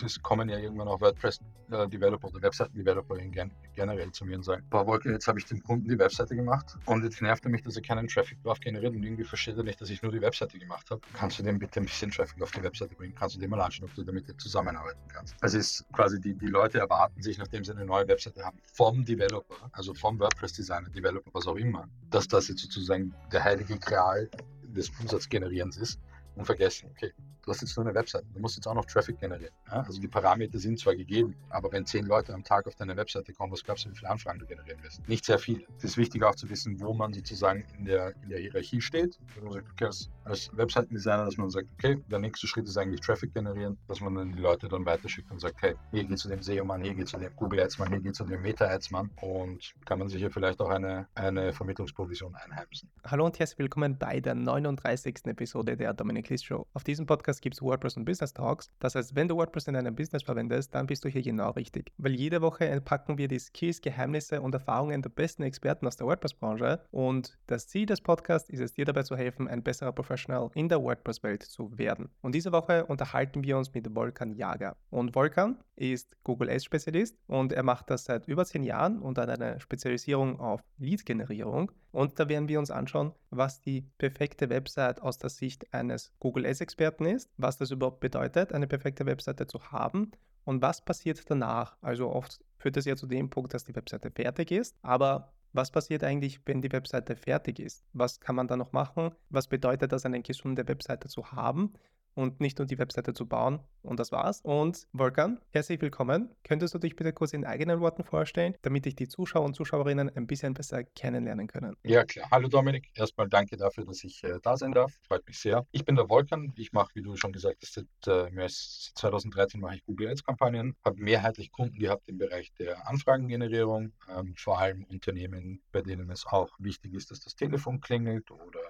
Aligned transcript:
es 0.00 0.22
kommen 0.22 0.48
ja 0.48 0.58
irgendwann 0.58 0.88
auch 0.88 1.00
WordPress-Developer 1.00 2.28
oder 2.28 2.42
Webseiten-Developer 2.42 3.16
gen 3.16 3.50
generell 3.74 4.12
zu 4.12 4.24
mir 4.24 4.36
und 4.36 4.42
sagen, 4.42 4.64
boah 4.70 4.86
Wolke, 4.86 5.10
jetzt 5.10 5.26
habe 5.26 5.38
ich 5.38 5.46
dem 5.46 5.62
Kunden 5.62 5.88
die 5.88 5.98
Webseite 5.98 6.36
gemacht 6.36 6.76
und 6.86 7.04
jetzt 7.04 7.20
nervt 7.22 7.44
er 7.44 7.50
mich, 7.50 7.62
dass 7.62 7.76
er 7.76 7.82
keinen 7.82 8.08
Traffic 8.08 8.42
drauf 8.42 8.60
generiert 8.60 8.94
und 8.94 9.02
irgendwie 9.02 9.24
versteht 9.24 9.56
er 9.56 9.62
nicht, 9.62 9.80
dass 9.80 9.90
ich 9.90 10.02
nur 10.02 10.12
die 10.12 10.20
Webseite 10.20 10.58
gemacht 10.58 10.90
habe. 10.90 11.00
Kannst 11.14 11.38
du 11.38 11.42
dem 11.42 11.58
bitte 11.58 11.80
ein 11.80 11.86
bisschen 11.86 12.10
Traffic 12.10 12.42
auf 12.42 12.50
die 12.50 12.62
Webseite 12.62 12.94
bringen? 12.94 13.14
Kannst 13.14 13.36
du 13.36 13.40
dem 13.40 13.50
mal 13.50 13.60
anschauen, 13.60 13.88
ob 13.88 13.94
du 13.94 14.02
damit 14.02 14.40
zusammenarbeiten 14.40 15.00
kannst? 15.08 15.34
Also 15.40 15.58
ist 15.58 15.84
quasi 15.92 16.20
die, 16.20 16.34
die 16.34 16.46
Leute 16.46 16.78
erwarten 16.78 17.22
sich, 17.22 17.38
nachdem 17.38 17.64
sie 17.64 17.72
eine 17.72 17.84
neue 17.84 18.06
Webseite 18.08 18.44
haben, 18.44 18.58
vom 18.74 19.04
Developer, 19.04 19.70
also 19.72 19.94
vom 19.94 20.18
WordPress-Designer, 20.18 20.90
Developer, 20.90 21.30
was 21.32 21.46
auch 21.46 21.56
immer, 21.56 21.88
dass 22.10 22.28
das 22.28 22.48
jetzt 22.48 22.62
sozusagen 22.62 23.14
der 23.32 23.44
heilige 23.44 23.78
Gral 23.78 24.30
des 24.64 24.90
Umsatzgenerierens 25.00 25.76
ist 25.76 25.98
und 26.36 26.44
vergessen, 26.44 26.88
okay, 26.90 27.12
du 27.44 27.50
hast 27.50 27.60
jetzt 27.60 27.76
nur 27.76 27.86
eine 27.86 27.94
Webseite, 27.94 28.24
du 28.32 28.40
musst 28.40 28.56
jetzt 28.56 28.66
auch 28.66 28.74
noch 28.74 28.84
Traffic 28.86 29.18
generieren. 29.18 29.52
Ja? 29.66 29.82
Also 29.82 30.00
die 30.00 30.08
Parameter 30.08 30.58
sind 30.58 30.78
zwar 30.78 30.94
gegeben, 30.94 31.34
aber 31.50 31.70
wenn 31.72 31.84
zehn 31.84 32.06
Leute 32.06 32.32
am 32.32 32.44
Tag 32.44 32.66
auf 32.66 32.74
deine 32.76 32.96
Webseite 32.96 33.32
kommen, 33.32 33.52
was 33.52 33.62
glaubst 33.64 33.84
du, 33.84 33.90
wie 33.90 33.96
viele 33.96 34.10
Anfragen 34.10 34.38
du 34.38 34.46
generieren 34.46 34.82
wirst? 34.82 35.06
Nicht 35.08 35.24
sehr 35.24 35.38
viele. 35.38 35.64
Es 35.78 35.84
ist 35.84 35.96
wichtig 35.96 36.22
auch 36.22 36.34
zu 36.34 36.48
wissen, 36.48 36.80
wo 36.80 36.92
man 36.94 37.12
sozusagen 37.12 37.64
in 37.78 37.84
der, 37.84 38.14
in 38.22 38.30
der 38.30 38.38
Hierarchie 38.38 38.80
steht. 38.80 39.18
Wenn 39.34 39.44
man 39.44 39.52
sagt, 39.54 39.70
okay, 39.72 39.86
als, 39.86 40.10
als 40.24 40.56
Webseitendesigner, 40.56 41.24
dass 41.24 41.36
man 41.36 41.50
sagt, 41.50 41.68
okay, 41.74 41.98
der 42.10 42.18
nächste 42.18 42.46
Schritt 42.46 42.66
ist 42.68 42.76
eigentlich 42.76 43.00
Traffic 43.00 43.34
generieren, 43.34 43.76
dass 43.88 44.00
man 44.00 44.14
dann 44.14 44.32
die 44.32 44.40
Leute 44.40 44.68
dann 44.68 44.86
weiterschickt 44.86 45.30
und 45.30 45.40
sagt, 45.40 45.60
hey, 45.62 45.74
hier 45.90 46.04
geht 46.04 46.18
zu 46.18 46.28
dem 46.28 46.42
SEO-Mann, 46.42 46.82
hier 46.82 46.94
geht 46.94 47.08
zu 47.08 47.18
dem 47.18 47.34
Google 47.36 47.60
Ads-Mann, 47.60 47.88
hier 47.88 48.00
geht 48.00 48.14
zu 48.14 48.24
dem 48.24 48.42
Meta-Ads-Mann 48.42 49.10
und 49.20 49.74
kann 49.84 49.98
man 49.98 50.08
sich 50.08 50.20
hier 50.20 50.30
vielleicht 50.30 50.60
auch 50.60 50.70
eine, 50.70 51.08
eine 51.14 51.52
Vermittlungsprovision 51.52 52.34
einheimsen. 52.34 52.88
Hallo 53.04 53.26
und 53.26 53.38
herzlich 53.38 53.58
willkommen 53.58 53.98
bei 53.98 54.20
der 54.20 54.34
39. 54.34 55.26
Episode 55.26 55.76
der 55.76 55.92
Dominik 55.92 56.21
List 56.28 56.46
Show. 56.46 56.66
Auf 56.74 56.84
diesem 56.84 57.06
Podcast 57.06 57.42
gibt 57.42 57.54
es 57.54 57.62
WordPress 57.62 57.96
und 57.96 58.04
Business 58.04 58.32
Talks. 58.32 58.70
Das 58.78 58.94
heißt, 58.94 59.14
wenn 59.14 59.28
du 59.28 59.36
WordPress 59.36 59.68
in 59.68 59.74
deinem 59.74 59.94
Business 59.94 60.22
verwendest, 60.22 60.74
dann 60.74 60.86
bist 60.86 61.04
du 61.04 61.08
hier 61.08 61.22
genau 61.22 61.50
richtig. 61.50 61.92
Weil 61.98 62.14
jede 62.14 62.42
Woche 62.42 62.66
entpacken 62.66 63.18
wir 63.18 63.28
die 63.28 63.38
Skills, 63.38 63.80
Geheimnisse 63.80 64.40
und 64.40 64.54
Erfahrungen 64.54 65.02
der 65.02 65.10
besten 65.10 65.42
Experten 65.42 65.86
aus 65.86 65.96
der 65.96 66.06
WordPress-Branche. 66.06 66.80
Und 66.90 67.38
das 67.46 67.68
Ziel 67.68 67.86
des 67.86 68.00
Podcasts 68.00 68.48
ist 68.50 68.60
es, 68.60 68.74
dir 68.74 68.84
dabei 68.84 69.02
zu 69.02 69.16
helfen, 69.16 69.48
ein 69.48 69.62
besserer 69.62 69.92
Professional 69.92 70.50
in 70.54 70.68
der 70.68 70.82
WordPress-Welt 70.82 71.42
zu 71.42 71.76
werden. 71.78 72.08
Und 72.20 72.34
diese 72.34 72.52
Woche 72.52 72.86
unterhalten 72.86 73.42
wir 73.44 73.58
uns 73.58 73.72
mit 73.74 73.94
Volkan 73.94 74.34
Jager. 74.34 74.76
Und 74.90 75.14
Volkan 75.14 75.58
ist 75.76 76.16
Google 76.24 76.50
Ads-Spezialist 76.50 77.16
und 77.26 77.52
er 77.52 77.62
macht 77.62 77.90
das 77.90 78.04
seit 78.04 78.28
über 78.28 78.44
zehn 78.44 78.62
Jahren 78.62 79.00
und 79.00 79.18
hat 79.18 79.28
eine 79.28 79.60
Spezialisierung 79.60 80.38
auf 80.38 80.62
Lead-Generierung. 80.78 81.72
Und 81.92 82.18
da 82.18 82.28
werden 82.28 82.48
wir 82.48 82.58
uns 82.58 82.70
anschauen, 82.70 83.12
was 83.30 83.60
die 83.60 83.82
perfekte 83.98 84.48
Website 84.48 85.00
aus 85.02 85.18
der 85.18 85.30
Sicht 85.30 85.72
eines 85.74 86.12
Google 86.18 86.46
Ads-Experten 86.46 87.04
ist, 87.04 87.30
was 87.36 87.58
das 87.58 87.70
überhaupt 87.70 88.00
bedeutet, 88.00 88.52
eine 88.52 88.66
perfekte 88.66 89.06
Webseite 89.06 89.46
zu 89.46 89.70
haben 89.70 90.10
und 90.44 90.62
was 90.62 90.82
passiert 90.82 91.30
danach. 91.30 91.76
Also 91.82 92.10
oft 92.10 92.40
führt 92.56 92.78
es 92.78 92.86
ja 92.86 92.96
zu 92.96 93.06
dem 93.06 93.28
Punkt, 93.28 93.52
dass 93.52 93.64
die 93.64 93.76
Webseite 93.76 94.10
fertig 94.10 94.50
ist, 94.50 94.76
aber 94.82 95.32
was 95.52 95.70
passiert 95.70 96.02
eigentlich, 96.02 96.40
wenn 96.46 96.62
die 96.62 96.72
Webseite 96.72 97.14
fertig 97.14 97.60
ist? 97.60 97.84
Was 97.92 98.20
kann 98.20 98.36
man 98.36 98.48
da 98.48 98.56
noch 98.56 98.72
machen? 98.72 99.10
Was 99.28 99.48
bedeutet 99.48 99.92
das, 99.92 100.06
eine 100.06 100.22
gesunde 100.22 100.66
Webseite 100.66 101.08
zu 101.08 101.30
haben? 101.32 101.74
Und 102.14 102.40
nicht 102.40 102.58
nur 102.58 102.66
die 102.66 102.78
Webseite 102.78 103.14
zu 103.14 103.26
bauen. 103.26 103.60
Und 103.82 103.98
das 103.98 104.12
war's. 104.12 104.40
Und 104.42 104.86
Volkan, 104.92 105.40
herzlich 105.50 105.80
willkommen. 105.80 106.30
Könntest 106.44 106.74
du 106.74 106.78
dich 106.78 106.94
bitte 106.94 107.12
kurz 107.12 107.32
in 107.32 107.44
eigenen 107.44 107.80
Worten 107.80 108.04
vorstellen, 108.04 108.54
damit 108.62 108.84
dich 108.84 108.94
die 108.94 109.08
Zuschauer 109.08 109.44
und 109.44 109.54
Zuschauerinnen 109.54 110.14
ein 110.14 110.26
bisschen 110.26 110.54
besser 110.54 110.84
kennenlernen 110.84 111.48
können? 111.48 111.76
Ja, 111.82 112.04
klar. 112.04 112.28
Hallo 112.30 112.48
Dominik. 112.48 112.90
Erstmal 112.94 113.28
danke 113.28 113.56
dafür, 113.56 113.84
dass 113.84 114.04
ich 114.04 114.22
äh, 114.24 114.38
da 114.42 114.56
sein 114.56 114.72
darf. 114.72 114.92
Freut 115.02 115.26
mich 115.26 115.38
sehr. 115.38 115.66
Ich 115.72 115.84
bin 115.84 115.96
der 115.96 116.08
Volkan. 116.08 116.52
Ich 116.56 116.72
mache, 116.72 116.90
wie 116.94 117.02
du 117.02 117.16
schon 117.16 117.32
gesagt 117.32 117.62
hast, 117.62 117.74
seit 117.74 117.86
äh, 118.06 118.30
mehr 118.30 118.44
als 118.44 118.92
2013 118.94 119.60
mache 119.60 119.76
ich 119.76 119.84
Google 119.84 120.08
Ads 120.08 120.24
Kampagnen. 120.24 120.76
Habe 120.84 121.02
mehrheitlich 121.02 121.50
Kunden 121.50 121.78
gehabt 121.78 122.08
im 122.08 122.18
Bereich 122.18 122.52
der 122.58 122.86
Anfragengenerierung, 122.88 123.92
ähm, 124.08 124.34
vor 124.36 124.58
allem 124.58 124.84
Unternehmen, 124.84 125.62
bei 125.72 125.82
denen 125.82 126.10
es 126.10 126.26
auch 126.26 126.50
wichtig 126.58 126.94
ist, 126.94 127.10
dass 127.10 127.20
das 127.20 127.34
Telefon 127.34 127.80
klingelt 127.80 128.30
oder 128.30 128.60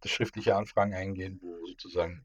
das 0.00 0.10
schriftliche 0.12 0.56
Anfragen 0.56 0.94
eingehen, 0.94 1.38
wo 1.42 1.66
sozusagen 1.66 2.24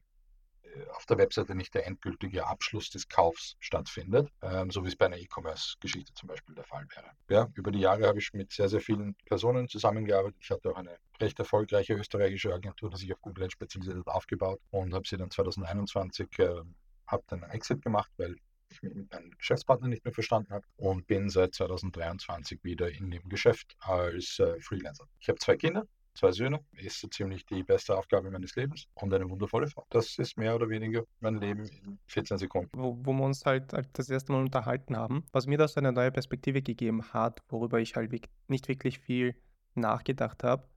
auf 0.94 1.06
der 1.06 1.18
Webseite 1.18 1.54
nicht 1.54 1.74
der 1.74 1.86
endgültige 1.86 2.46
Abschluss 2.46 2.90
des 2.90 3.08
Kaufs 3.08 3.56
stattfindet, 3.60 4.30
ähm, 4.42 4.70
so 4.70 4.84
wie 4.84 4.88
es 4.88 4.96
bei 4.96 5.06
einer 5.06 5.18
E-Commerce-Geschichte 5.18 6.14
zum 6.14 6.28
Beispiel 6.28 6.54
der 6.54 6.64
Fall 6.64 6.86
wäre. 6.94 7.10
Ja, 7.28 7.50
über 7.54 7.70
die 7.70 7.80
Jahre 7.80 8.06
habe 8.06 8.18
ich 8.18 8.32
mit 8.32 8.52
sehr, 8.52 8.68
sehr 8.68 8.80
vielen 8.80 9.14
Personen 9.24 9.68
zusammengearbeitet. 9.68 10.38
Ich 10.40 10.50
hatte 10.50 10.70
auch 10.70 10.76
eine 10.76 10.98
recht 11.20 11.38
erfolgreiche 11.38 11.94
österreichische 11.94 12.52
Agentur, 12.52 12.90
die 12.90 12.96
sich 12.98 13.12
auf 13.12 13.20
Google 13.20 13.50
spezialisiert 13.50 13.98
hat, 13.98 14.08
aufgebaut 14.08 14.60
und 14.70 14.92
habe 14.94 15.06
sie 15.06 15.16
dann 15.16 15.30
2021 15.30 16.38
äh, 16.38 16.62
habe 17.06 17.22
dann 17.28 17.42
Exit 17.44 17.82
gemacht, 17.82 18.10
weil 18.16 18.36
ich 18.68 18.82
mich 18.82 18.94
mit 18.94 19.12
meinem 19.12 19.30
Geschäftspartner 19.38 19.88
nicht 19.88 20.04
mehr 20.04 20.12
verstanden 20.12 20.52
habe 20.52 20.66
und 20.76 21.06
bin 21.06 21.30
seit 21.30 21.54
2023 21.54 22.62
wieder 22.64 22.90
in 22.90 23.10
dem 23.10 23.28
Geschäft 23.28 23.76
als 23.80 24.38
äh, 24.38 24.60
Freelancer. 24.60 25.06
Ich 25.20 25.28
habe 25.28 25.38
zwei 25.38 25.56
Kinder, 25.56 25.86
zwei 26.16 26.32
Söhne, 26.32 26.60
ist 26.72 27.00
so 27.00 27.08
ziemlich 27.08 27.46
die 27.46 27.62
beste 27.62 27.96
Aufgabe 27.96 28.30
meines 28.30 28.56
Lebens 28.56 28.88
und 28.94 29.12
eine 29.12 29.28
wundervolle 29.28 29.68
Frau. 29.68 29.86
Das 29.90 30.18
ist 30.18 30.36
mehr 30.36 30.54
oder 30.54 30.68
weniger 30.68 31.04
mein 31.20 31.36
Leben 31.36 31.66
in 31.66 31.98
14 32.06 32.38
Sekunden. 32.38 32.70
Wo, 32.74 32.98
wo 33.02 33.12
wir 33.12 33.24
uns 33.24 33.44
halt, 33.44 33.72
halt 33.72 33.88
das 33.92 34.10
erste 34.10 34.32
Mal 34.32 34.40
unterhalten 34.40 34.96
haben, 34.96 35.24
was 35.32 35.46
mir 35.46 35.58
das 35.58 35.76
eine 35.76 35.92
neue 35.92 36.10
Perspektive 36.10 36.62
gegeben 36.62 37.12
hat, 37.12 37.42
worüber 37.48 37.80
ich 37.80 37.94
halt 37.96 38.12
nicht 38.48 38.68
wirklich 38.68 38.98
viel 38.98 39.36
nachgedacht 39.74 40.42
habe, 40.42 40.68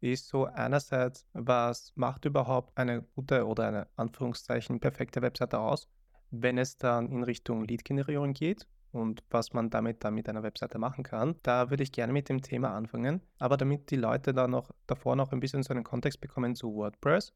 ist 0.00 0.28
so 0.28 0.44
einerseits, 0.44 1.26
was 1.32 1.92
macht 1.96 2.24
überhaupt 2.24 2.76
eine 2.76 3.02
gute 3.02 3.46
oder 3.46 3.66
eine 3.66 3.88
Anführungszeichen 3.96 4.80
perfekte 4.80 5.22
Webseite 5.22 5.58
aus, 5.58 5.88
wenn 6.30 6.58
es 6.58 6.76
dann 6.76 7.10
in 7.10 7.22
Richtung 7.24 7.64
Lead-Generierung 7.64 8.32
geht 8.32 8.66
und 8.98 9.22
was 9.30 9.52
man 9.52 9.70
damit 9.70 10.04
dann 10.04 10.14
mit 10.14 10.28
einer 10.28 10.42
Webseite 10.42 10.78
machen 10.78 11.04
kann. 11.04 11.36
Da 11.42 11.70
würde 11.70 11.82
ich 11.82 11.92
gerne 11.92 12.12
mit 12.12 12.28
dem 12.28 12.42
Thema 12.42 12.74
anfangen, 12.74 13.22
aber 13.38 13.56
damit 13.56 13.90
die 13.90 13.96
Leute 13.96 14.32
da 14.32 14.48
noch 14.48 14.70
davor 14.86 15.16
noch 15.16 15.32
ein 15.32 15.40
bisschen 15.40 15.62
so 15.62 15.72
einen 15.72 15.84
Kontext 15.84 16.20
bekommen 16.20 16.54
zu 16.54 16.74
WordPress, 16.74 17.32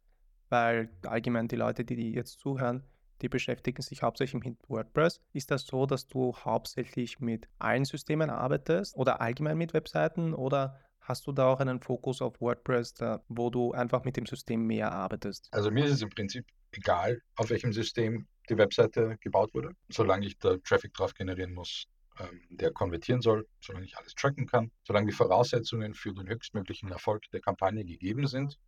weil 0.49 0.91
allgemein 1.07 1.49
die 1.49 1.57
Leute, 1.57 1.85
die 1.85 2.13
jetzt 2.13 2.41
zuhören, 2.41 2.85
die 3.23 3.29
beschäftigen 3.29 3.83
sich 3.83 4.03
hauptsächlich 4.03 4.45
mit 4.45 4.59
WordPress. 4.69 5.21
Ist 5.33 5.51
das 5.51 5.67
so, 5.67 5.87
dass 5.87 6.09
du 6.09 6.35
hauptsächlich 6.37 7.21
mit 7.21 7.49
allen 7.59 7.85
Systemen 7.85 8.31
arbeitest 8.31 8.97
oder 8.97 9.21
allgemein 9.21 9.57
mit 9.57 9.73
Webseiten 9.73 10.35
oder 10.35 10.81
hast 11.03 11.27
du 11.27 11.33
da 11.33 11.47
auch 11.47 11.61
einen 11.61 11.81
Fokus 11.81 12.23
auf 12.23 12.41
WordPress, 12.41 12.95
da, 12.95 13.23
wo 13.29 13.51
du 13.51 13.73
einfach 13.73 14.05
mit 14.05 14.17
dem 14.17 14.27
System 14.27 14.67
mehr 14.67 14.93
arbeitest? 14.93 15.49
Also 15.53 15.71
mir 15.71 15.85
ist 15.85 15.93
es 15.93 16.03
im 16.03 16.11
Prinzip 16.11 16.47
egal, 16.73 17.21
auf 17.37 17.51
welchem 17.51 17.73
System 17.73 18.27
die 18.49 18.57
Webseite 18.57 19.19
gebaut 19.21 19.53
wurde, 19.55 19.71
solange 19.89 20.27
ich 20.27 20.39
da 20.39 20.57
Traffic 20.59 20.95
drauf 20.95 21.15
generieren 21.15 21.53
muss, 21.53 21.87
ähm, 22.19 22.43
der 22.51 22.73
konvertieren 22.73 23.21
soll, 23.21 23.47
solange 23.61 23.87
ich 23.87 23.97
alles 23.97 24.15
tracken 24.15 24.47
kann, 24.47 24.71
solange 24.85 25.07
die 25.07 25.13
Voraussetzungen 25.13 25.95
für 25.95 26.13
den 26.13 26.29
höchstmöglichen 26.29 26.91
Erfolg 26.91 27.23
der 27.33 27.41
Kampagne 27.41 27.85
gegeben 27.85 28.27
sind, 28.27 28.59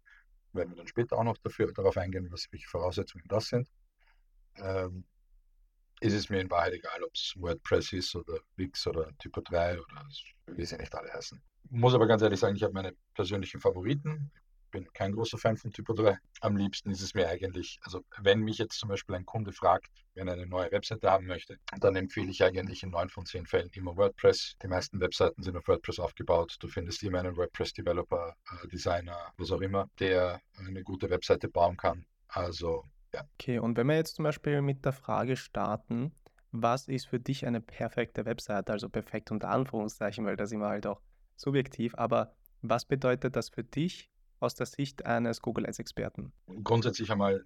werden 0.53 0.71
wir 0.71 0.77
dann 0.77 0.87
später 0.87 1.19
auch 1.19 1.25
noch 1.25 1.39
dafür, 1.39 1.73
darauf 1.73 1.97
eingehen, 1.97 2.29
was 2.31 2.47
welche 2.51 2.69
Voraussetzungen 2.69 3.25
das 3.29 3.49
sind. 3.49 3.69
Ähm, 4.57 5.05
ist 6.01 6.15
es 6.15 6.29
mir 6.29 6.41
in 6.41 6.51
Wahrheit 6.51 6.75
egal, 6.75 7.03
ob 7.03 7.15
es 7.15 7.35
WordPress 7.37 7.93
ist 7.93 8.15
oder 8.15 8.39
Wix 8.57 8.87
oder 8.87 9.11
Typo 9.19 9.41
3 9.41 9.81
oder 9.81 10.07
wie 10.49 10.65
sie 10.65 10.77
nicht 10.77 10.95
alle 10.95 11.13
heißen. 11.13 11.43
Muss 11.71 11.95
aber 11.95 12.07
ganz 12.07 12.23
ehrlich 12.23 12.41
sagen, 12.41 12.57
ich 12.57 12.63
habe 12.63 12.75
meine 12.75 12.93
persönlichen 13.15 13.61
Favoriten 13.61 14.31
bin 14.75 14.93
kein 14.93 15.13
großer 15.13 15.39
Fan 15.39 15.57
von 15.57 15.71
Typo 15.71 15.93
3. 15.93 16.19
Am 16.41 16.57
liebsten 16.57 16.91
ist 16.91 17.01
es 17.01 17.15
mir 17.15 17.29
eigentlich, 17.29 17.79
also 17.83 18.05
wenn 18.21 18.41
mich 18.41 18.59
jetzt 18.59 18.77
zum 18.77 18.89
Beispiel 18.89 19.15
ein 19.15 19.25
Kunde 19.25 19.53
fragt, 19.53 19.89
wenn 20.15 20.27
er 20.27 20.35
eine 20.35 20.47
neue 20.47 20.71
Webseite 20.73 21.11
haben 21.11 21.27
möchte, 21.27 21.59
dann 21.79 21.95
empfehle 21.95 22.29
ich 22.29 22.43
eigentlich 22.43 22.83
in 22.83 22.91
neun 22.91 23.09
von 23.09 23.25
zehn 23.25 23.47
Fällen 23.47 23.71
immer 23.73 23.97
WordPress. 23.97 24.57
Die 24.61 24.67
meisten 24.67 25.01
Webseiten 25.01 25.43
sind 25.45 25.57
auf 25.57 25.69
WordPress 25.69 26.01
aufgebaut. 26.01 26.57
Du 26.59 26.67
findest 26.67 27.05
immer 27.05 27.21
einen 27.21 27.37
WordPress-Developer, 27.37 28.35
äh, 28.51 28.69
Designer, 28.69 29.33
was 29.39 29.53
auch 29.53 29.61
immer, 29.61 29.89
der 30.01 30.41
eine 30.59 30.83
gute 30.83 31.09
Webseite 31.09 31.49
bauen 31.49 31.77
kann. 31.77 32.05
Also 32.27 32.85
ja. 33.15 33.23
Okay, 33.35 33.61
und 33.61 33.77
wenn 33.77 33.87
wir 33.87 33.95
jetzt 33.95 34.17
zum 34.17 34.25
Beispiel 34.25 34.61
mit 34.61 34.85
der 34.85 34.93
Frage 34.93 35.37
starten, 35.37 36.13
was 36.51 36.89
ist 36.89 37.07
für 37.07 37.21
dich 37.21 37.47
eine 37.47 37.61
perfekte 37.61 38.25
Webseite? 38.25 38.73
Also 38.73 38.89
perfekt 38.89 39.31
unter 39.31 39.51
Anführungszeichen, 39.51 40.27
weil 40.27 40.37
das 40.37 40.51
immer 40.51 40.69
halt 40.69 40.89
auch 40.89 41.01
subjektiv, 41.37 41.95
aber 41.97 42.35
was 42.63 42.85
bedeutet 42.85 43.37
das 43.37 43.49
für 43.49 43.65
dich 43.65 44.11
aus 44.41 44.55
der 44.55 44.67
Sicht 44.67 45.05
eines 45.07 45.41
Google 45.41 45.67
Ads-Experten? 45.67 46.33
Grundsätzlich 46.63 47.11
einmal, 47.11 47.45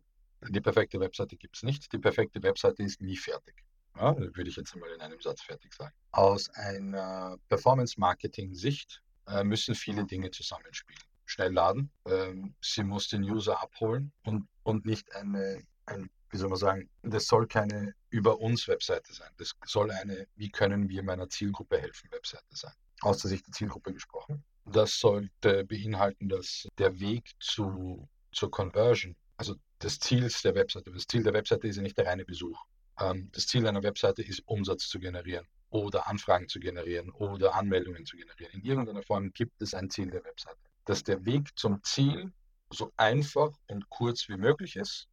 die 0.48 0.60
perfekte 0.60 1.00
Webseite 1.00 1.36
gibt 1.36 1.56
es 1.56 1.62
nicht. 1.62 1.92
Die 1.92 1.98
perfekte 1.98 2.42
Webseite 2.42 2.82
ist 2.82 3.00
nie 3.00 3.16
fertig. 3.16 3.64
Ja, 3.96 4.16
würde 4.16 4.48
ich 4.48 4.56
jetzt 4.56 4.74
einmal 4.74 4.90
in 4.90 5.00
einem 5.00 5.20
Satz 5.20 5.42
fertig 5.42 5.74
sagen. 5.74 5.92
Aus 6.12 6.48
einer 6.50 7.36
Performance-Marketing-Sicht 7.48 9.02
äh, 9.26 9.42
müssen 9.42 9.74
viele 9.74 10.04
Dinge 10.04 10.30
zusammenspielen. 10.30 11.02
Schnell 11.24 11.52
laden, 11.52 11.90
ähm, 12.06 12.54
sie 12.62 12.84
muss 12.84 13.08
den 13.08 13.22
User 13.24 13.60
abholen 13.60 14.12
und, 14.24 14.48
und 14.62 14.86
nicht 14.86 15.14
eine, 15.14 15.62
ein, 15.86 16.08
wie 16.30 16.36
soll 16.36 16.48
man 16.48 16.58
sagen, 16.58 16.88
das 17.02 17.26
soll 17.26 17.46
keine 17.48 17.94
über 18.08 18.40
uns 18.40 18.68
Webseite 18.68 19.12
sein. 19.12 19.30
Das 19.36 19.54
soll 19.66 19.90
eine, 19.90 20.26
wie 20.36 20.48
können 20.48 20.88
wir 20.88 21.02
meiner 21.02 21.28
Zielgruppe 21.28 21.78
helfen, 21.78 22.10
Webseite 22.12 22.56
sein. 22.56 22.72
Aus 23.00 23.18
der 23.18 23.30
Sicht 23.30 23.46
der 23.46 23.52
Zielgruppe 23.52 23.92
gesprochen. 23.92 24.44
Das 24.64 24.98
sollte 24.98 25.64
beinhalten, 25.64 26.28
dass 26.28 26.68
der 26.78 26.98
Weg 27.00 27.30
zu, 27.40 28.08
zur 28.32 28.50
Conversion, 28.50 29.16
also 29.36 29.54
des 29.82 29.98
Ziels 30.00 30.42
der 30.42 30.54
Webseite, 30.54 30.90
das 30.90 31.06
Ziel 31.06 31.22
der 31.22 31.32
Webseite 31.32 31.68
ist 31.68 31.76
ja 31.76 31.82
nicht 31.82 31.96
der 31.96 32.06
reine 32.06 32.24
Besuch. 32.24 32.58
Ähm, 32.98 33.30
das 33.32 33.46
Ziel 33.46 33.66
einer 33.66 33.82
Webseite 33.82 34.22
ist, 34.22 34.42
Umsatz 34.46 34.88
zu 34.88 34.98
generieren 34.98 35.46
oder 35.70 36.08
Anfragen 36.08 36.48
zu 36.48 36.60
generieren 36.60 37.10
oder 37.10 37.54
Anmeldungen 37.54 38.04
zu 38.04 38.16
generieren. 38.16 38.52
In 38.52 38.64
irgendeiner 38.64 39.02
Form 39.02 39.32
gibt 39.32 39.60
es 39.62 39.74
ein 39.74 39.90
Ziel 39.90 40.10
der 40.10 40.24
Webseite. 40.24 40.58
Dass 40.84 41.04
der 41.04 41.24
Weg 41.24 41.56
zum 41.56 41.82
Ziel 41.82 42.32
so 42.70 42.92
einfach 42.96 43.50
und 43.68 43.88
kurz 43.88 44.28
wie 44.28 44.36
möglich 44.36 44.76
ist 44.76 45.08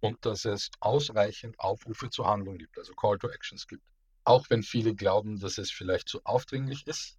und 0.00 0.24
dass 0.24 0.44
es 0.44 0.70
ausreichend 0.80 1.58
Aufrufe 1.58 2.10
zur 2.10 2.26
Handlung 2.26 2.58
gibt, 2.58 2.78
also 2.78 2.94
Call 2.94 3.18
to 3.18 3.28
Actions 3.28 3.66
gibt. 3.66 3.82
Auch 4.24 4.50
wenn 4.50 4.62
viele 4.62 4.94
glauben, 4.94 5.40
dass 5.40 5.58
es 5.58 5.70
vielleicht 5.70 6.08
zu 6.08 6.24
aufdringlich 6.24 6.86
ist. 6.86 7.18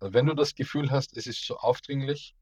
Also 0.00 0.14
wenn 0.14 0.26
du 0.26 0.34
das 0.34 0.54
Gefühl 0.54 0.90
hast, 0.90 1.16
es 1.16 1.26
ist 1.26 1.44
zu 1.44 1.56
aufdringlich, 1.56 2.34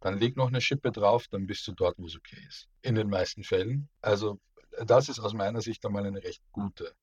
dann 0.00 0.18
leg 0.18 0.36
noch 0.36 0.48
eine 0.48 0.60
Schippe 0.60 0.92
drauf, 0.92 1.26
dann 1.28 1.46
bist 1.46 1.66
du 1.66 1.72
dort, 1.72 1.98
wo 1.98 2.06
es 2.06 2.16
okay 2.16 2.38
ist. 2.46 2.68
In 2.82 2.94
den 2.94 3.08
meisten 3.08 3.42
Fällen. 3.42 3.88
Also 4.00 4.40
das 4.84 5.08
ist 5.08 5.18
aus 5.18 5.32
meiner 5.32 5.60
Sicht 5.60 5.84
einmal 5.84 6.06
eine 6.06 6.22
recht 6.22 6.42
gute 6.52 6.94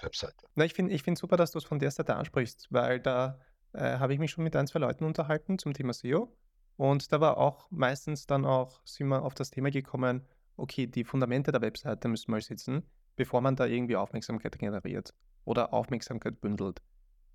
Webseite. 0.00 0.46
Na, 0.54 0.64
ich 0.64 0.74
finde 0.74 0.92
ich 0.92 1.02
find 1.02 1.18
super, 1.18 1.36
dass 1.36 1.50
du 1.52 1.58
es 1.58 1.64
von 1.64 1.78
der 1.78 1.90
Seite 1.90 2.16
ansprichst, 2.16 2.68
weil 2.70 3.00
da 3.00 3.38
äh, 3.72 3.98
habe 3.98 4.12
ich 4.12 4.18
mich 4.18 4.30
schon 4.30 4.44
mit 4.44 4.54
ein, 4.56 4.66
zwei 4.66 4.78
Leuten 4.78 5.04
unterhalten 5.04 5.58
zum 5.58 5.72
Thema 5.72 5.92
SEO. 5.92 6.36
Und 6.76 7.10
da 7.12 7.20
war 7.20 7.38
auch 7.38 7.70
meistens 7.70 8.26
dann 8.26 8.44
auch, 8.44 8.80
sind 8.84 9.08
wir 9.08 9.22
auf 9.22 9.34
das 9.34 9.50
Thema 9.50 9.70
gekommen, 9.70 10.26
okay, 10.56 10.86
die 10.86 11.04
Fundamente 11.04 11.52
der 11.52 11.62
Webseite 11.62 12.08
müssen 12.08 12.30
mal 12.30 12.42
sitzen, 12.42 12.82
bevor 13.16 13.40
man 13.40 13.56
da 13.56 13.66
irgendwie 13.66 13.96
Aufmerksamkeit 13.96 14.58
generiert 14.58 15.14
oder 15.46 15.72
Aufmerksamkeit 15.72 16.40
bündelt. 16.42 16.82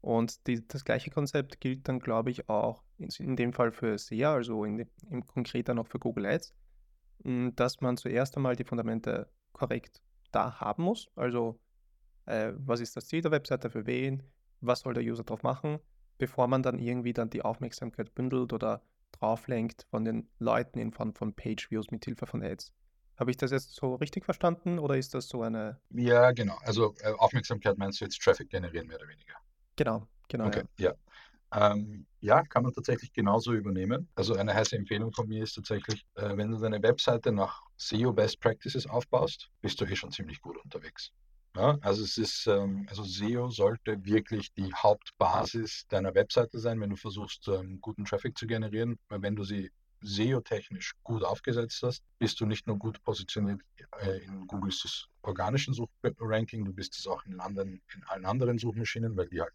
Und 0.01 0.47
die, 0.47 0.67
das 0.67 0.83
gleiche 0.83 1.09
Konzept 1.09 1.59
gilt 1.59 1.87
dann, 1.87 1.99
glaube 1.99 2.29
ich, 2.31 2.49
auch 2.49 2.83
in, 2.97 3.09
in 3.19 3.35
dem 3.35 3.53
Fall 3.53 3.71
für 3.71 3.97
SEA, 3.97 4.33
also 4.33 4.65
in, 4.65 4.87
im 5.09 5.25
konkret 5.25 5.69
dann 5.69 5.79
auch 5.79 5.87
für 5.87 5.99
Google 5.99 6.25
Ads, 6.25 6.53
hm, 7.23 7.55
dass 7.55 7.81
man 7.81 7.97
zuerst 7.97 8.35
einmal 8.35 8.55
die 8.55 8.63
Fundamente 8.63 9.29
korrekt 9.53 10.01
da 10.31 10.59
haben 10.59 10.83
muss. 10.83 11.09
Also 11.15 11.59
äh, 12.25 12.53
was 12.57 12.79
ist 12.79 12.95
das 12.95 13.07
Ziel 13.07 13.21
der 13.21 13.31
Webseite 13.31 13.69
für 13.69 13.85
wen, 13.85 14.23
was 14.59 14.81
soll 14.81 14.93
der 14.93 15.03
User 15.03 15.23
drauf 15.23 15.43
machen, 15.43 15.79
bevor 16.17 16.47
man 16.47 16.63
dann 16.63 16.79
irgendwie 16.79 17.13
dann 17.13 17.29
die 17.29 17.43
Aufmerksamkeit 17.43 18.13
bündelt 18.15 18.53
oder 18.53 18.81
drauflenkt 19.11 19.85
von 19.89 20.03
den 20.03 20.29
Leuten 20.39 20.79
in 20.79 20.91
Form 20.91 21.13
von 21.13 21.33
Page-Views 21.33 21.91
mit 21.91 22.05
Hilfe 22.05 22.25
von 22.25 22.43
Ads. 22.43 22.73
Habe 23.21 23.29
ich 23.29 23.38
das 23.38 23.51
jetzt 23.51 23.75
so 23.75 23.94
richtig 23.94 24.25
verstanden 24.25 24.79
oder 24.79 24.97
ist 24.97 25.13
das 25.13 25.27
so 25.27 25.44
eine. 25.44 25.79
Ja, 25.91 26.31
genau. 26.31 26.57
Also 26.63 26.95
äh, 27.01 27.12
Aufmerksamkeit 27.19 27.77
meinst 27.77 28.01
du 28.01 28.06
jetzt 28.06 28.19
Traffic 28.19 28.50
generieren, 28.50 28.88
mehr 28.88 28.97
oder 28.97 29.07
weniger. 29.07 29.35
Genau, 29.75 30.07
genau. 30.27 30.47
Okay, 30.47 30.63
ja. 30.79 30.95
Ja. 31.53 31.71
Ähm, 31.71 32.07
ja, 32.19 32.41
kann 32.41 32.63
man 32.63 32.73
tatsächlich 32.73 33.13
genauso 33.13 33.53
übernehmen. 33.53 34.09
Also 34.15 34.33
eine 34.33 34.56
heiße 34.56 34.75
Empfehlung 34.75 35.13
von 35.13 35.27
mir 35.27 35.44
ist 35.44 35.53
tatsächlich, 35.53 36.03
äh, 36.15 36.35
wenn 36.35 36.50
du 36.50 36.57
deine 36.57 36.81
Webseite 36.81 37.31
nach 37.31 37.62
SEO 37.77 38.12
Best 38.12 38.39
Practices 38.39 38.88
aufbaust, 38.88 39.51
bist 39.62 39.79
du 39.79 39.85
eh 39.85 39.95
schon 39.95 40.12
ziemlich 40.12 40.41
gut 40.41 40.57
unterwegs. 40.57 41.12
Ja, 41.56 41.77
also 41.81 42.03
es 42.03 42.17
ist, 42.17 42.47
ähm, 42.47 42.88
also 42.89 43.03
SEO 43.03 43.50
sollte 43.50 44.03
wirklich 44.03 44.51
die 44.53 44.74
Hauptbasis 44.74 45.85
deiner 45.89 46.15
Webseite 46.15 46.57
sein, 46.57 46.79
wenn 46.81 46.89
du 46.89 46.95
versuchst, 46.95 47.47
ähm, 47.50 47.77
guten 47.81 48.03
Traffic 48.03 48.35
zu 48.35 48.47
generieren. 48.47 48.97
Weil 49.09 49.21
wenn 49.21 49.35
du 49.35 49.44
sie 49.44 49.69
SEO-technisch 50.01 50.94
gut 51.03 51.24
aufgesetzt 51.24 51.81
hast, 51.83 52.03
bist 52.19 52.39
du 52.39 52.45
nicht 52.45 52.68
nur 52.68 52.77
gut 52.77 53.01
positioniert 53.03 53.62
äh, 54.01 54.18
in 54.24 54.48
Googles 54.48 55.07
organischen 55.21 55.74
Suchranking, 55.74 56.65
du 56.65 56.74
bist 56.74 56.98
es 56.98 57.07
auch 57.07 57.24
in, 57.25 57.39
anderen, 57.39 57.81
in 57.94 58.03
allen 58.06 58.25
anderen 58.25 58.57
Suchmaschinen, 58.57 59.15
weil 59.15 59.27
die 59.27 59.42
halt 59.42 59.53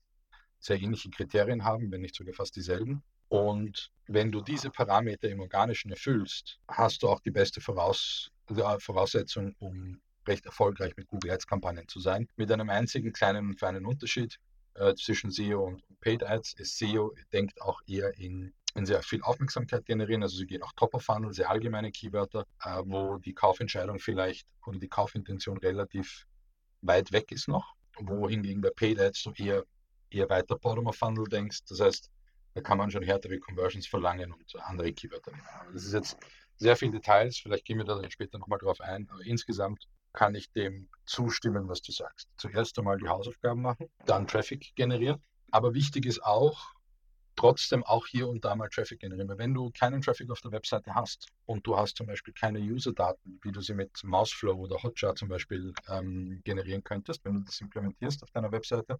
sehr 0.58 0.80
ähnliche 0.80 1.10
Kriterien 1.10 1.64
haben, 1.64 1.90
wenn 1.90 2.00
nicht 2.00 2.14
sogar 2.14 2.34
fast 2.34 2.56
dieselben. 2.56 3.02
Und 3.28 3.90
wenn 4.06 4.30
du 4.30 4.40
diese 4.40 4.70
Parameter 4.70 5.28
im 5.28 5.40
Organischen 5.40 5.90
erfüllst, 5.90 6.60
hast 6.68 7.02
du 7.02 7.08
auch 7.08 7.20
die 7.20 7.32
beste 7.32 7.60
Voraus 7.60 8.30
äh, 8.48 8.78
Voraussetzung, 8.78 9.54
um 9.58 10.00
recht 10.26 10.46
erfolgreich 10.46 10.96
mit 10.96 11.08
Google 11.08 11.32
Ads 11.32 11.46
Kampagnen 11.46 11.88
zu 11.88 12.00
sein. 12.00 12.28
Mit 12.36 12.50
einem 12.50 12.70
einzigen 12.70 13.12
kleinen 13.12 13.50
und 13.50 13.58
feinen 13.58 13.86
Unterschied 13.86 14.38
äh, 14.74 14.94
zwischen 14.94 15.30
SEO 15.30 15.64
und 15.64 15.82
Paid 16.00 16.22
Ads 16.24 16.54
ist 16.54 16.78
SEO 16.78 17.14
denkt 17.32 17.60
auch 17.62 17.80
eher 17.86 18.16
in, 18.18 18.52
in 18.76 18.86
sehr 18.86 19.02
viel 19.02 19.22
Aufmerksamkeit 19.22 19.84
generieren. 19.86 20.22
Also 20.22 20.36
sie 20.36 20.46
gehen 20.46 20.62
auch 20.62 20.72
Top 20.76 20.94
of 20.94 21.02
Funnel, 21.02 21.32
sehr 21.32 21.50
allgemeine 21.50 21.90
Keywörter, 21.90 22.46
äh, 22.62 22.82
wo 22.84 23.18
die 23.18 23.34
Kaufentscheidung 23.34 23.98
vielleicht 23.98 24.46
oder 24.66 24.78
die 24.78 24.88
Kaufintention 24.88 25.58
relativ 25.58 26.26
weit 26.82 27.12
weg 27.12 27.32
ist 27.32 27.48
noch, 27.48 27.74
wohingegen 27.98 28.60
bei 28.60 28.70
Paid 28.70 29.00
Ads 29.00 29.22
du 29.24 29.32
eher, 29.32 29.64
eher 30.10 30.28
weiter 30.28 30.56
Bottom 30.56 30.86
of 30.86 30.96
Funnel 30.96 31.24
denkst. 31.24 31.60
Das 31.68 31.80
heißt, 31.80 32.10
da 32.54 32.60
kann 32.60 32.78
man 32.78 32.90
schon 32.90 33.02
härtere 33.02 33.38
Conversions 33.38 33.86
verlangen 33.86 34.32
und 34.32 34.56
andere 34.62 34.92
Keywörter 34.92 35.30
nehmen. 35.30 35.46
Das 35.72 35.84
ist 35.84 35.92
jetzt 35.92 36.16
sehr 36.56 36.76
viele 36.76 36.92
Details, 36.92 37.38
vielleicht 37.38 37.64
gehen 37.64 37.78
wir 37.78 37.84
da 37.84 38.00
dann 38.00 38.10
später 38.10 38.38
nochmal 38.38 38.58
drauf 38.58 38.80
ein, 38.80 39.08
aber 39.10 39.20
insgesamt 39.24 39.86
kann 40.12 40.34
ich 40.34 40.50
dem 40.52 40.88
zustimmen, 41.04 41.68
was 41.68 41.82
du 41.82 41.92
sagst. 41.92 42.28
Zuerst 42.38 42.78
einmal 42.78 42.96
die 42.96 43.08
Hausaufgaben 43.08 43.60
machen, 43.60 43.90
dann 44.06 44.26
Traffic 44.26 44.74
generieren. 44.74 45.22
Aber 45.50 45.74
wichtig 45.74 46.06
ist 46.06 46.22
auch, 46.24 46.75
trotzdem 47.36 47.84
auch 47.84 48.06
hier 48.06 48.28
und 48.28 48.44
da 48.44 48.56
mal 48.56 48.68
Traffic 48.68 49.00
generieren. 49.00 49.38
Wenn 49.38 49.54
du 49.54 49.70
keinen 49.70 50.00
Traffic 50.00 50.30
auf 50.30 50.40
der 50.40 50.52
Webseite 50.52 50.94
hast 50.94 51.28
und 51.44 51.66
du 51.66 51.76
hast 51.76 51.96
zum 51.96 52.06
Beispiel 52.06 52.34
keine 52.34 52.58
User-Daten, 52.58 53.38
wie 53.42 53.52
du 53.52 53.60
sie 53.60 53.74
mit 53.74 54.02
Mouseflow 54.02 54.54
oder 54.54 54.82
Hotjar 54.82 55.14
zum 55.14 55.28
Beispiel 55.28 55.72
ähm, 55.88 56.40
generieren 56.44 56.82
könntest, 56.82 57.24
wenn 57.24 57.34
du 57.34 57.40
das 57.40 57.60
implementierst 57.60 58.22
auf 58.22 58.30
deiner 58.30 58.50
Webseite 58.50 58.98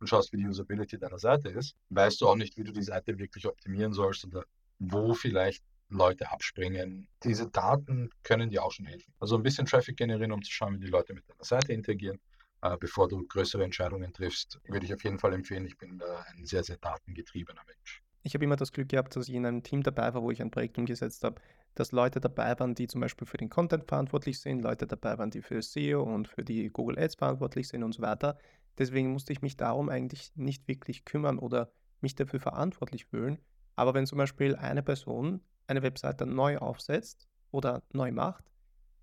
und 0.00 0.08
schaust, 0.08 0.32
wie 0.32 0.38
die 0.38 0.46
Usability 0.46 0.98
deiner 0.98 1.18
Seite 1.18 1.48
ist, 1.48 1.76
weißt 1.90 2.20
du 2.20 2.28
auch 2.28 2.36
nicht, 2.36 2.56
wie 2.56 2.64
du 2.64 2.72
die 2.72 2.82
Seite 2.82 3.18
wirklich 3.18 3.46
optimieren 3.46 3.92
sollst 3.92 4.24
oder 4.26 4.44
wo 4.78 5.14
vielleicht 5.14 5.62
Leute 5.88 6.30
abspringen. 6.30 7.08
Diese 7.22 7.48
Daten 7.48 8.10
können 8.24 8.50
dir 8.50 8.64
auch 8.64 8.72
schon 8.72 8.86
helfen. 8.86 9.12
Also 9.20 9.36
ein 9.36 9.42
bisschen 9.42 9.66
Traffic 9.66 9.96
generieren, 9.96 10.32
um 10.32 10.42
zu 10.42 10.50
schauen, 10.50 10.74
wie 10.74 10.84
die 10.84 10.90
Leute 10.90 11.14
mit 11.14 11.28
deiner 11.28 11.44
Seite 11.44 11.72
interagieren. 11.72 12.18
Äh, 12.62 12.76
bevor 12.78 13.08
du 13.08 13.26
größere 13.26 13.64
Entscheidungen 13.64 14.12
triffst, 14.12 14.60
würde 14.66 14.86
ich 14.86 14.94
auf 14.94 15.04
jeden 15.04 15.18
Fall 15.18 15.34
empfehlen. 15.34 15.66
Ich 15.66 15.76
bin 15.76 16.00
ein 16.02 16.44
sehr, 16.44 16.64
sehr 16.64 16.78
datengetriebener 16.78 17.62
Mensch. 17.66 18.02
Ich 18.22 18.34
habe 18.34 18.44
immer 18.44 18.56
das 18.56 18.72
Glück 18.72 18.88
gehabt, 18.88 19.14
dass 19.14 19.28
ich 19.28 19.34
in 19.34 19.46
einem 19.46 19.62
Team 19.62 19.82
dabei 19.82 20.12
war, 20.12 20.22
wo 20.22 20.30
ich 20.30 20.42
ein 20.42 20.50
Projekt 20.50 20.78
umgesetzt 20.78 21.22
habe, 21.22 21.40
dass 21.76 21.92
Leute 21.92 22.18
dabei 22.18 22.58
waren, 22.58 22.74
die 22.74 22.88
zum 22.88 23.00
Beispiel 23.00 23.26
für 23.26 23.36
den 23.36 23.50
Content 23.50 23.84
verantwortlich 23.84 24.40
sind, 24.40 24.62
Leute 24.62 24.86
dabei 24.86 25.16
waren, 25.18 25.30
die 25.30 25.42
für 25.42 25.62
SEO 25.62 26.02
und 26.02 26.26
für 26.26 26.42
die 26.42 26.68
Google 26.70 26.98
Ads 26.98 27.14
verantwortlich 27.14 27.68
sind 27.68 27.84
und 27.84 27.92
so 27.92 28.02
weiter. 28.02 28.36
Deswegen 28.78 29.12
musste 29.12 29.32
ich 29.32 29.42
mich 29.42 29.56
darum 29.56 29.88
eigentlich 29.88 30.32
nicht 30.34 30.66
wirklich 30.66 31.04
kümmern 31.04 31.38
oder 31.38 31.70
mich 32.00 32.14
dafür 32.14 32.40
verantwortlich 32.40 33.06
fühlen. 33.06 33.38
Aber 33.76 33.94
wenn 33.94 34.06
zum 34.06 34.18
Beispiel 34.18 34.56
eine 34.56 34.82
Person 34.82 35.40
eine 35.66 35.82
Webseite 35.82 36.26
neu 36.26 36.58
aufsetzt 36.58 37.28
oder 37.50 37.82
neu 37.92 38.10
macht, 38.10 38.50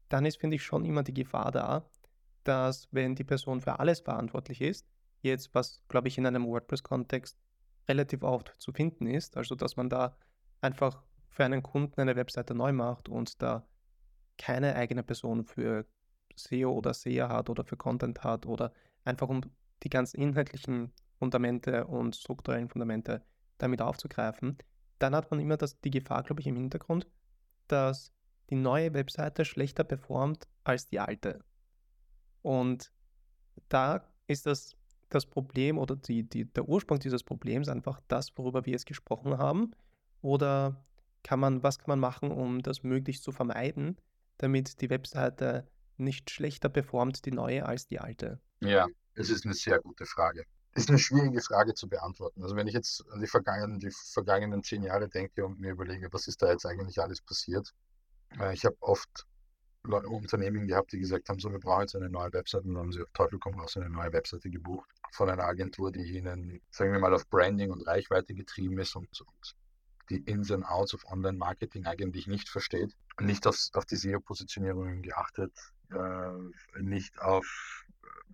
dann 0.09 0.25
ist, 0.25 0.37
finde 0.37 0.55
ich, 0.55 0.63
schon 0.63 0.83
immer 0.83 1.03
die 1.03 1.13
Gefahr 1.13 1.51
da, 1.51 1.89
dass 2.43 2.87
wenn 2.91 3.15
die 3.15 3.23
Person 3.23 3.61
für 3.61 3.79
alles 3.79 4.01
verantwortlich 4.01 4.61
ist, 4.61 4.87
jetzt 5.21 5.53
was, 5.53 5.81
glaube 5.87 6.07
ich, 6.07 6.17
in 6.17 6.25
einem 6.25 6.45
WordPress-Kontext 6.45 7.37
relativ 7.87 8.23
oft 8.23 8.53
zu 8.57 8.71
finden 8.71 9.07
ist, 9.07 9.37
also 9.37 9.55
dass 9.55 9.75
man 9.75 9.89
da 9.89 10.17
einfach 10.61 11.03
für 11.29 11.45
einen 11.45 11.63
Kunden 11.63 11.99
eine 11.99 12.15
Webseite 12.15 12.53
neu 12.53 12.71
macht 12.71 13.09
und 13.09 13.41
da 13.41 13.67
keine 14.37 14.75
eigene 14.75 15.03
Person 15.03 15.43
für 15.43 15.85
SEO 16.35 16.71
oder 16.71 16.93
SEA 16.93 17.29
hat 17.29 17.49
oder 17.49 17.63
für 17.63 17.77
Content 17.77 18.23
hat 18.23 18.45
oder 18.45 18.73
einfach 19.03 19.29
um 19.29 19.41
die 19.83 19.89
ganzen 19.89 20.19
inhaltlichen 20.19 20.91
Fundamente 21.17 21.85
und 21.85 22.15
strukturellen 22.15 22.69
Fundamente 22.69 23.23
damit 23.57 23.81
aufzugreifen, 23.81 24.57
dann 24.99 25.15
hat 25.15 25.31
man 25.31 25.39
immer 25.39 25.57
das, 25.57 25.79
die 25.81 25.91
Gefahr, 25.91 26.23
glaube 26.23 26.41
ich, 26.41 26.47
im 26.47 26.55
Hintergrund, 26.55 27.07
dass 27.67 28.11
die 28.49 28.55
neue 28.55 28.93
Webseite 28.93 29.45
schlechter 29.45 29.83
performt 29.83 30.47
als 30.63 30.87
die 30.87 30.99
alte. 30.99 31.43
Und 32.43 32.91
da 33.69 34.07
ist 34.27 34.45
das, 34.45 34.75
das 35.09 35.25
Problem 35.25 35.79
oder 35.79 35.95
die, 35.95 36.23
die, 36.23 36.45
der 36.45 36.69
Ursprung 36.69 36.99
dieses 36.99 37.23
Problems 37.23 37.67
einfach 37.67 37.99
das, 38.07 38.37
worüber 38.37 38.65
wir 38.65 38.73
jetzt 38.73 38.85
gesprochen 38.85 39.39
haben. 39.39 39.71
Oder 40.21 40.85
kann 41.23 41.39
man, 41.39 41.63
was 41.63 41.79
kann 41.79 41.89
man 41.89 41.99
machen, 41.99 42.31
um 42.31 42.61
das 42.61 42.83
möglichst 42.83 43.23
zu 43.23 43.31
vermeiden, 43.31 43.97
damit 44.37 44.81
die 44.81 44.91
Webseite 44.91 45.67
nicht 45.97 46.29
schlechter 46.29 46.69
performt, 46.69 47.25
die 47.25 47.31
neue, 47.31 47.65
als 47.65 47.87
die 47.87 47.99
alte? 47.99 48.39
Ja, 48.59 48.85
es 49.15 49.31
ist 49.31 49.45
eine 49.45 49.55
sehr 49.55 49.79
gute 49.79 50.05
Frage 50.05 50.45
ist 50.75 50.89
eine 50.89 50.99
schwierige 50.99 51.41
Frage 51.41 51.73
zu 51.73 51.87
beantworten. 51.87 52.41
Also 52.41 52.55
wenn 52.55 52.67
ich 52.67 52.73
jetzt 52.73 53.03
an 53.11 53.21
die 53.21 53.27
vergangenen, 53.27 53.79
die 53.79 53.91
vergangenen 53.91 54.63
zehn 54.63 54.83
Jahre 54.83 55.07
denke 55.07 55.45
und 55.45 55.59
mir 55.59 55.71
überlege, 55.71 56.11
was 56.11 56.27
ist 56.27 56.41
da 56.41 56.51
jetzt 56.51 56.65
eigentlich 56.65 56.99
alles 56.99 57.21
passiert. 57.21 57.73
Äh, 58.39 58.53
ich 58.53 58.65
habe 58.65 58.75
oft 58.79 59.27
Unternehmen 59.85 60.67
gehabt, 60.67 60.93
die 60.93 60.99
gesagt 60.99 61.27
haben, 61.29 61.39
so 61.39 61.51
wir 61.51 61.59
brauchen 61.59 61.81
jetzt 61.81 61.95
eine 61.95 62.09
neue 62.09 62.31
Webseite 62.31 62.67
und 62.67 62.75
dann 62.75 62.83
haben 62.83 62.91
sie 62.93 63.01
auf 63.01 63.11
Teufel 63.13 63.37
komm 63.39 63.59
raus 63.59 63.75
eine 63.75 63.89
neue 63.89 64.13
Webseite 64.13 64.49
gebucht 64.49 64.89
von 65.11 65.29
einer 65.29 65.43
Agentur, 65.43 65.91
die 65.91 66.17
ihnen, 66.17 66.61
sagen 66.71 66.93
wir 66.93 66.99
mal, 66.99 67.13
auf 67.13 67.27
Branding 67.29 67.71
und 67.71 67.85
Reichweite 67.85 68.33
getrieben 68.33 68.79
ist 68.79 68.95
und, 68.95 69.09
und 69.21 69.55
die 70.09 70.17
Ins 70.17 70.51
and 70.51 70.65
Outs 70.65 70.93
of 70.93 71.05
Online-Marketing 71.05 71.85
eigentlich 71.85 72.27
nicht 72.27 72.49
versteht, 72.49 72.95
nicht 73.19 73.45
auf, 73.45 73.57
auf 73.73 73.85
die 73.85 73.95
SEO-Positionierungen 73.95 75.01
geachtet, 75.01 75.53
äh, 75.91 76.81
nicht 76.81 77.19
auf 77.19 77.85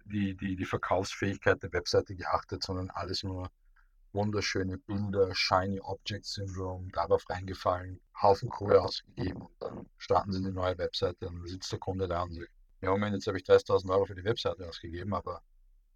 die, 0.06 0.36
die, 0.36 0.56
die 0.56 0.65
Verkaufsfähigkeit 0.65 1.62
der 1.63 1.74
Webseite 1.74 2.15
geachtet, 2.15 2.63
sondern 2.63 2.89
alles 2.89 3.24
nur 3.24 3.50
wunderschöne 4.13 4.78
Bilder, 4.78 5.34
Shiny 5.34 5.80
Object 5.82 6.25
Syndrome, 6.25 6.89
darauf 6.92 7.30
reingefallen, 7.30 8.00
Haufen 8.22 8.50
Kohle 8.50 8.82
ausgegeben 8.82 9.42
und 9.42 9.51
dann 9.60 9.89
starten 9.98 10.32
sie 10.32 10.44
die 10.44 10.51
neue 10.51 10.78
Webseite 10.78 11.28
und 11.28 11.39
dann 11.39 11.48
sitzt 11.48 11.72
der 11.72 11.80
Kunde 11.80 12.08
da 12.08 12.24
und 12.24 12.34
sagt, 12.34 12.50
ja 12.82 12.89
Moment, 12.92 13.13
jetzt 13.13 13.28
habe 13.28 13.38
ich 13.38 13.44
30.000 13.44 13.89
Euro 13.92 14.06
für 14.06 14.16
die 14.16 14.24
Webseite 14.24 14.68
ausgegeben, 14.68 15.13
aber 15.13 15.42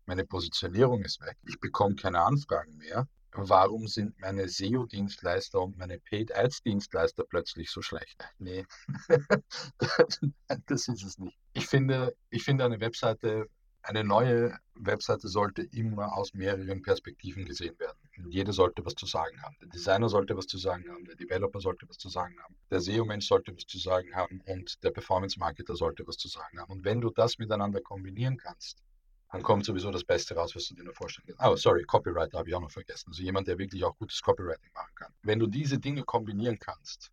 meine 0.05 0.25
Positionierung 0.25 1.03
ist 1.03 1.22
weg. 1.22 1.38
Ich 1.48 1.60
bekomme 1.60 1.96
keine 1.96 2.22
Anfragen 2.22 2.77
mehr. 2.77 3.08
Warum 3.36 3.88
sind 3.88 4.20
meine 4.20 4.48
SEO-Dienstleister 4.48 5.60
und 5.60 5.77
meine 5.77 5.98
Paid-Ads-Dienstleister 6.00 7.24
plötzlich 7.24 7.72
so 7.72 7.82
schlecht? 7.82 8.24
Nee, 8.38 8.65
das 10.67 10.88
ist 10.88 11.03
es 11.03 11.17
nicht. 11.17 11.39
Ich 11.53 11.65
finde, 11.65 12.15
ich 12.29 12.43
finde 12.43 12.65
eine 12.65 12.79
Webseite 12.79 13.48
eine 13.84 14.03
neue 14.03 14.58
Webseite 14.75 15.27
sollte 15.27 15.62
immer 15.62 16.15
aus 16.17 16.34
mehreren 16.34 16.82
Perspektiven 16.82 17.46
gesehen 17.46 17.77
werden. 17.79 18.02
Jeder 18.29 18.53
sollte 18.53 18.86
was 18.86 18.96
zu 18.96 19.05
sagen 19.05 19.41
haben. 19.41 19.55
Der 19.62 19.70
Designer 19.70 20.10
sollte 20.10 20.38
was 20.38 20.48
zu 20.48 20.58
sagen 20.58 20.89
haben, 20.89 21.05
der 21.05 21.15
Developer 21.15 21.60
sollte 21.60 21.88
was 21.89 21.98
zu 21.98 22.10
sagen 22.10 22.36
haben, 22.41 22.55
der 22.70 22.79
SEO-Mensch 22.79 23.27
sollte 23.27 23.55
was 23.55 23.65
zu 23.65 23.77
sagen 23.79 24.15
haben 24.15 24.41
und 24.46 24.84
der 24.84 24.91
Performance-Marketer 24.91 25.75
sollte 25.75 26.05
was 26.05 26.17
zu 26.17 26.27
sagen 26.27 26.60
haben. 26.60 26.72
Und 26.72 26.84
wenn 26.84 27.01
du 27.01 27.10
das 27.10 27.38
miteinander 27.39 27.82
kombinieren 27.82 28.38
kannst, 28.38 28.84
dann 29.32 29.41
kommt 29.41 29.65
sowieso 29.65 29.89
das 29.89 30.03
Beste 30.03 30.36
raus, 30.36 30.55
was 30.55 30.67
du 30.67 30.75
dir 30.75 30.84
nur 30.84 30.93
vorstellen 30.93 31.27
kannst. 31.27 31.41
Oh, 31.43 31.55
sorry, 31.55 31.84
Copywriter 31.86 32.38
habe 32.38 32.50
ich 32.50 32.55
auch 32.55 32.62
noch 32.62 32.72
vergessen. 32.72 33.10
Also 33.10 33.24
jemand, 33.24 33.48
der 33.48 33.58
wirklich 33.58 33.84
auch 33.84 33.98
gutes 33.98 34.22
Copywriting 34.22 34.72
machen 34.75 34.93
kann. 34.93 35.12
Wenn 35.24 35.39
du 35.39 35.48
diese 35.48 35.79
Dinge 35.79 36.03
kombinieren 36.03 36.60
kannst, 36.60 37.12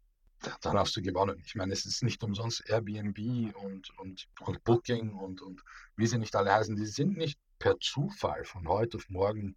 dann 0.61 0.79
hast 0.79 0.95
du 0.97 1.03
gewonnen. 1.03 1.43
Ich 1.47 1.55
meine, 1.55 1.73
es 1.73 1.87
ist 1.87 2.03
nicht 2.03 2.23
umsonst 2.23 2.69
Airbnb 2.69 3.55
und, 3.57 3.99
und, 3.99 4.29
und 4.41 4.65
Booking 4.65 5.15
und, 5.15 5.41
und 5.41 5.63
wie 5.97 6.07
sie 6.07 6.19
nicht 6.19 6.37
alle 6.37 6.53
heißen, 6.53 6.77
die 6.77 6.87
sind 6.87 7.17
nicht 7.17 7.39
per 7.59 7.79
Zufall 7.81 8.45
von 8.45 8.69
heute 8.69 8.99
auf 8.99 9.09
morgen 9.09 9.57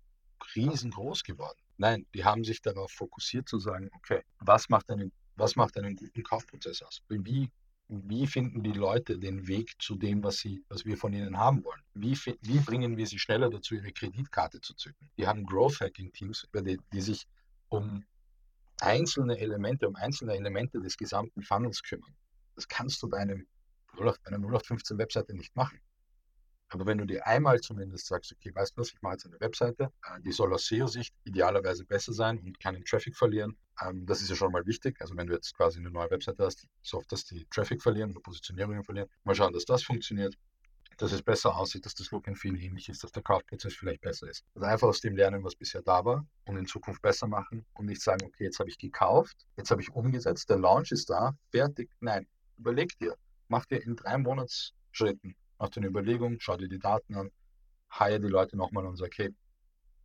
riesengroß 0.56 1.24
geworden. 1.24 1.60
Nein, 1.78 2.06
die 2.14 2.24
haben 2.24 2.44
sich 2.44 2.62
darauf 2.62 2.92
fokussiert 2.92 3.50
zu 3.50 3.60
sagen, 3.60 3.90
okay, 3.96 4.24
was 4.40 4.70
macht 4.70 4.90
einen, 4.90 5.12
was 5.36 5.56
macht 5.56 5.78
einen 5.78 5.96
guten 5.96 6.24
Kaufprozess 6.24 6.82
aus? 6.82 7.02
Wie, 7.10 7.50
wie 7.88 8.28
finden 8.28 8.64
die 8.64 8.72
Leute 8.72 9.18
den 9.18 9.48
Weg 9.48 9.74
zu 9.82 9.96
dem, 9.96 10.24
was, 10.24 10.38
sie, 10.38 10.64
was 10.70 10.86
wir 10.86 10.98
von 10.98 11.14
ihnen 11.14 11.38
haben 11.38 11.64
wollen? 11.64 11.82
Wie, 11.94 12.18
wie 12.42 12.60
bringen 12.60 12.98
wir 12.98 13.08
sie 13.08 13.20
schneller 13.20 13.50
dazu, 13.50 13.76
ihre 13.76 13.92
Kreditkarte 13.92 14.62
zu 14.62 14.74
zücken? 14.76 15.10
Die 15.18 15.28
haben 15.28 15.46
Growth 15.46 15.82
Hacking 15.82 16.12
Teams, 16.14 16.48
die, 16.54 16.80
die 16.92 17.02
sich 17.02 17.28
um 17.70 18.06
einzelne 18.82 19.38
Elemente, 19.38 19.88
um 19.88 19.96
einzelne 19.96 20.34
Elemente 20.34 20.80
des 20.80 20.98
gesamten 20.98 21.42
Funnels 21.42 21.82
kümmern. 21.84 22.14
Das 22.56 22.68
kannst 22.68 23.02
du 23.02 23.10
bei, 23.10 23.18
einem, 23.18 23.48
bei 23.96 24.04
einer 24.26 24.38
0815 24.38 24.98
Webseite 24.98 25.34
nicht 25.34 25.56
machen. 25.56 25.80
Aber 26.74 26.88
wenn 26.88 26.98
du 26.98 27.06
dir 27.06 27.26
einmal 27.28 27.62
zumindest 27.62 28.08
sagst, 28.08 28.32
okay, 28.34 28.54
weißt 28.54 28.76
du 28.76 28.82
was, 28.82 28.90
ich 28.90 29.02
mache 29.02 29.14
jetzt 29.14 29.28
eine 29.28 29.40
Webseite, 29.40 29.92
äh, 30.06 30.20
die 30.22 30.32
soll 30.32 30.54
aus 30.54 30.66
SEO-Sicht 30.66 31.14
idealerweise 31.24 31.86
besser 31.86 32.14
sein 32.14 32.40
und 32.40 32.60
keinen 32.60 32.84
Traffic 32.84 33.16
verlieren. 33.16 33.56
Ähm, 33.80 34.06
das 34.08 34.22
ist 34.22 34.30
ja 34.30 34.36
schon 34.36 34.52
mal 34.52 34.66
wichtig. 34.66 35.00
Also 35.00 35.16
wenn 35.16 35.28
du 35.28 35.34
jetzt 35.34 35.56
quasi 35.56 35.80
eine 35.80 35.92
neue 35.92 36.10
Webseite 36.10 36.44
hast, 36.44 36.68
so 36.82 36.98
oft, 36.98 37.12
dass 37.12 37.26
die 37.26 37.46
Traffic 37.52 37.82
verlieren 37.82 38.12
oder 38.12 38.22
Positionierungen 38.22 38.84
verlieren, 38.84 39.08
mal 39.24 39.36
schauen, 39.36 39.54
dass 39.54 39.66
das 39.66 39.84
funktioniert 39.84 40.36
dass 40.98 41.12
es 41.12 41.24
besser 41.24 41.56
aussieht, 41.56 41.86
dass 41.86 41.96
das 41.96 42.12
Look 42.12 42.28
and 42.28 42.38
Feel 42.38 42.56
ähnlich 42.56 42.88
ist, 42.88 43.04
dass 43.04 43.12
der 43.12 43.24
Kaufprozess 43.24 43.74
vielleicht 43.74 44.02
besser 44.02 44.30
ist. 44.30 44.46
Also 44.54 44.68
einfach 44.68 44.88
aus 44.88 45.02
dem 45.02 45.16
lernen, 45.16 45.44
was 45.44 45.56
bisher 45.56 45.82
da 45.82 46.06
war 46.06 46.26
und 46.46 46.56
in 46.56 46.66
Zukunft 46.66 47.02
besser 47.02 47.28
machen 47.28 47.66
und 47.74 47.88
nicht 47.88 48.02
sagen, 48.02 48.26
okay, 48.26 48.44
jetzt 48.44 48.60
habe 48.60 48.70
ich 48.70 48.78
gekauft, 48.78 49.48
jetzt 49.58 49.72
habe 49.72 49.82
ich 49.82 49.92
umgesetzt, 49.92 50.50
der 50.50 50.60
Launch 50.60 50.92
ist 50.92 51.10
da, 51.10 51.36
fertig. 51.52 51.90
Nein, 52.00 52.28
überleg 52.58 52.98
dir, 53.00 53.16
mach 53.48 53.66
dir 53.66 53.82
in 53.82 53.96
drei 53.96 54.18
Monatsschritten, 54.18 55.36
mach 55.64 55.70
dir 55.70 55.80
eine 55.80 55.88
Überlegung, 55.88 56.36
schau 56.42 56.58
dir 56.58 56.68
die 56.68 56.78
Daten 56.78 57.16
an, 57.16 57.32
hire 57.90 58.20
die 58.20 58.28
Leute 58.28 58.58
nochmal 58.58 58.86
und 58.86 58.98
sag, 58.98 59.08
okay, 59.08 59.34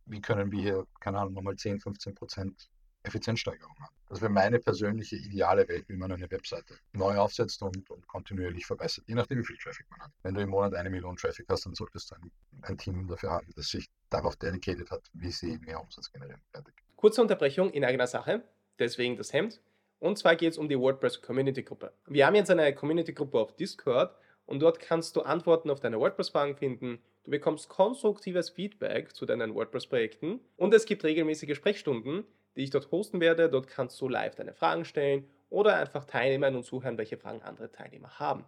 wie 0.05 0.21
können 0.21 0.53
wir 0.53 0.61
hier, 0.61 0.87
keine 1.01 1.19
Ahnung, 1.19 1.33
nochmal 1.33 1.57
10, 1.57 1.81
15 1.81 2.15
Prozent 2.15 2.69
Effizienzsteigerung 3.03 3.75
haben. 3.77 3.93
Das 4.07 4.21
wäre 4.21 4.31
meine 4.31 4.59
persönliche 4.59 5.17
ideale 5.17 5.67
Welt, 5.67 5.89
wie 5.89 5.97
man 5.97 6.13
eine 6.13 6.31
Webseite 6.31 6.75
neu 6.93 7.17
aufsetzt 7.17 7.61
und, 7.61 7.89
und, 7.89 8.07
kontinuierlich 8.07 8.65
verbessert, 8.65 9.03
je 9.07 9.15
nachdem, 9.15 9.39
wie 9.39 9.45
viel 9.45 9.57
Traffic 9.57 9.85
man 9.89 9.99
hat. 9.99 10.11
Wenn 10.23 10.33
du 10.33 10.41
im 10.41 10.49
Monat 10.49 10.75
eine 10.75 10.89
Million 10.89 11.17
Traffic 11.17 11.45
hast, 11.49 11.65
dann 11.65 11.75
solltest 11.75 12.11
du 12.11 12.15
ein, 12.15 12.31
ein 12.61 12.77
Team 12.77 13.07
dafür 13.07 13.31
haben, 13.31 13.51
das 13.55 13.67
sich 13.67 13.89
darauf 14.09 14.37
dedicated 14.37 14.89
hat, 14.89 15.09
wie 15.13 15.31
sie 15.31 15.57
mehr 15.59 15.81
Umsatz 15.81 16.09
generieren. 16.09 16.41
Fertig. 16.51 16.73
Kurze 16.95 17.21
Unterbrechung 17.21 17.69
in 17.71 17.83
eigener 17.83 18.07
Sache, 18.07 18.43
deswegen 18.79 19.17
das 19.17 19.33
Hemd. 19.33 19.59
Und 19.99 20.17
zwar 20.17 20.37
geht 20.37 20.53
es 20.53 20.57
um 20.57 20.69
die 20.69 20.79
WordPress 20.79 21.21
Community 21.21 21.63
Gruppe. 21.63 21.91
Wir 22.07 22.25
haben 22.25 22.35
jetzt 22.35 22.49
eine 22.49 22.73
Community 22.73 23.11
Gruppe 23.11 23.39
auf 23.39 23.55
Discord 23.57 24.15
und 24.49 24.61
dort 24.61 24.79
kannst 24.79 25.15
du 25.15 25.21
Antworten 25.21 25.69
auf 25.69 25.79
deine 25.79 25.99
WordPress-Fragen 25.99 26.55
finden. 26.55 26.97
Du 27.23 27.29
bekommst 27.29 27.69
konstruktives 27.69 28.49
Feedback 28.49 29.15
zu 29.15 29.27
deinen 29.27 29.53
WordPress-Projekten 29.53 30.39
und 30.57 30.73
es 30.73 30.85
gibt 30.85 31.03
regelmäßige 31.03 31.55
Sprechstunden, 31.55 32.25
die 32.55 32.63
ich 32.63 32.71
dort 32.71 32.89
hosten 32.89 33.21
werde. 33.21 33.47
Dort 33.47 33.67
kannst 33.67 34.01
du 34.01 34.09
live 34.09 34.33
deine 34.33 34.53
Fragen 34.53 34.85
stellen 34.85 35.29
oder 35.51 35.75
einfach 35.75 36.03
teilnehmen 36.05 36.55
und 36.55 36.63
zuhören, 36.63 36.97
welche 36.97 37.17
Fragen 37.17 37.43
andere 37.43 37.71
Teilnehmer 37.71 38.17
haben. 38.17 38.43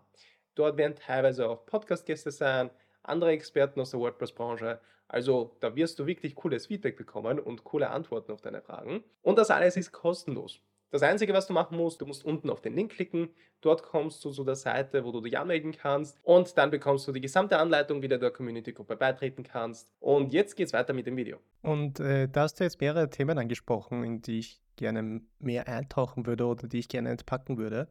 Dort 0.55 0.75
werden 0.77 0.95
teilweise 0.95 1.47
auch 1.47 1.67
Podcast-Gäste 1.67 2.31
sein, 2.31 2.71
andere 3.03 3.29
Experten 3.29 3.79
aus 3.79 3.91
der 3.91 3.99
WordPress-Branche. 3.99 4.81
Also 5.07 5.55
da 5.59 5.75
wirst 5.75 5.99
du 5.99 6.07
wirklich 6.07 6.33
cooles 6.33 6.65
Feedback 6.65 6.97
bekommen 6.97 7.39
und 7.39 7.63
coole 7.63 7.91
Antworten 7.91 8.31
auf 8.31 8.41
deine 8.41 8.63
Fragen. 8.63 9.03
Und 9.21 9.37
das 9.37 9.51
alles 9.51 9.77
ist 9.77 9.91
kostenlos. 9.91 10.61
Das 10.91 11.03
Einzige, 11.03 11.33
was 11.33 11.47
du 11.47 11.53
machen 11.53 11.77
musst, 11.77 12.01
du 12.01 12.05
musst 12.05 12.25
unten 12.25 12.49
auf 12.49 12.59
den 12.59 12.75
Link 12.75 12.91
klicken. 12.91 13.29
Dort 13.61 13.81
kommst 13.81 14.25
du 14.25 14.31
zu 14.31 14.43
der 14.43 14.55
Seite, 14.55 15.05
wo 15.05 15.13
du 15.13 15.21
dich 15.21 15.37
anmelden 15.37 15.71
kannst. 15.71 16.19
Und 16.21 16.57
dann 16.57 16.69
bekommst 16.69 17.07
du 17.07 17.13
die 17.13 17.21
gesamte 17.21 17.57
Anleitung, 17.57 18.01
wie 18.01 18.09
du 18.09 18.19
der 18.19 18.31
Community-Gruppe 18.31 18.97
beitreten 18.97 19.43
kannst. 19.43 19.89
Und 20.01 20.33
jetzt 20.33 20.57
geht's 20.57 20.73
weiter 20.73 20.91
mit 20.91 21.07
dem 21.07 21.15
Video. 21.15 21.37
Und 21.61 22.01
äh, 22.01 22.27
da 22.27 22.41
hast 22.41 22.59
du 22.59 22.65
jetzt 22.65 22.81
mehrere 22.81 23.09
Themen 23.09 23.37
angesprochen, 23.37 24.03
in 24.03 24.21
die 24.21 24.39
ich 24.39 24.61
gerne 24.75 25.21
mehr 25.39 25.69
eintauchen 25.69 26.25
würde 26.25 26.45
oder 26.45 26.67
die 26.67 26.79
ich 26.79 26.89
gerne 26.89 27.09
entpacken 27.09 27.57
würde. 27.57 27.87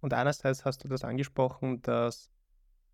Und 0.00 0.14
einerseits 0.14 0.64
hast 0.64 0.82
du 0.84 0.88
das 0.88 1.04
angesprochen, 1.04 1.82
dass 1.82 2.30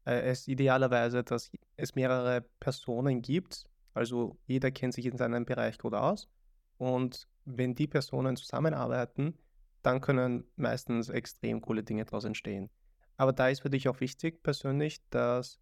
äh, 0.05 0.21
es 0.23 0.49
idealerweise, 0.49 1.23
dass 1.23 1.53
es 1.77 1.95
mehrere 1.95 2.45
Personen 2.59 3.23
gibt. 3.23 3.67
Also 3.93 4.37
jeder 4.47 4.73
kennt 4.73 4.95
sich 4.95 5.07
in 5.07 5.17
seinem 5.17 5.45
Bereich 5.45 5.79
gut 5.79 5.95
aus. 5.95 6.29
Und 6.77 7.29
wenn 7.45 7.77
die 7.77 7.87
Personen 7.87 8.37
zusammenarbeiten, 8.37 9.39
dann 9.85 10.01
können 10.01 10.45
meistens 10.57 11.09
extrem 11.09 11.61
coole 11.61 11.83
Dinge 11.83 12.05
daraus 12.05 12.25
entstehen. 12.25 12.71
Aber 13.17 13.33
da 13.33 13.49
ist 13.49 13.61
für 13.61 13.71
dich 13.71 13.89
auch 13.89 14.01
wichtig 14.01 14.43
persönlich, 14.43 15.01
dass 15.11 15.61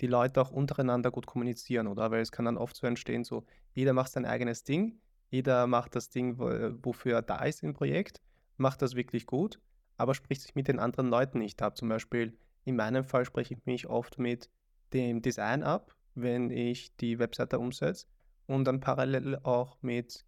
die 0.00 0.06
Leute 0.06 0.40
auch 0.40 0.50
untereinander 0.50 1.10
gut 1.10 1.26
kommunizieren, 1.26 1.86
oder? 1.86 2.10
Weil 2.10 2.20
es 2.20 2.32
kann 2.32 2.44
dann 2.44 2.56
oft 2.56 2.76
so 2.76 2.86
entstehen, 2.86 3.24
so 3.24 3.44
jeder 3.72 3.92
macht 3.92 4.12
sein 4.12 4.24
eigenes 4.24 4.64
Ding, 4.64 5.00
jeder 5.30 5.66
macht 5.66 5.96
das 5.96 6.08
Ding, 6.08 6.38
wofür 6.38 7.16
er 7.16 7.22
da 7.22 7.44
ist 7.44 7.62
im 7.62 7.74
Projekt, 7.74 8.20
macht 8.56 8.80
das 8.80 8.94
wirklich 8.94 9.26
gut, 9.26 9.60
aber 9.96 10.14
spricht 10.14 10.42
sich 10.42 10.54
mit 10.54 10.68
den 10.68 10.78
anderen 10.78 11.08
Leuten 11.08 11.38
nicht 11.38 11.60
ab. 11.60 11.76
Zum 11.76 11.88
Beispiel 11.88 12.38
in 12.64 12.76
meinem 12.76 13.04
Fall 13.04 13.24
spreche 13.24 13.54
ich 13.54 13.66
mich 13.66 13.88
oft 13.88 14.18
mit 14.18 14.48
dem 14.92 15.20
Design 15.20 15.62
ab, 15.62 15.94
wenn 16.14 16.50
ich 16.50 16.96
die 16.96 17.18
Webseite 17.18 17.58
umsetze 17.58 18.06
und 18.46 18.64
dann 18.64 18.80
parallel 18.80 19.38
auch 19.42 19.76
mit 19.82 20.24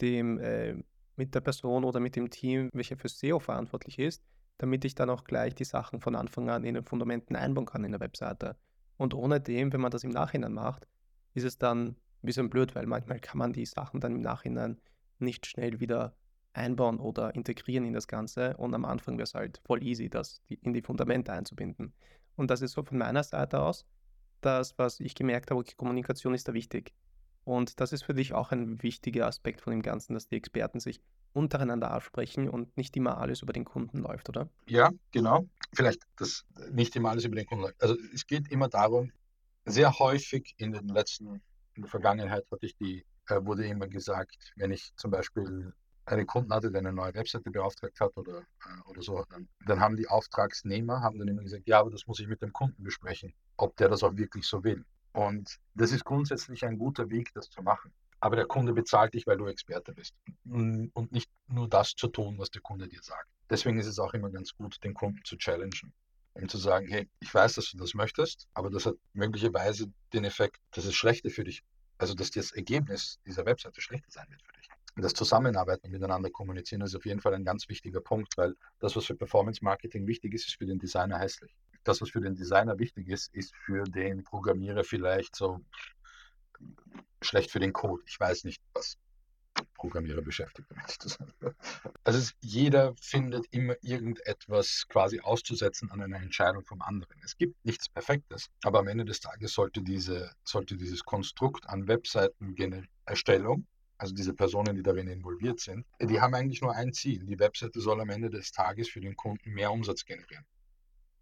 dem 0.00 0.38
äh, 0.38 0.76
mit 1.16 1.34
der 1.34 1.40
Person 1.40 1.84
oder 1.84 2.00
mit 2.00 2.16
dem 2.16 2.30
Team, 2.30 2.70
welcher 2.72 2.96
für 2.96 3.08
SEO 3.08 3.38
verantwortlich 3.38 3.98
ist, 3.98 4.22
damit 4.58 4.84
ich 4.84 4.94
dann 4.94 5.10
auch 5.10 5.24
gleich 5.24 5.54
die 5.54 5.64
Sachen 5.64 6.00
von 6.00 6.14
Anfang 6.14 6.48
an 6.50 6.64
in 6.64 6.74
den 6.74 6.84
Fundamenten 6.84 7.36
einbauen 7.36 7.66
kann 7.66 7.84
in 7.84 7.92
der 7.92 8.00
Webseite. 8.00 8.56
Und 8.96 9.14
ohne 9.14 9.40
dem, 9.40 9.72
wenn 9.72 9.80
man 9.80 9.90
das 9.90 10.04
im 10.04 10.10
Nachhinein 10.10 10.52
macht, 10.52 10.86
ist 11.34 11.44
es 11.44 11.58
dann 11.58 11.88
ein 11.88 11.96
bisschen 12.22 12.50
blöd, 12.50 12.74
weil 12.74 12.86
manchmal 12.86 13.20
kann 13.20 13.38
man 13.38 13.52
die 13.52 13.66
Sachen 13.66 14.00
dann 14.00 14.16
im 14.16 14.20
Nachhinein 14.20 14.80
nicht 15.18 15.46
schnell 15.46 15.80
wieder 15.80 16.14
einbauen 16.52 16.98
oder 16.98 17.34
integrieren 17.34 17.84
in 17.84 17.94
das 17.94 18.06
Ganze. 18.06 18.56
Und 18.56 18.74
am 18.74 18.84
Anfang 18.84 19.14
wäre 19.14 19.24
es 19.24 19.34
halt 19.34 19.60
voll 19.64 19.82
easy, 19.82 20.08
das 20.08 20.42
in 20.48 20.72
die 20.72 20.82
Fundamente 20.82 21.32
einzubinden. 21.32 21.92
Und 22.36 22.50
das 22.50 22.62
ist 22.62 22.72
so 22.72 22.82
von 22.82 22.98
meiner 22.98 23.22
Seite 23.22 23.60
aus 23.60 23.86
das, 24.42 24.76
was 24.78 25.00
ich 25.00 25.14
gemerkt 25.14 25.50
habe, 25.50 25.60
okay, 25.60 25.74
Kommunikation 25.76 26.34
ist 26.34 26.48
da 26.48 26.52
wichtig. 26.52 26.92
Und 27.44 27.80
das 27.80 27.92
ist 27.92 28.04
für 28.04 28.14
dich 28.14 28.32
auch 28.32 28.52
ein 28.52 28.82
wichtiger 28.82 29.26
Aspekt 29.26 29.60
von 29.60 29.72
dem 29.72 29.82
Ganzen, 29.82 30.14
dass 30.14 30.28
die 30.28 30.36
Experten 30.36 30.80
sich 30.80 31.00
untereinander 31.32 31.90
absprechen 31.90 32.48
und 32.48 32.76
nicht 32.76 32.96
immer 32.96 33.18
alles 33.18 33.42
über 33.42 33.52
den 33.52 33.64
Kunden 33.64 33.98
läuft, 33.98 34.28
oder? 34.28 34.48
Ja, 34.66 34.90
genau. 35.10 35.46
Vielleicht 35.72 36.02
das 36.16 36.44
nicht 36.70 36.94
immer 36.94 37.10
alles 37.10 37.24
über 37.24 37.36
den 37.36 37.46
Kunden 37.46 37.64
läuft. 37.64 37.82
Also 37.82 37.96
es 38.14 38.26
geht 38.26 38.50
immer 38.50 38.68
darum, 38.68 39.10
sehr 39.64 39.98
häufig 39.98 40.54
in 40.58 40.72
den 40.72 40.88
letzten, 40.88 41.42
in 41.74 41.82
der 41.82 41.88
Vergangenheit 41.88 42.44
hatte 42.50 42.66
ich 42.66 42.76
die, 42.76 43.04
äh, 43.28 43.40
wurde 43.44 43.66
immer 43.66 43.88
gesagt, 43.88 44.52
wenn 44.56 44.72
ich 44.72 44.92
zum 44.96 45.10
Beispiel 45.10 45.72
einen 46.04 46.26
Kunden 46.26 46.52
hatte, 46.52 46.70
der 46.70 46.80
eine 46.80 46.92
neue 46.92 47.14
Webseite 47.14 47.50
beauftragt 47.50 48.00
hat 48.00 48.16
oder, 48.16 48.38
äh, 48.38 48.90
oder 48.90 49.02
so, 49.02 49.24
dann, 49.30 49.48
dann, 49.66 49.80
haben 49.80 49.96
die 49.96 50.08
Auftragsnehmer 50.08 51.00
haben 51.00 51.18
dann 51.18 51.28
immer 51.28 51.42
gesagt, 51.42 51.66
ja, 51.66 51.80
aber 51.80 51.90
das 51.90 52.06
muss 52.06 52.20
ich 52.20 52.26
mit 52.26 52.42
dem 52.42 52.52
Kunden 52.52 52.82
besprechen, 52.82 53.32
ob 53.56 53.76
der 53.76 53.88
das 53.88 54.02
auch 54.02 54.16
wirklich 54.16 54.46
so 54.46 54.64
will. 54.64 54.84
Und 55.12 55.58
das 55.74 55.92
ist 55.92 56.04
grundsätzlich 56.04 56.64
ein 56.64 56.78
guter 56.78 57.10
Weg, 57.10 57.32
das 57.34 57.50
zu 57.50 57.62
machen. 57.62 57.92
Aber 58.20 58.36
der 58.36 58.46
Kunde 58.46 58.72
bezahlt 58.72 59.14
dich, 59.14 59.26
weil 59.26 59.36
du 59.36 59.46
Experte 59.46 59.92
bist. 59.92 60.14
Und 60.44 61.12
nicht 61.12 61.30
nur 61.48 61.68
das 61.68 61.94
zu 61.94 62.08
tun, 62.08 62.38
was 62.38 62.50
der 62.50 62.62
Kunde 62.62 62.88
dir 62.88 63.02
sagt. 63.02 63.28
Deswegen 63.50 63.78
ist 63.78 63.86
es 63.86 63.98
auch 63.98 64.14
immer 64.14 64.30
ganz 64.30 64.54
gut, 64.54 64.82
den 64.84 64.94
Kunden 64.94 65.20
zu 65.24 65.36
challengen. 65.36 65.92
Um 66.34 66.48
zu 66.48 66.56
sagen, 66.56 66.88
hey, 66.88 67.10
ich 67.20 67.34
weiß, 67.34 67.54
dass 67.54 67.70
du 67.70 67.76
das 67.76 67.92
möchtest, 67.92 68.48
aber 68.54 68.70
das 68.70 68.86
hat 68.86 68.94
möglicherweise 69.12 69.92
den 70.14 70.24
Effekt, 70.24 70.56
dass 70.70 70.86
es 70.86 70.94
schlechter 70.94 71.28
für 71.28 71.44
dich, 71.44 71.62
also 71.98 72.14
dass 72.14 72.30
das 72.30 72.52
Ergebnis 72.52 73.18
dieser 73.26 73.44
Webseite 73.44 73.82
schlechter 73.82 74.10
sein 74.10 74.26
wird 74.30 74.40
für 74.42 74.52
dich. 74.52 74.68
Das 74.96 75.12
Zusammenarbeiten 75.12 75.86
und 75.86 75.92
miteinander 75.92 76.30
kommunizieren 76.30 76.80
ist 76.80 76.94
auf 76.94 77.04
jeden 77.04 77.20
Fall 77.20 77.34
ein 77.34 77.44
ganz 77.44 77.68
wichtiger 77.68 78.00
Punkt, 78.00 78.38
weil 78.38 78.54
das, 78.78 78.96
was 78.96 79.04
für 79.04 79.14
Performance 79.14 79.62
Marketing 79.62 80.06
wichtig 80.06 80.32
ist, 80.32 80.46
ist 80.46 80.56
für 80.56 80.64
den 80.64 80.78
Designer 80.78 81.18
hässlich 81.18 81.54
das, 81.84 82.00
was 82.00 82.10
für 82.10 82.20
den 82.20 82.34
Designer 82.34 82.78
wichtig 82.78 83.08
ist, 83.08 83.34
ist 83.34 83.54
für 83.54 83.84
den 83.84 84.24
Programmierer 84.24 84.84
vielleicht 84.84 85.36
so 85.36 85.60
schlecht 87.20 87.50
für 87.50 87.60
den 87.60 87.72
Code. 87.72 88.02
Ich 88.06 88.18
weiß 88.18 88.44
nicht, 88.44 88.62
was 88.74 88.98
Programmierer 89.74 90.22
beschäftigt. 90.22 90.68
Also 92.04 92.18
es, 92.18 92.34
jeder 92.40 92.94
findet 93.00 93.46
immer 93.50 93.76
irgendetwas 93.82 94.86
quasi 94.88 95.20
auszusetzen 95.20 95.90
an 95.90 96.02
einer 96.02 96.20
Entscheidung 96.20 96.64
vom 96.64 96.82
anderen. 96.82 97.16
Es 97.24 97.36
gibt 97.36 97.64
nichts 97.64 97.88
Perfektes, 97.88 98.50
aber 98.64 98.80
am 98.80 98.88
Ende 98.88 99.04
des 99.04 99.20
Tages 99.20 99.52
sollte, 99.52 99.82
diese, 99.82 100.32
sollte 100.44 100.76
dieses 100.76 101.04
Konstrukt 101.04 101.68
an 101.68 101.86
Webseitenerstellung, 101.86 103.66
also 103.98 104.14
diese 104.14 104.34
Personen, 104.34 104.74
die 104.74 104.82
darin 104.82 105.06
involviert 105.06 105.60
sind, 105.60 105.86
die 106.00 106.20
haben 106.20 106.34
eigentlich 106.34 106.60
nur 106.60 106.74
ein 106.74 106.92
Ziel. 106.92 107.24
Die 107.24 107.38
Webseite 107.38 107.80
soll 107.80 108.00
am 108.00 108.10
Ende 108.10 108.30
des 108.30 108.50
Tages 108.50 108.88
für 108.88 109.00
den 109.00 109.16
Kunden 109.16 109.50
mehr 109.50 109.70
Umsatz 109.70 110.04
generieren. 110.04 110.44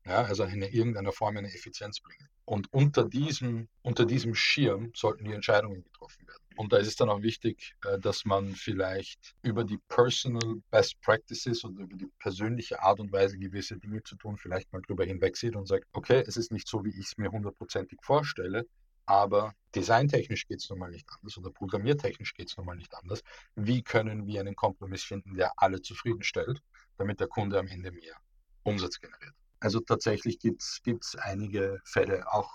Ja, 0.06 0.22
also 0.22 0.44
in 0.44 0.62
irgendeiner 0.62 1.12
Form 1.12 1.36
eine 1.36 1.52
Effizienz 1.52 2.00
bringen. 2.00 2.28
Und 2.46 2.72
unter 2.72 3.04
diesem, 3.04 3.68
unter 3.82 4.06
diesem 4.06 4.34
Schirm 4.34 4.90
sollten 4.94 5.24
die 5.24 5.32
Entscheidungen 5.32 5.84
getroffen 5.84 6.26
werden. 6.26 6.42
Und 6.56 6.72
da 6.72 6.78
ist 6.78 6.88
es 6.88 6.96
dann 6.96 7.08
auch 7.08 7.22
wichtig, 7.22 7.76
äh, 7.84 7.98
dass 7.98 8.24
man 8.24 8.54
vielleicht 8.54 9.34
über 9.42 9.62
die 9.62 9.78
Personal 9.88 10.56
Best 10.70 11.00
Practices 11.02 11.62
und 11.64 11.78
über 11.78 11.96
die 11.96 12.08
persönliche 12.18 12.82
Art 12.82 12.98
und 12.98 13.12
Weise, 13.12 13.38
gewisse 13.38 13.78
Dinge 13.78 14.02
zu 14.02 14.16
tun, 14.16 14.36
vielleicht 14.36 14.72
mal 14.72 14.82
drüber 14.82 15.04
hinwegsieht 15.04 15.54
und 15.54 15.66
sagt, 15.66 15.86
okay, 15.92 16.24
es 16.26 16.36
ist 16.36 16.50
nicht 16.50 16.66
so, 16.66 16.84
wie 16.84 16.90
ich 16.90 17.06
es 17.06 17.18
mir 17.18 17.30
hundertprozentig 17.30 18.00
vorstelle, 18.02 18.66
aber 19.06 19.54
designtechnisch 19.74 20.46
geht 20.46 20.60
es 20.60 20.70
nun 20.70 20.78
mal 20.78 20.90
nicht 20.90 21.08
anders 21.10 21.36
oder 21.38 21.50
programmiertechnisch 21.50 22.34
geht 22.34 22.48
es 22.48 22.56
nun 22.56 22.66
mal 22.66 22.76
nicht 22.76 22.94
anders. 22.94 23.22
Wie 23.54 23.82
können 23.82 24.26
wir 24.26 24.40
einen 24.40 24.56
Kompromiss 24.56 25.04
finden, 25.04 25.34
der 25.34 25.52
alle 25.56 25.82
zufriedenstellt, 25.82 26.60
damit 26.96 27.20
der 27.20 27.28
Kunde 27.28 27.58
am 27.58 27.68
Ende 27.68 27.92
mehr 27.92 28.16
Umsatz 28.62 28.98
generiert? 29.00 29.34
Also 29.60 29.80
tatsächlich 29.80 30.38
gibt 30.38 30.62
es 30.62 31.16
einige 31.16 31.80
Fälle, 31.84 32.32
auch 32.32 32.50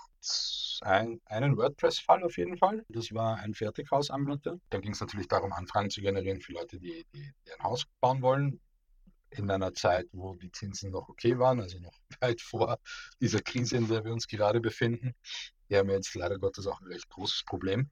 ein, 0.80 1.20
einen 1.26 1.56
WordPress-Fall 1.56 2.24
auf 2.24 2.36
jeden 2.36 2.58
Fall. 2.58 2.84
Das 2.88 3.12
war 3.12 3.36
ein 3.36 3.54
Fertighausanbieter. 3.54 4.58
Da 4.70 4.78
ging 4.78 4.92
es 4.92 5.00
natürlich 5.00 5.28
darum, 5.28 5.52
Anfragen 5.52 5.88
zu 5.88 6.00
generieren 6.00 6.40
für 6.40 6.52
Leute, 6.52 6.78
die, 6.78 7.06
die, 7.14 7.32
die 7.46 7.52
ein 7.52 7.62
Haus 7.62 7.84
bauen 8.00 8.22
wollen. 8.22 8.60
In 9.30 9.50
einer 9.50 9.74
Zeit, 9.74 10.06
wo 10.12 10.34
die 10.34 10.50
Zinsen 10.50 10.90
noch 10.90 11.08
okay 11.08 11.38
waren, 11.38 11.60
also 11.60 11.78
noch 11.78 11.94
weit 12.20 12.40
vor 12.40 12.78
dieser 13.20 13.40
Krise, 13.40 13.76
in 13.76 13.88
der 13.88 14.04
wir 14.04 14.12
uns 14.12 14.26
gerade 14.26 14.60
befinden. 14.60 15.14
Die 15.68 15.76
haben 15.76 15.90
jetzt 15.90 16.14
leider 16.14 16.38
Gottes 16.38 16.66
auch 16.66 16.80
ein 16.80 16.86
recht 16.86 17.08
großes 17.08 17.44
Problem 17.44 17.90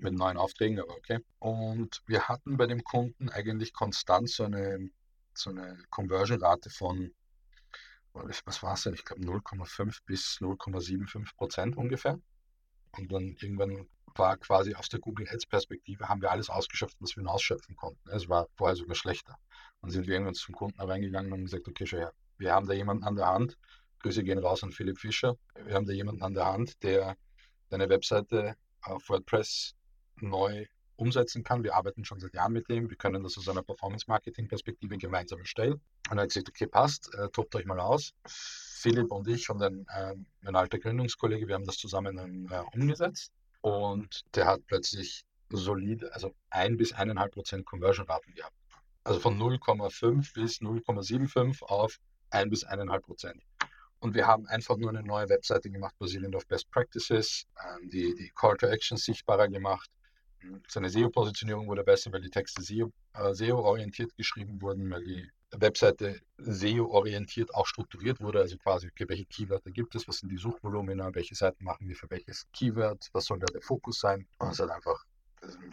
mit 0.00 0.14
neuen 0.14 0.36
Aufträgen, 0.36 0.80
aber 0.80 0.94
okay. 0.96 1.20
Und 1.38 2.02
wir 2.06 2.28
hatten 2.28 2.56
bei 2.56 2.66
dem 2.66 2.82
Kunden 2.82 3.28
eigentlich 3.28 3.72
konstant 3.72 4.30
so 4.30 4.44
eine, 4.44 4.90
so 5.34 5.50
eine 5.50 5.78
Conversion-Rate 5.90 6.70
von 6.70 7.12
was 8.44 8.62
war 8.62 8.74
es 8.74 8.82
denn? 8.82 8.94
Ich 8.94 9.04
glaube 9.04 9.22
0,5 9.22 10.00
bis 10.06 10.38
0,75 10.40 11.36
Prozent 11.36 11.76
ungefähr. 11.76 12.18
Und 12.92 13.12
dann 13.12 13.36
irgendwann 13.40 13.86
war 14.14 14.36
quasi 14.38 14.74
aus 14.74 14.88
der 14.88 15.00
Google 15.00 15.28
Ads 15.28 15.46
Perspektive, 15.46 16.08
haben 16.08 16.22
wir 16.22 16.30
alles 16.30 16.48
ausgeschöpft, 16.48 16.96
was 17.00 17.16
wir 17.16 17.26
ausschöpfen 17.28 17.76
konnten. 17.76 18.08
Es 18.08 18.28
war 18.28 18.48
vorher 18.56 18.76
sogar 18.76 18.94
schlechter. 18.94 19.38
Dann 19.82 19.90
sind 19.90 20.06
wir 20.06 20.14
irgendwann 20.14 20.34
zum 20.34 20.54
Kunden 20.54 20.80
reingegangen 20.80 21.30
und 21.30 21.38
haben 21.38 21.44
gesagt, 21.44 21.68
okay, 21.68 21.86
schau 21.86 21.98
her, 21.98 22.12
wir 22.38 22.52
haben 22.52 22.66
da 22.66 22.72
jemanden 22.72 23.04
an 23.04 23.16
der 23.16 23.26
Hand. 23.26 23.58
Grüße 24.00 24.24
gehen 24.24 24.38
raus 24.38 24.62
an 24.62 24.72
Philipp 24.72 24.98
Fischer. 24.98 25.36
Wir 25.64 25.74
haben 25.74 25.86
da 25.86 25.92
jemanden 25.92 26.22
an 26.22 26.34
der 26.34 26.46
Hand, 26.46 26.82
der 26.82 27.16
deine 27.68 27.88
Webseite 27.88 28.56
auf 28.82 29.08
WordPress 29.08 29.74
neu 30.16 30.66
umsetzen 30.96 31.44
kann. 31.44 31.62
Wir 31.62 31.74
arbeiten 31.74 32.04
schon 32.04 32.20
seit 32.20 32.34
Jahren 32.34 32.52
mit 32.52 32.68
dem. 32.68 32.90
Wir 32.90 32.96
können 32.96 33.22
das 33.22 33.38
aus 33.38 33.48
einer 33.48 33.62
Performance-Marketing-Perspektive 33.62 34.96
gemeinsam 34.98 35.40
erstellen. 35.40 35.80
Und 36.10 36.18
er 36.18 36.22
hat 36.22 36.28
gesagt, 36.28 36.48
okay, 36.48 36.66
passt, 36.66 37.14
äh, 37.14 37.28
tobt 37.30 37.54
euch 37.54 37.66
mal 37.66 37.80
aus. 37.80 38.12
Philipp 38.26 39.10
und 39.10 39.28
ich 39.28 39.48
und 39.50 39.62
ein, 39.62 39.86
äh, 39.88 40.14
ein 40.46 40.56
alter 40.56 40.78
Gründungskollege, 40.78 41.48
wir 41.48 41.54
haben 41.54 41.66
das 41.66 41.76
zusammen 41.76 42.48
äh, 42.50 42.62
umgesetzt. 42.74 43.32
Und 43.60 44.22
der 44.34 44.46
hat 44.46 44.66
plötzlich 44.66 45.24
solide, 45.50 46.12
also 46.14 46.34
ein 46.50 46.76
bis 46.76 46.92
eineinhalb 46.92 47.32
Prozent 47.32 47.66
Conversion-Raten 47.66 48.34
gehabt. 48.34 48.54
Also 49.04 49.20
von 49.20 49.38
0,5 49.38 50.34
bis 50.34 50.60
0,75 50.60 51.62
auf 51.62 51.98
ein 52.30 52.50
bis 52.50 52.64
eineinhalb 52.64 53.04
Prozent. 53.04 53.42
Und 53.98 54.14
wir 54.14 54.26
haben 54.26 54.46
einfach 54.46 54.76
nur 54.76 54.90
eine 54.90 55.02
neue 55.02 55.28
Webseite 55.28 55.70
gemacht, 55.70 55.94
basierend 55.98 56.36
auf 56.36 56.46
Best 56.46 56.70
Practices, 56.70 57.46
ähm, 57.64 57.88
die, 57.88 58.14
die 58.14 58.30
Call 58.34 58.56
to 58.56 58.66
Action 58.66 58.96
sichtbarer 58.98 59.48
gemacht, 59.48 59.90
seine 60.68 60.90
SEO-Positionierung 60.90 61.66
wurde 61.66 61.84
besser, 61.84 62.12
weil 62.12 62.20
die 62.20 62.30
Texte 62.30 62.62
SEO-orientiert 62.62 64.10
äh, 64.10 64.16
geschrieben 64.16 64.60
wurden, 64.60 64.90
weil 64.90 65.04
die 65.04 65.30
Webseite 65.52 66.20
SEO-orientiert 66.38 67.54
auch 67.54 67.66
strukturiert 67.66 68.20
wurde, 68.20 68.40
also 68.40 68.56
quasi, 68.58 68.88
okay, 68.88 69.08
welche 69.08 69.26
Keywörter 69.26 69.70
gibt 69.70 69.94
es, 69.94 70.06
was 70.08 70.18
sind 70.18 70.30
die 70.30 70.36
Suchvolumina, 70.36 71.14
welche 71.14 71.34
Seiten 71.34 71.64
machen 71.64 71.88
wir 71.88 71.96
für 71.96 72.10
welches 72.10 72.46
Keyword, 72.52 73.08
was 73.12 73.26
soll 73.26 73.38
da 73.38 73.46
der 73.46 73.62
Fokus 73.62 74.00
sein. 74.00 74.26
Und 74.38 74.52
es 74.52 74.60
hat 74.60 74.70
einfach 74.70 75.04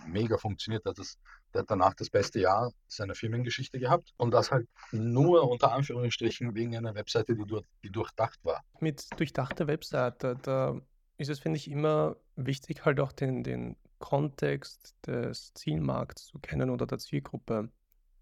mega 0.07 0.37
funktioniert, 0.37 0.85
hat 0.85 0.97
das, 0.97 1.17
der 1.53 1.61
hat 1.61 1.71
danach 1.71 1.93
das 1.95 2.09
beste 2.09 2.39
Jahr 2.39 2.71
seiner 2.87 3.15
Firmengeschichte 3.15 3.79
gehabt 3.79 4.13
und 4.17 4.31
das 4.31 4.51
halt 4.51 4.67
nur 4.91 5.49
unter 5.49 5.71
Anführungsstrichen 5.71 6.53
wegen 6.55 6.75
einer 6.75 6.95
Webseite, 6.95 7.35
die, 7.35 7.45
durch, 7.45 7.65
die 7.83 7.89
durchdacht 7.89 8.39
war. 8.43 8.63
Mit 8.79 9.07
durchdachter 9.17 9.67
Webseite, 9.67 10.37
da 10.41 10.79
ist 11.17 11.29
es, 11.29 11.39
finde 11.39 11.57
ich, 11.57 11.69
immer 11.69 12.15
wichtig, 12.35 12.85
halt 12.85 12.99
auch 12.99 13.11
den, 13.11 13.43
den 13.43 13.75
Kontext 14.03 14.97
des 15.07 15.53
Zielmarkts 15.53 16.25
zu 16.25 16.37
kennen 16.37 16.69
oder 16.69 16.85
der 16.85 16.97
Zielgruppe, 16.97 17.69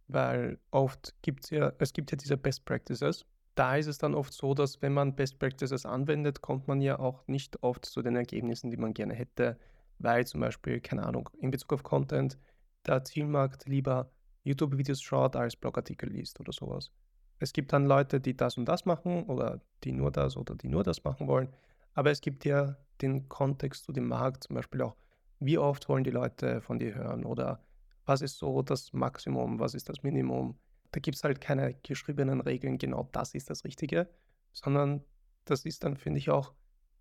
weil 0.07 0.59
oft 0.69 1.15
gibt 1.23 1.45
es 1.45 1.49
ja, 1.49 1.73
es 1.79 1.91
gibt 1.91 2.11
ja 2.11 2.17
diese 2.17 2.37
Best 2.37 2.65
Practices. 2.65 3.25
Da 3.55 3.77
ist 3.77 3.87
es 3.87 3.97
dann 3.97 4.13
oft 4.13 4.31
so, 4.31 4.53
dass 4.53 4.83
wenn 4.83 4.93
man 4.93 5.15
Best 5.15 5.39
Practices 5.39 5.87
anwendet, 5.87 6.41
kommt 6.41 6.67
man 6.67 6.81
ja 6.81 6.99
auch 6.99 7.25
nicht 7.25 7.63
oft 7.63 7.83
zu 7.83 8.03
den 8.03 8.15
Ergebnissen, 8.15 8.69
die 8.69 8.77
man 8.77 8.93
gerne 8.93 9.15
hätte, 9.15 9.57
weil 9.97 10.27
zum 10.27 10.41
Beispiel, 10.41 10.81
keine 10.81 11.03
Ahnung, 11.03 11.31
in 11.39 11.49
Bezug 11.49 11.73
auf 11.73 11.81
Content 11.81 12.37
der 12.85 13.03
Zielmarkt 13.03 13.65
lieber 13.65 14.11
YouTube-Videos 14.43 15.01
schaut 15.01 15.35
als 15.35 15.55
Blogartikel 15.55 16.11
liest 16.11 16.39
oder 16.39 16.53
sowas. 16.53 16.91
Es 17.39 17.53
gibt 17.53 17.73
dann 17.73 17.87
Leute, 17.87 18.21
die 18.21 18.37
das 18.37 18.55
und 18.55 18.65
das 18.65 18.85
machen 18.85 19.23
oder 19.23 19.59
die 19.83 19.93
nur 19.93 20.11
das 20.11 20.37
oder 20.37 20.53
die 20.53 20.67
nur 20.67 20.83
das 20.83 21.03
machen 21.03 21.27
wollen, 21.27 21.49
aber 21.95 22.11
es 22.11 22.21
gibt 22.21 22.45
ja 22.45 22.77
den 23.01 23.27
Kontext 23.29 23.85
zu 23.85 23.91
dem 23.91 24.07
Markt, 24.07 24.43
zum 24.43 24.55
Beispiel 24.55 24.83
auch 24.83 24.95
wie 25.41 25.57
oft 25.57 25.89
wollen 25.89 26.03
die 26.03 26.11
Leute 26.11 26.61
von 26.61 26.79
dir 26.79 26.95
hören 26.95 27.25
oder 27.25 27.63
was 28.05 28.21
ist 28.21 28.37
so 28.37 28.61
das 28.61 28.93
Maximum, 28.93 29.59
was 29.59 29.73
ist 29.73 29.89
das 29.89 30.03
Minimum. 30.03 30.57
Da 30.91 30.99
gibt 30.99 31.17
es 31.17 31.23
halt 31.23 31.41
keine 31.41 31.73
geschriebenen 31.83 32.41
Regeln, 32.41 32.77
genau 32.77 33.09
das 33.11 33.33
ist 33.33 33.49
das 33.49 33.63
Richtige, 33.63 34.07
sondern 34.53 35.03
das 35.45 35.65
ist 35.65 35.83
dann, 35.83 35.97
finde 35.97 36.19
ich 36.19 36.29
auch, 36.29 36.53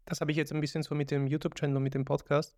das 0.06 0.20
habe 0.20 0.30
ich 0.30 0.36
jetzt 0.36 0.52
ein 0.52 0.60
bisschen 0.60 0.82
so 0.82 0.94
mit 0.94 1.10
dem 1.10 1.26
YouTube-Channel 1.26 1.76
und 1.76 1.82
mit 1.82 1.94
dem 1.94 2.04
Podcast, 2.04 2.56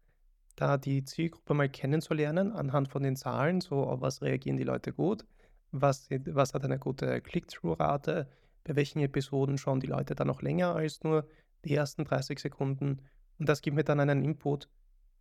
da 0.54 0.78
die 0.78 1.04
Zielgruppe 1.04 1.54
mal 1.54 1.68
kennenzulernen 1.68 2.52
anhand 2.52 2.88
von 2.88 3.02
den 3.02 3.16
Zahlen, 3.16 3.60
so 3.60 3.84
auf 3.84 4.00
was 4.00 4.22
reagieren 4.22 4.56
die 4.56 4.64
Leute 4.64 4.92
gut, 4.92 5.24
was, 5.72 6.08
was 6.10 6.54
hat 6.54 6.64
eine 6.64 6.78
gute 6.78 7.20
Click-Through-Rate, 7.20 8.28
bei 8.64 8.76
welchen 8.76 9.00
Episoden 9.00 9.58
schauen 9.58 9.80
die 9.80 9.88
Leute 9.88 10.14
dann 10.14 10.28
noch 10.28 10.42
länger 10.42 10.76
als 10.76 11.02
nur 11.02 11.26
die 11.64 11.74
ersten 11.74 12.04
30 12.04 12.38
Sekunden. 12.38 13.00
Und 13.38 13.48
das 13.48 13.62
gibt 13.62 13.74
mir 13.74 13.84
dann 13.84 13.98
einen 13.98 14.22
Input, 14.22 14.68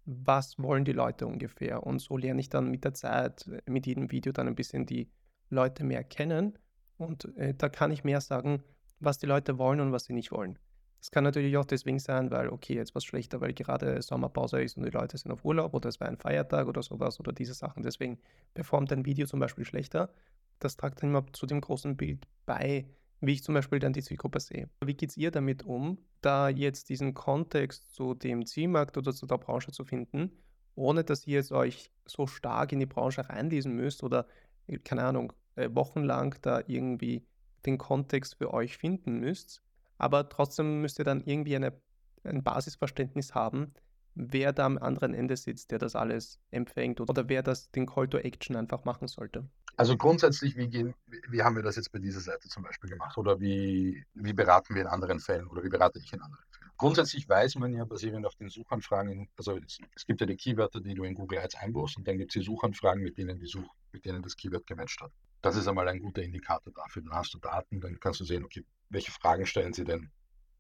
was 0.06 0.58
wollen 0.60 0.86
die 0.86 0.94
Leute 0.94 1.28
ungefähr. 1.28 1.84
Und 1.86 2.00
so 2.00 2.18
lerne 2.18 2.42
ich 2.42 2.50
dann 2.50 2.70
mit 2.70 2.84
der 2.84 2.94
Zeit, 2.94 3.48
äh, 3.48 3.70
mit 3.70 3.86
jedem 3.86 4.12
Video 4.12 4.32
dann 4.32 4.48
ein 4.48 4.56
bisschen 4.56 4.86
die 4.86 5.10
Leute 5.50 5.84
mehr 5.84 6.04
kennen. 6.04 6.58
Und 6.98 7.36
äh, 7.38 7.54
da 7.54 7.70
kann 7.70 7.92
ich 7.92 8.04
mehr 8.04 8.22
sagen, 8.22 8.64
was 9.00 9.18
die 9.18 9.26
Leute 9.26 9.58
wollen 9.58 9.80
und 9.80 9.92
was 9.92 10.06
sie 10.06 10.14
nicht 10.14 10.32
wollen. 10.32 10.58
Das 11.00 11.10
kann 11.10 11.24
natürlich 11.24 11.58
auch 11.58 11.66
deswegen 11.66 11.98
sein, 11.98 12.30
weil, 12.30 12.50
okay, 12.50 12.76
jetzt 12.76 12.94
was 12.94 13.04
schlechter, 13.04 13.42
weil 13.42 13.54
gerade 13.54 14.00
Sommerpause 14.04 14.62
ist 14.62 14.78
und 14.78 14.84
die 14.84 14.92
Leute 14.92 15.18
sind 15.18 15.32
auf 15.32 15.44
Urlaub 15.44 15.74
oder 15.74 15.90
es 15.90 16.00
war 16.00 16.08
ein 16.08 16.18
Feiertag 16.18 16.68
oder 16.68 16.84
sowas 16.84 17.20
oder 17.20 17.34
diese 17.34 17.56
Sachen. 17.56 17.82
Deswegen 17.82 18.20
performt 18.54 18.94
ein 18.94 19.04
Video 19.04 19.26
zum 19.26 19.40
Beispiel 19.40 19.66
schlechter. 19.66 20.14
Das 20.60 20.78
tragt 20.78 21.02
dann 21.02 21.10
immer 21.10 21.26
zu 21.34 21.48
dem 21.48 21.60
großen 21.60 21.98
Bild 21.98 22.28
bei, 22.46 22.86
wie 23.22 23.34
ich 23.34 23.44
zum 23.44 23.54
Beispiel 23.54 23.80
dann 23.80 23.94
die 23.94 24.02
Zielgruppe 24.02 24.40
sehe. 24.40 24.70
Wie 24.84 24.96
geht 24.96 25.16
ihr 25.16 25.32
damit 25.32 25.64
um, 25.64 26.00
da 26.22 26.50
jetzt 26.50 26.90
diesen 26.90 27.14
Kontext 27.14 27.94
zu 27.94 28.16
dem 28.16 28.46
Zielmarkt 28.46 28.98
oder 28.98 29.14
zu 29.14 29.28
der 29.28 29.38
Branche 29.38 29.72
zu 29.72 29.86
finden, 29.86 30.32
ohne 30.76 31.04
dass 31.04 31.28
ihr 31.28 31.36
jetzt 31.36 31.52
euch 31.52 31.92
so 32.06 32.26
stark 32.26 32.72
in 32.72 32.80
die 32.80 32.88
Branche 32.88 33.30
reinlesen 33.30 33.76
müsst 33.76 34.04
oder, 34.04 34.28
äh, 34.68 34.80
keine 34.80 35.04
Ahnung, 35.04 35.34
äh, 35.56 35.70
wochenlang 35.72 36.36
da 36.42 36.64
irgendwie 36.66 37.26
den 37.66 37.78
Kontext 37.78 38.36
für 38.36 38.54
euch 38.54 38.78
finden 38.78 39.20
müsst, 39.20 39.62
aber 39.98 40.28
trotzdem 40.28 40.82
müsst 40.82 40.98
ihr 41.00 41.06
dann 41.06 41.22
irgendwie 41.24 41.56
eine, 41.56 41.80
ein 42.24 42.44
Basisverständnis 42.44 43.36
haben, 43.36 43.74
wer 44.16 44.52
da 44.52 44.66
am 44.66 44.80
anderen 44.80 45.14
Ende 45.14 45.38
sitzt, 45.38 45.70
der 45.70 45.78
das 45.78 45.96
alles 45.96 46.40
empfängt 46.50 47.00
oder 47.02 47.30
wer 47.30 47.44
das 47.44 47.72
den 47.72 47.86
Call 47.86 48.08
to 48.08 48.18
Action 48.18 48.56
einfach 48.56 48.84
machen 48.84 49.08
sollte. 49.08 49.48
Also 49.78 49.98
grundsätzlich, 49.98 50.56
wie, 50.58 50.68
gehen, 50.68 50.94
wie 51.30 51.42
haben 51.42 51.56
wir 51.56 51.64
das 51.64 51.76
jetzt 51.76 51.92
bei 51.92 52.00
dieser 52.00 52.20
Seite 52.20 52.50
zum 52.50 52.64
Beispiel 52.64 52.90
gemacht? 52.90 53.18
Oder 53.18 53.40
wie, 53.40 54.04
wie 54.14 54.34
beraten 54.34 54.76
wir 54.76 54.82
in 54.82 54.88
anderen 54.88 55.20
Fällen 55.20 55.48
oder 55.48 55.64
wie 55.64 55.70
berate 55.70 56.00
ich 56.00 56.14
in 56.14 56.22
anderen 56.22 56.44
Fällen? 56.52 56.72
Grundsätzlich 56.78 57.28
weiß 57.28 57.56
man 57.56 57.74
ja 57.74 57.86
basierend 57.86 58.26
auf 58.26 58.36
den 58.36 58.50
Suchanfragen, 58.50 59.30
also 59.38 59.58
es, 59.58 59.80
es 59.96 60.06
gibt 60.06 60.20
ja 60.20 60.28
die 60.28 60.36
Keywörter, 60.36 60.82
die 60.82 60.94
du 60.94 61.04
in 61.04 61.14
Google 61.14 61.40
Ads 61.40 61.56
einbaust 61.56 61.98
und 61.98 62.08
dann 62.08 62.18
gibt 62.18 62.32
es 62.32 62.42
die 62.42 62.46
Suchanfragen, 62.46 63.04
mit 63.04 63.18
denen, 63.18 63.38
die 63.38 63.46
Such, 63.46 63.76
mit 63.92 64.06
denen 64.06 64.22
das 64.22 64.36
Keyword 64.36 64.66
gematcht 64.66 65.02
hat. 65.02 65.12
Das 65.42 65.56
ist 65.56 65.68
einmal 65.68 65.88
ein 65.88 66.00
guter 66.00 66.22
Indikator 66.22 66.74
dafür. 66.74 67.02
Dann 67.04 67.14
hast 67.14 67.34
du 67.34 67.40
Daten, 67.40 67.80
dann 67.82 68.00
kannst 68.00 68.20
du 68.20 68.26
sehen, 68.26 68.44
okay, 68.44 68.64
welche 68.90 69.12
Fragen 69.12 69.46
stellen 69.46 69.74
sie 69.74 69.84
denn 69.84 70.12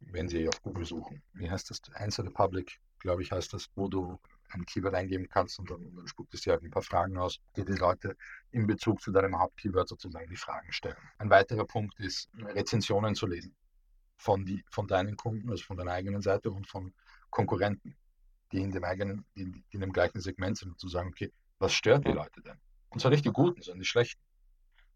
wenn 0.09 0.27
sie 0.27 0.47
auf 0.47 0.61
Google 0.61 0.85
suchen. 0.85 1.21
Wie 1.33 1.49
heißt 1.49 1.69
das? 1.69 1.81
The 2.15 2.29
Public, 2.29 2.79
glaube 2.99 3.21
ich, 3.21 3.31
heißt 3.31 3.53
das, 3.53 3.69
wo 3.75 3.87
du 3.87 4.19
ein 4.53 4.65
Keyword 4.65 4.93
eingeben 4.95 5.27
kannst 5.29 5.59
und 5.59 5.69
dann, 5.69 5.95
dann 5.95 6.07
spuckt 6.07 6.33
es 6.33 6.41
dir 6.41 6.53
halt 6.53 6.63
ein 6.63 6.71
paar 6.71 6.81
Fragen 6.81 7.17
aus, 7.17 7.39
die 7.55 7.65
die 7.65 7.73
Leute 7.73 8.15
in 8.51 8.67
Bezug 8.67 9.01
zu 9.01 9.11
deinem 9.11 9.37
Hauptkeyword 9.39 9.87
sozusagen 9.87 10.29
die 10.29 10.35
Fragen 10.35 10.71
stellen. 10.71 10.97
Ein 11.17 11.29
weiterer 11.29 11.65
Punkt 11.65 11.99
ist, 11.99 12.29
Rezensionen 12.37 13.15
zu 13.15 13.27
lesen 13.27 13.55
von, 14.17 14.45
die, 14.45 14.63
von 14.69 14.87
deinen 14.87 15.17
Kunden, 15.17 15.49
also 15.49 15.63
von 15.63 15.77
deiner 15.77 15.91
eigenen 15.91 16.21
Seite 16.21 16.51
und 16.51 16.67
von 16.67 16.93
Konkurrenten, 17.29 17.95
die 18.51 18.61
in 18.61 18.71
dem 18.71 18.83
eigenen, 18.83 19.25
die, 19.35 19.51
die 19.51 19.63
in 19.71 19.81
dem 19.81 19.93
gleichen 19.93 20.19
Segment 20.19 20.57
sind, 20.57 20.71
und 20.71 20.79
zu 20.79 20.89
sagen, 20.89 21.09
okay, 21.09 21.31
was 21.59 21.73
stört 21.73 22.05
die 22.05 22.11
Leute 22.11 22.41
denn? 22.41 22.59
Und 22.89 22.99
zwar 22.99 23.11
nicht 23.11 23.25
die 23.25 23.31
Guten, 23.31 23.61
sondern 23.61 23.79
die 23.79 23.87
Schlechten. 23.87 24.21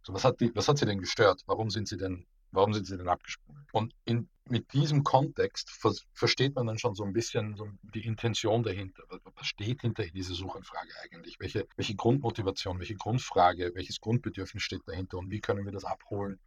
So, 0.03 0.13
was 0.13 0.23
hat 0.23 0.39
die, 0.39 0.55
was 0.55 0.67
hat 0.67 0.77
sie 0.77 0.85
denn 0.85 0.99
gestört? 0.99 1.41
Warum 1.47 1.69
sind 1.69 1.87
sie 1.87 1.97
denn, 1.97 2.27
warum 2.51 2.73
sind 2.73 2.85
sie 2.85 2.97
denn 2.97 3.07
abgesprungen? 3.07 3.65
Und 3.71 3.95
in, 4.05 4.29
mit 4.47 4.73
diesem 4.73 5.03
Kontext 5.03 5.71
ver, 5.71 5.93
versteht 6.13 6.55
man 6.55 6.67
dann 6.67 6.77
schon 6.77 6.95
so 6.95 7.03
ein 7.03 7.13
bisschen 7.13 7.55
so 7.55 7.67
die 7.81 8.05
Intention 8.05 8.63
dahinter. 8.63 9.03
Was 9.35 9.47
steht 9.47 9.81
hinter 9.81 10.05
dieser 10.05 10.35
Suchanfrage 10.35 10.91
eigentlich? 11.03 11.39
Welche, 11.39 11.67
welche 11.75 11.95
Grundmotivation, 11.95 12.79
welche 12.79 12.95
Grundfrage, 12.95 13.71
welches 13.73 13.99
Grundbedürfnis 13.99 14.61
steht 14.61 14.81
dahinter 14.85 15.17
und 15.17 15.31
wie 15.31 15.41
können 15.41 15.65
wir 15.65 15.71
das 15.71 15.85
abholen, 15.85 16.39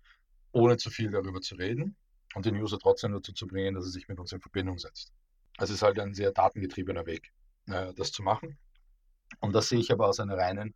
ohne 0.53 0.77
zu 0.77 0.91
viel 0.91 1.11
darüber 1.11 1.41
zu 1.41 1.57
reden 1.57 1.97
und 2.35 2.47
den 2.47 2.57
User 2.57 2.79
trotzdem 2.79 3.13
dazu 3.13 3.33
zu 3.33 3.47
bringen, 3.47 3.75
dass 3.75 3.85
er 3.85 3.91
sich 3.91 4.09
mit 4.09 4.19
uns 4.21 4.33
in 4.33 4.41
Verbindung 4.41 4.79
setzt. 4.79 5.13
Es 5.59 5.71
ist 5.71 5.83
halt 5.83 5.99
ein 5.99 6.15
sehr 6.15 6.31
datengetriebener 6.31 7.05
Weg, 7.07 7.33
äh, 7.67 7.93
das 7.95 8.13
zu 8.13 8.23
machen. 8.23 8.59
Und 9.41 9.53
das 9.55 9.69
sehe 9.69 9.81
ich 9.81 9.91
aber 9.93 10.09
aus 10.09 10.21
einer 10.21 10.37
reinen 10.37 10.75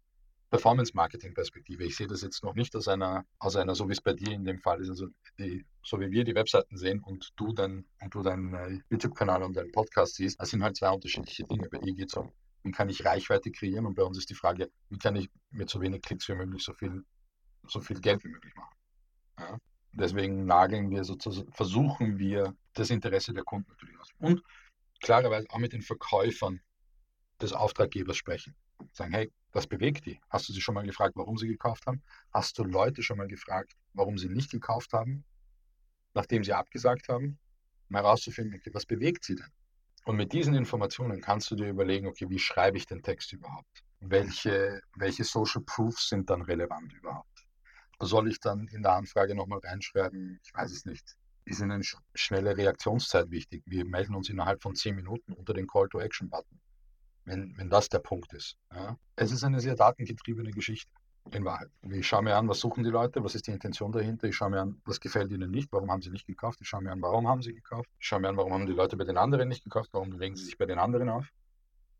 Performance-Marketing-Perspektive. 0.53 1.83
Ich 1.85 1.97
sehe 1.97 2.07
das 2.07 2.21
jetzt 2.21 2.45
noch 2.45 2.55
nicht 2.55 2.77
aus 2.77 2.87
einer, 2.87 3.25
aus 3.39 3.57
einer, 3.57 3.75
so 3.75 3.89
wie 3.89 3.93
es 3.93 4.03
bei 4.03 4.13
dir 4.13 4.33
in 4.33 4.45
dem 4.45 4.59
Fall 4.59 4.83
ist, 4.83 4.91
also 4.91 5.07
die, 5.39 5.65
so 5.83 5.99
wie 5.99 6.11
wir 6.11 6.25
die 6.25 6.35
Webseiten 6.35 6.77
sehen 6.77 7.03
und 7.03 7.31
du 7.37 7.55
dann 7.55 7.87
und 8.03 8.15
du 8.15 8.23
deinen 8.23 8.53
äh, 8.53 8.79
YouTube-Kanal 8.91 9.43
und 9.43 9.57
deinen 9.57 9.73
Podcast 9.73 10.17
siehst, 10.17 10.39
das 10.39 10.51
sind 10.51 10.63
halt 10.63 10.77
zwei 10.77 10.91
unterschiedliche 10.91 11.45
Dinge. 11.45 11.71
Bei 11.71 11.79
dir 11.79 11.95
geht 11.95 12.11
es 12.11 12.15
um, 12.19 12.31
wie 12.65 12.71
kann 12.71 12.91
ich 12.91 13.03
Reichweite 13.03 13.51
kreieren 13.51 13.87
und 13.87 13.95
bei 13.95 14.03
uns 14.03 14.19
ist 14.19 14.29
die 14.29 14.35
Frage, 14.35 14.71
wie 14.91 14.99
kann 14.99 15.17
ich 15.17 15.31
mit 15.51 15.71
so 15.71 15.81
wenig 15.81 16.03
Klicks 16.03 16.29
wie 16.29 16.35
möglich 16.35 16.63
so 16.63 16.75
viel, 16.75 17.03
so 17.67 17.81
viel 17.81 17.99
Geld 17.99 18.23
wie 18.23 18.29
möglich 18.29 18.55
machen. 18.55 18.77
Ja? 19.39 19.59
Deswegen 19.93 20.45
nageln 20.45 20.91
wir 20.91 21.05
sozusagen, 21.05 21.51
versuchen 21.53 22.19
wir 22.19 22.55
das 22.75 22.91
Interesse 22.91 23.33
der 23.33 23.45
Kunden 23.45 23.71
natürlich 23.71 23.99
aus. 23.99 24.11
Und 24.19 24.43
klarerweise 25.01 25.49
auch 25.49 25.59
mit 25.59 25.73
den 25.73 25.83
Verkäufern 25.83 26.61
des 27.41 27.55
Auftraggebers 27.55 28.19
sprechen. 28.19 28.55
Sagen, 28.93 29.15
hey, 29.15 29.33
was 29.53 29.67
bewegt 29.67 30.07
die? 30.07 30.21
Hast 30.31 30.49
du 30.49 30.53
sie 30.53 30.61
schon 30.61 30.75
mal 30.75 30.85
gefragt, 30.85 31.15
warum 31.17 31.37
sie 31.37 31.47
gekauft 31.47 31.87
haben? 31.87 32.03
Hast 32.33 32.59
du 32.59 32.65
Leute 32.65 33.03
schon 33.03 33.19
mal 33.19 33.29
gefragt, 33.29 33.73
warum 33.93 34.19
sie 34.19 34.29
nicht 34.29 34.51
gekauft 34.51 34.93
haben, 34.93 35.25
nachdem 36.15 36.43
sie 36.43 36.53
abgesagt 36.53 37.09
haben? 37.09 37.39
Um 37.89 37.97
herauszufinden, 37.97 38.59
okay, 38.59 38.71
was 38.73 38.87
bewegt 38.87 39.25
sie 39.25 39.37
denn? 39.37 39.51
Und 40.05 40.17
mit 40.17 40.33
diesen 40.33 40.55
Informationen 40.55 41.21
kannst 41.21 41.51
du 41.51 41.55
dir 41.55 41.69
überlegen, 41.69 42.07
okay, 42.07 42.29
wie 42.29 42.39
schreibe 42.39 42.77
ich 42.79 42.87
den 42.87 43.03
Text 43.03 43.33
überhaupt? 43.33 43.85
Welche, 44.01 44.81
welche 44.97 45.25
Social 45.25 45.63
Proofs 45.63 46.09
sind 46.09 46.29
dann 46.31 46.43
relevant 46.43 46.93
überhaupt? 46.95 47.47
Soll 48.01 48.29
ich 48.29 48.41
dann 48.41 48.67
in 48.69 48.83
der 48.83 48.95
Anfrage 48.95 49.35
nochmal 49.35 49.61
reinschreiben? 49.63 50.41
Ich 50.43 50.53
weiß 50.53 50.73
es 50.73 50.87
nicht. 50.87 51.17
Ist 51.45 51.61
Ihnen 51.61 51.85
schnelle 52.15 52.57
Reaktionszeit 52.57 53.31
wichtig? 53.31 53.63
Wir 53.67 53.85
melden 53.85 54.15
uns 54.15 54.29
innerhalb 54.29 54.63
von 54.63 54.75
zehn 54.75 54.97
Minuten 54.97 55.33
unter 55.35 55.55
den 55.55 55.67
Call-to-Action-Button 55.69 56.61
wenn, 57.25 57.57
wenn 57.57 57.71
das 57.71 57.89
der 57.89 58.01
Punkt 58.01 58.33
ist. 58.33 58.57
Ja. 58.73 58.97
Es 59.17 59.33
ist 59.33 59.45
eine 59.45 59.61
sehr 59.61 59.75
datengetriebene 59.75 60.51
Geschichte 60.51 60.91
in 61.31 61.45
Wahrheit. 61.45 61.71
Ich 61.91 62.07
schaue 62.07 62.23
mir 62.23 62.37
an, 62.37 62.49
was 62.49 62.59
suchen 62.59 62.83
die 62.83 62.91
Leute, 62.91 63.23
was 63.23 63.35
ist 63.35 63.47
die 63.47 63.53
Intention 63.53 63.93
dahinter. 63.93 64.27
Ich 64.27 64.37
schaue 64.37 64.51
mir 64.51 64.61
an, 64.61 64.81
was 64.85 65.01
gefällt 65.01 65.31
ihnen 65.31 65.51
nicht, 65.51 65.73
warum 65.73 65.91
haben 65.91 66.03
sie 66.03 66.11
nicht 66.11 66.27
gekauft. 66.27 66.59
Ich 66.61 66.69
schaue 66.69 66.83
mir 66.83 66.91
an, 66.91 67.01
warum 67.01 67.29
haben 67.29 67.43
sie 67.43 67.55
gekauft. 67.55 67.89
Ich 68.01 68.07
schaue 68.07 68.21
mir 68.21 68.29
an, 68.29 68.37
warum 68.37 68.53
haben 68.53 68.67
die 68.67 68.73
Leute 68.73 68.97
bei 68.97 69.05
den 69.05 69.17
anderen 69.17 69.49
nicht 69.49 69.63
gekauft, 69.63 69.91
warum 69.93 70.11
legen 70.13 70.37
sie 70.37 70.45
sich 70.45 70.59
bei 70.59 70.67
den 70.67 70.79
anderen 70.79 71.09
auf. 71.09 71.27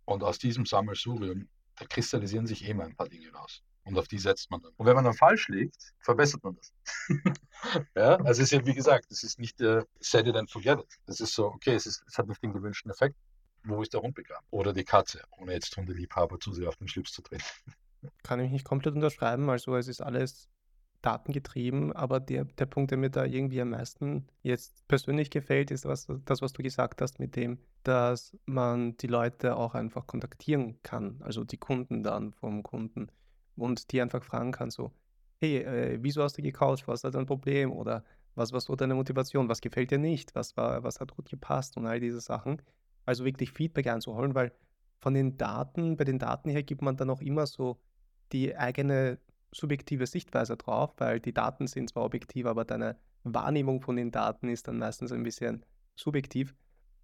Und 0.05 0.25
aus 0.25 0.39
diesem 0.39 0.67
Sammelsurium, 0.67 1.49
da 1.77 1.87
kristallisieren 1.87 2.47
sich 2.47 2.73
mal 2.75 2.87
ein 2.87 2.97
paar 2.97 3.09
Dinge 3.09 3.33
raus. 3.33 3.63
Und 3.85 3.99
auf 3.99 4.07
die 4.07 4.19
setzt 4.19 4.51
man 4.51 4.63
dann. 4.63 4.73
Und 4.77 4.87
wenn 4.87 4.95
man 4.95 5.05
dann 5.05 5.15
falsch 5.15 5.49
liegt, 5.49 5.93
verbessert 6.01 6.43
man 6.45 6.57
das. 6.57 6.73
ja, 7.97 8.17
also 8.17 8.31
es 8.31 8.39
ist 8.39 8.53
ja, 8.53 8.65
wie 8.65 8.75
gesagt, 8.75 9.11
es 9.11 9.23
ist 9.25 9.39
nicht 9.41 9.61
äh, 9.61 9.85
set 10.01 10.27
it 10.27 10.37
and 10.37 10.51
forget 10.51 10.81
it. 10.81 10.99
Es 11.07 11.21
ist 11.21 11.35
so, 11.35 11.47
okay, 11.47 11.75
es, 11.75 11.87
ist, 11.87 12.05
es 12.07 12.17
hat 12.17 12.29
nicht 12.29 12.43
den 12.43 12.53
gewünschten 12.53 12.91
Effekt, 12.91 13.17
wo 13.65 13.83
ist 13.83 13.95
der 13.95 14.03
Hund 14.03 14.15
begraben? 14.15 14.47
Oder 14.51 14.73
die 14.73 14.85
Katze, 14.85 15.23
ohne 15.39 15.53
jetzt 15.53 15.77
Hundeliebhaber 15.77 16.39
zu 16.41 16.53
sehr 16.53 16.69
auf 16.69 16.77
den 16.77 16.89
Schlips 16.89 17.13
zu 17.13 17.23
treten. 17.23 17.45
Kann 18.23 18.41
ich 18.41 18.51
nicht 18.51 18.65
komplett 18.65 18.95
unterschreiben. 18.95 19.49
Also 19.49 19.77
es 19.77 19.89
ist 19.89 20.01
alles 20.01 20.49
datengetrieben, 21.03 21.93
aber 21.93 22.21
der, 22.21 22.45
der 22.45 22.67
Punkt, 22.67 22.91
der 22.91 22.99
mir 22.99 23.11
da 23.11 23.25
irgendwie 23.25 23.61
am 23.61 23.71
meisten 23.71 24.29
jetzt 24.43 24.87
persönlich 24.89 25.31
gefällt, 25.31 25.71
ist 25.71 25.85
was, 25.85 26.07
das, 26.25 26.41
was 26.43 26.53
du 26.53 26.63
gesagt 26.63 27.03
hast 27.03 27.19
mit 27.19 27.37
dem, 27.37 27.59
dass 27.83 28.37
man 28.47 28.97
die 28.97 29.09
Leute 29.09 29.57
auch 29.57 29.75
einfach 29.75 30.07
kontaktieren 30.07 30.81
kann, 30.83 31.21
also 31.21 31.45
die 31.45 31.57
Kunden 31.57 32.03
dann 32.03 32.33
vom 32.33 32.63
Kunden 32.63 33.09
und 33.57 33.93
die 33.93 34.01
einfach 34.01 34.23
fragen 34.23 34.53
kann 34.53 34.71
so, 34.71 34.93
hey, 35.41 35.59
äh, 35.59 35.99
wieso 36.01 36.23
hast 36.23 36.39
du 36.39 36.43
gekauft, 36.43 36.87
was 36.87 37.03
ist 37.03 37.15
dein 37.15 37.27
Problem 37.27 37.73
oder 37.73 38.05
was 38.35 38.53
war 38.53 38.61
so 38.61 38.77
deine 38.77 38.95
Motivation, 38.95 39.49
was 39.49 39.61
gefällt 39.61 39.91
dir 39.91 39.99
nicht, 39.99 40.35
was, 40.35 40.57
war, 40.57 40.85
was 40.85 41.01
hat 41.01 41.15
gut 41.15 41.29
gepasst 41.29 41.77
und 41.77 41.87
all 41.87 42.01
diese 42.01 42.21
Sachen 42.21 42.63
also 43.05 43.25
wirklich 43.25 43.53
Feedback 43.53 43.87
einzuholen, 43.87 44.35
weil 44.35 44.53
von 45.01 45.15
den 45.15 45.37
Daten, 45.37 45.97
bei 45.97 46.05
den 46.05 46.19
Daten 46.19 46.51
her 46.51 46.63
gibt 46.63 46.83
man 46.83 46.97
dann 46.97 47.11
auch 47.11 47.21
immer 47.21 47.47
so 47.47 47.81
die 48.33 48.57
eigene 48.57 49.19
subjektive 49.53 50.07
Sichtweise 50.07 50.57
drauf, 50.57 50.95
weil 50.99 51.21
die 51.21 51.35
Daten 51.35 51.67
sind 51.67 51.91
zwar 51.91 52.05
objektiv, 52.05 52.47
aber 52.47 52.65
deine 52.65 52.97
Wahrnehmung 53.25 53.81
von 53.81 53.97
den 53.97 54.11
Daten 54.11 54.49
ist 54.49 54.69
dann 54.69 54.79
meistens 54.79 55.13
ein 55.13 55.23
bisschen 55.23 55.65
subjektiv. 55.95 56.55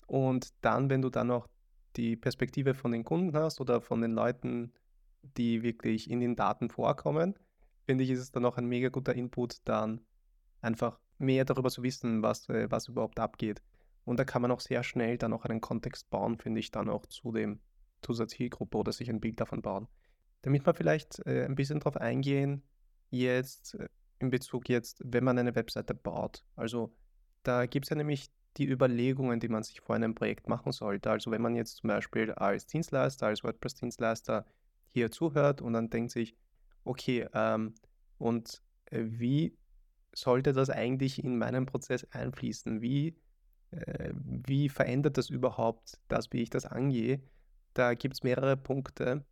Und 0.06 0.54
dann, 0.62 0.88
wenn 0.88 1.02
du 1.02 1.10
dann 1.10 1.26
noch 1.26 1.48
die 1.96 2.16
Perspektive 2.16 2.74
von 2.74 2.92
den 2.92 3.04
Kunden 3.04 3.36
hast 3.36 3.60
oder 3.60 3.80
von 3.80 4.00
den 4.00 4.12
Leuten, 4.12 4.72
die 5.22 5.62
wirklich 5.62 6.10
in 6.10 6.20
den 6.20 6.36
Daten 6.36 6.70
vorkommen, 6.70 7.34
finde 7.84 8.04
ich, 8.04 8.10
ist 8.10 8.20
es 8.20 8.30
dann 8.30 8.44
auch 8.44 8.56
ein 8.56 8.66
mega 8.66 8.88
guter 8.88 9.14
Input, 9.14 9.60
dann 9.64 10.00
einfach 10.60 10.98
mehr 11.18 11.44
darüber 11.44 11.70
zu 11.70 11.82
wissen, 11.82 12.22
was, 12.22 12.48
äh, 12.48 12.70
was 12.70 12.88
überhaupt 12.88 13.18
abgeht. 13.18 13.62
Und 14.08 14.18
da 14.18 14.24
kann 14.24 14.40
man 14.40 14.50
auch 14.50 14.60
sehr 14.60 14.82
schnell 14.82 15.18
dann 15.18 15.34
auch 15.34 15.44
einen 15.44 15.60
Kontext 15.60 16.08
bauen, 16.08 16.38
finde 16.38 16.60
ich, 16.60 16.70
dann 16.70 16.88
auch 16.88 17.04
zu 17.04 17.30
dem, 17.30 17.60
zu 18.00 18.14
der 18.14 18.26
Zielgruppe 18.26 18.78
oder 18.78 18.90
sich 18.90 19.10
ein 19.10 19.20
Bild 19.20 19.38
davon 19.38 19.60
bauen. 19.60 19.86
Damit 20.40 20.64
wir 20.64 20.72
vielleicht 20.72 21.18
äh, 21.26 21.44
ein 21.44 21.54
bisschen 21.54 21.78
darauf 21.78 21.98
eingehen, 21.98 22.62
jetzt 23.10 23.74
äh, 23.74 23.88
in 24.18 24.30
Bezug 24.30 24.70
jetzt, 24.70 25.02
wenn 25.04 25.24
man 25.24 25.38
eine 25.38 25.54
Webseite 25.54 25.92
baut. 25.92 26.42
Also 26.56 26.90
da 27.42 27.66
gibt 27.66 27.84
es 27.84 27.90
ja 27.90 27.96
nämlich 27.96 28.30
die 28.56 28.66
Überlegungen, 28.66 29.40
die 29.40 29.48
man 29.48 29.62
sich 29.62 29.82
vor 29.82 29.94
einem 29.94 30.14
Projekt 30.14 30.48
machen 30.48 30.72
sollte. 30.72 31.10
Also 31.10 31.30
wenn 31.30 31.42
man 31.42 31.54
jetzt 31.54 31.76
zum 31.76 31.88
Beispiel 31.88 32.32
als 32.32 32.66
Dienstleister, 32.66 33.26
als 33.26 33.44
WordPress-Dienstleister 33.44 34.46
hier 34.88 35.10
zuhört 35.10 35.60
und 35.60 35.74
dann 35.74 35.90
denkt 35.90 36.12
sich, 36.12 36.34
okay, 36.84 37.28
ähm, 37.34 37.74
und 38.16 38.62
äh, 38.86 39.02
wie 39.04 39.54
sollte 40.14 40.54
das 40.54 40.70
eigentlich 40.70 41.22
in 41.22 41.36
meinen 41.36 41.66
Prozess 41.66 42.04
einfließen? 42.10 42.80
Wie 42.80 43.14
äh, 43.70 44.12
wie 44.14 44.68
verändert 44.68 45.18
das 45.18 45.30
überhaupt 45.30 45.98
das, 46.08 46.32
wie 46.32 46.42
ich 46.42 46.50
das 46.50 46.66
angehe? 46.66 47.20
Da 47.74 47.94
gibt 47.94 48.14
es 48.14 48.22
mehrere 48.22 48.56
Punkte, 48.56 49.24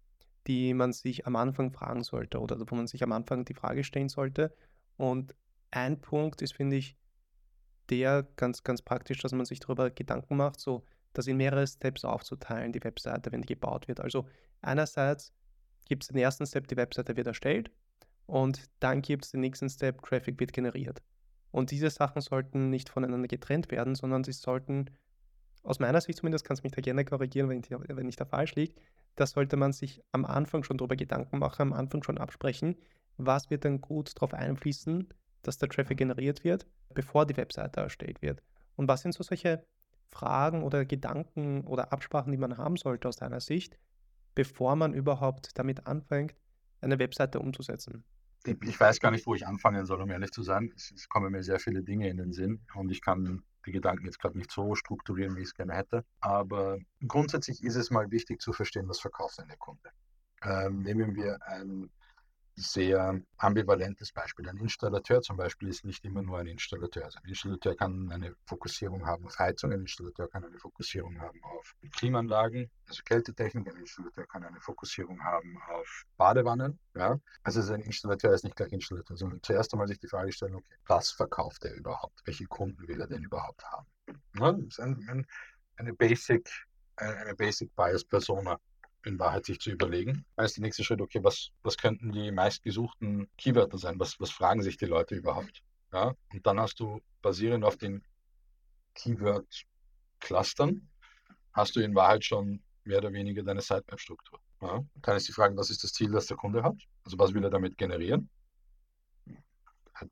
die 0.46 0.74
man 0.74 0.92
sich 0.92 1.26
am 1.26 1.36
Anfang 1.36 1.72
fragen 1.72 2.02
sollte 2.02 2.38
oder 2.38 2.58
wo 2.60 2.74
man 2.74 2.86
sich 2.86 3.02
am 3.02 3.12
Anfang 3.12 3.44
die 3.44 3.54
Frage 3.54 3.82
stellen 3.84 4.08
sollte. 4.08 4.54
Und 4.96 5.34
ein 5.70 6.00
Punkt 6.00 6.42
ist, 6.42 6.54
finde 6.54 6.76
ich, 6.76 6.96
der 7.90 8.26
ganz, 8.36 8.62
ganz 8.62 8.82
praktisch, 8.82 9.18
dass 9.18 9.32
man 9.32 9.46
sich 9.46 9.60
darüber 9.60 9.90
Gedanken 9.90 10.36
macht, 10.36 10.60
so 10.60 10.84
das 11.12 11.26
in 11.26 11.36
mehrere 11.36 11.66
Steps 11.66 12.04
aufzuteilen, 12.04 12.72
die 12.72 12.82
Webseite, 12.82 13.32
wenn 13.32 13.42
die 13.42 13.54
gebaut 13.54 13.88
wird. 13.88 14.00
Also 14.00 14.26
einerseits 14.60 15.32
gibt 15.86 16.02
es 16.02 16.08
den 16.08 16.18
ersten 16.18 16.46
Step, 16.46 16.68
die 16.68 16.76
Webseite 16.76 17.16
wird 17.16 17.26
erstellt 17.26 17.70
und 18.26 18.68
dann 18.80 19.02
gibt 19.02 19.24
es 19.24 19.30
den 19.30 19.40
nächsten 19.40 19.70
Step, 19.70 20.02
Traffic 20.02 20.38
wird 20.40 20.52
generiert. 20.52 21.02
Und 21.56 21.70
diese 21.70 21.88
Sachen 21.88 22.20
sollten 22.20 22.68
nicht 22.68 22.90
voneinander 22.90 23.28
getrennt 23.28 23.70
werden, 23.70 23.94
sondern 23.94 24.22
sie 24.24 24.32
sollten, 24.32 24.90
aus 25.62 25.78
meiner 25.78 26.02
Sicht 26.02 26.18
zumindest, 26.18 26.44
kannst 26.44 26.62
du 26.62 26.66
mich 26.66 26.72
da 26.72 26.82
gerne 26.82 27.06
korrigieren, 27.06 27.48
wenn 27.48 27.60
ich, 27.60 27.70
wenn 27.70 28.08
ich 28.10 28.16
da 28.16 28.26
falsch 28.26 28.54
liege, 28.56 28.74
da 29.14 29.26
sollte 29.26 29.56
man 29.56 29.72
sich 29.72 30.02
am 30.12 30.26
Anfang 30.26 30.64
schon 30.64 30.76
darüber 30.76 30.96
Gedanken 30.96 31.38
machen, 31.38 31.62
am 31.62 31.72
Anfang 31.72 32.02
schon 32.02 32.18
absprechen, 32.18 32.76
was 33.16 33.48
wird 33.48 33.64
dann 33.64 33.80
gut 33.80 34.12
darauf 34.16 34.34
einfließen, 34.34 35.08
dass 35.44 35.56
der 35.56 35.70
Traffic 35.70 35.96
generiert 35.96 36.44
wird, 36.44 36.66
bevor 36.92 37.24
die 37.24 37.38
Webseite 37.38 37.80
erstellt 37.80 38.20
wird. 38.20 38.42
Und 38.76 38.86
was 38.86 39.00
sind 39.00 39.12
so 39.12 39.22
solche 39.22 39.64
Fragen 40.10 40.62
oder 40.62 40.84
Gedanken 40.84 41.62
oder 41.62 41.90
Absprachen, 41.90 42.32
die 42.32 42.38
man 42.38 42.58
haben 42.58 42.76
sollte 42.76 43.08
aus 43.08 43.16
deiner 43.16 43.40
Sicht, 43.40 43.78
bevor 44.34 44.76
man 44.76 44.92
überhaupt 44.92 45.58
damit 45.58 45.86
anfängt, 45.86 46.34
eine 46.82 46.98
Webseite 46.98 47.40
umzusetzen? 47.40 48.04
Ich 48.46 48.80
weiß 48.80 49.00
gar 49.00 49.10
nicht, 49.10 49.26
wo 49.26 49.34
ich 49.34 49.46
anfangen 49.46 49.86
soll, 49.86 50.00
um 50.00 50.10
ehrlich 50.10 50.30
zu 50.32 50.42
sein. 50.42 50.72
Es, 50.76 50.90
es, 50.92 51.08
kommen 51.08 51.32
mir 51.32 51.42
sehr 51.42 51.58
viele 51.58 51.82
Dinge 51.82 52.08
in 52.08 52.16
den 52.16 52.32
Sinn 52.32 52.60
und 52.74 52.90
ich 52.90 53.00
kann 53.00 53.42
die 53.66 53.72
Gedanken 53.72 54.04
jetzt 54.04 54.20
gerade 54.20 54.38
nicht 54.38 54.50
so 54.50 54.74
strukturieren, 54.74 55.36
wie 55.36 55.40
ich 55.40 55.48
es 55.48 55.54
gerne 55.54 55.74
hätte. 55.74 56.04
Aber 56.20 56.78
grundsätzlich 57.06 57.62
ist 57.64 57.76
es 57.76 57.90
mal 57.90 58.10
wichtig 58.10 58.40
zu 58.40 58.52
verstehen, 58.52 58.88
was 58.88 59.00
verkauft 59.00 59.40
eine 59.40 59.56
Kunde. 59.56 59.90
Ähm, 60.42 60.82
nehmen 60.82 61.16
wir 61.16 61.38
ein, 61.46 61.90
sehr 62.56 63.20
ambivalentes 63.36 64.12
Beispiel. 64.12 64.48
Ein 64.48 64.56
Installateur 64.56 65.20
zum 65.20 65.36
Beispiel 65.36 65.68
ist 65.68 65.84
nicht 65.84 66.04
immer 66.04 66.22
nur 66.22 66.38
ein 66.38 66.46
Installateur. 66.46 67.04
Also 67.04 67.18
ein 67.22 67.28
Installateur 67.28 67.76
kann 67.76 68.10
eine 68.10 68.34
Fokussierung 68.46 69.06
haben 69.06 69.26
auf 69.26 69.38
Heizung, 69.38 69.72
ein 69.72 69.80
Installateur 69.80 70.28
kann 70.30 70.44
eine 70.44 70.58
Fokussierung 70.58 71.20
haben 71.20 71.42
auf 71.44 71.74
Klimaanlagen, 71.92 72.70
also 72.88 73.02
Kältetechnik, 73.04 73.68
ein 73.68 73.76
Installateur 73.76 74.26
kann 74.26 74.42
eine 74.44 74.60
Fokussierung 74.60 75.22
haben 75.22 75.58
auf 75.68 76.04
Badewannen. 76.16 76.78
Ja? 76.94 77.20
Also 77.42 77.72
ein 77.72 77.82
Installateur 77.82 78.32
ist 78.32 78.44
nicht 78.44 78.56
gleich 78.56 78.72
Installateur, 78.72 79.16
sondern 79.16 79.42
zuerst 79.42 79.72
einmal 79.74 79.88
sich 79.88 79.98
die 79.98 80.08
Frage 80.08 80.32
stellen, 80.32 80.54
okay, 80.54 80.74
was 80.86 81.10
verkauft 81.10 81.64
er 81.66 81.74
überhaupt? 81.74 82.22
Welche 82.24 82.46
Kunden 82.46 82.88
will 82.88 83.00
er 83.00 83.06
denn 83.06 83.22
überhaupt 83.22 83.62
haben? 83.64 83.86
Ja, 84.38 84.52
das 84.52 84.64
ist 84.66 84.80
ein, 84.80 85.06
ein, 85.08 85.26
eine 85.76 85.92
Basic, 85.92 86.50
eine 86.96 87.34
Basic 87.34 87.74
Bias 87.76 88.04
Persona 88.04 88.58
in 89.06 89.18
Wahrheit 89.18 89.46
sich 89.46 89.60
zu 89.60 89.70
überlegen. 89.70 90.24
Da 90.36 90.44
ist 90.44 90.56
der 90.56 90.62
nächste 90.62 90.82
Schritt, 90.84 91.00
okay, 91.00 91.22
was, 91.22 91.50
was 91.62 91.76
könnten 91.76 92.10
die 92.12 92.32
meistgesuchten 92.32 93.28
Keywörter 93.38 93.78
sein? 93.78 93.98
Was, 94.00 94.18
was 94.20 94.30
fragen 94.30 94.62
sich 94.62 94.76
die 94.76 94.86
Leute 94.86 95.14
überhaupt? 95.14 95.62
Ja? 95.92 96.12
Und 96.32 96.46
dann 96.46 96.60
hast 96.60 96.80
du 96.80 97.00
basierend 97.22 97.64
auf 97.64 97.76
den 97.76 98.04
Keyword-Clustern, 98.94 100.88
hast 101.52 101.76
du 101.76 101.80
in 101.80 101.94
Wahrheit 101.94 102.24
schon 102.24 102.62
mehr 102.84 102.98
oder 102.98 103.12
weniger 103.12 103.42
deine 103.42 103.60
Sitemap-Struktur. 103.60 104.40
Ja? 104.60 104.84
Dann 104.96 105.16
ist 105.16 105.28
die 105.28 105.32
Frage, 105.32 105.56
was 105.56 105.70
ist 105.70 105.84
das 105.84 105.92
Ziel, 105.92 106.10
das 106.10 106.26
der 106.26 106.36
Kunde 106.36 106.62
hat? 106.62 106.76
Also 107.04 107.18
was 107.18 107.32
will 107.32 107.44
er 107.44 107.50
damit 107.50 107.78
generieren? 107.78 108.28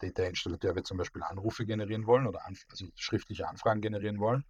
Der 0.00 0.28
Installateur 0.28 0.74
wird 0.76 0.86
zum 0.86 0.96
Beispiel 0.96 1.22
Anrufe 1.22 1.66
generieren 1.66 2.06
wollen 2.06 2.26
oder 2.26 2.46
anf 2.46 2.64
also 2.70 2.86
schriftliche 2.94 3.48
Anfragen 3.48 3.82
generieren 3.82 4.18
wollen. 4.18 4.44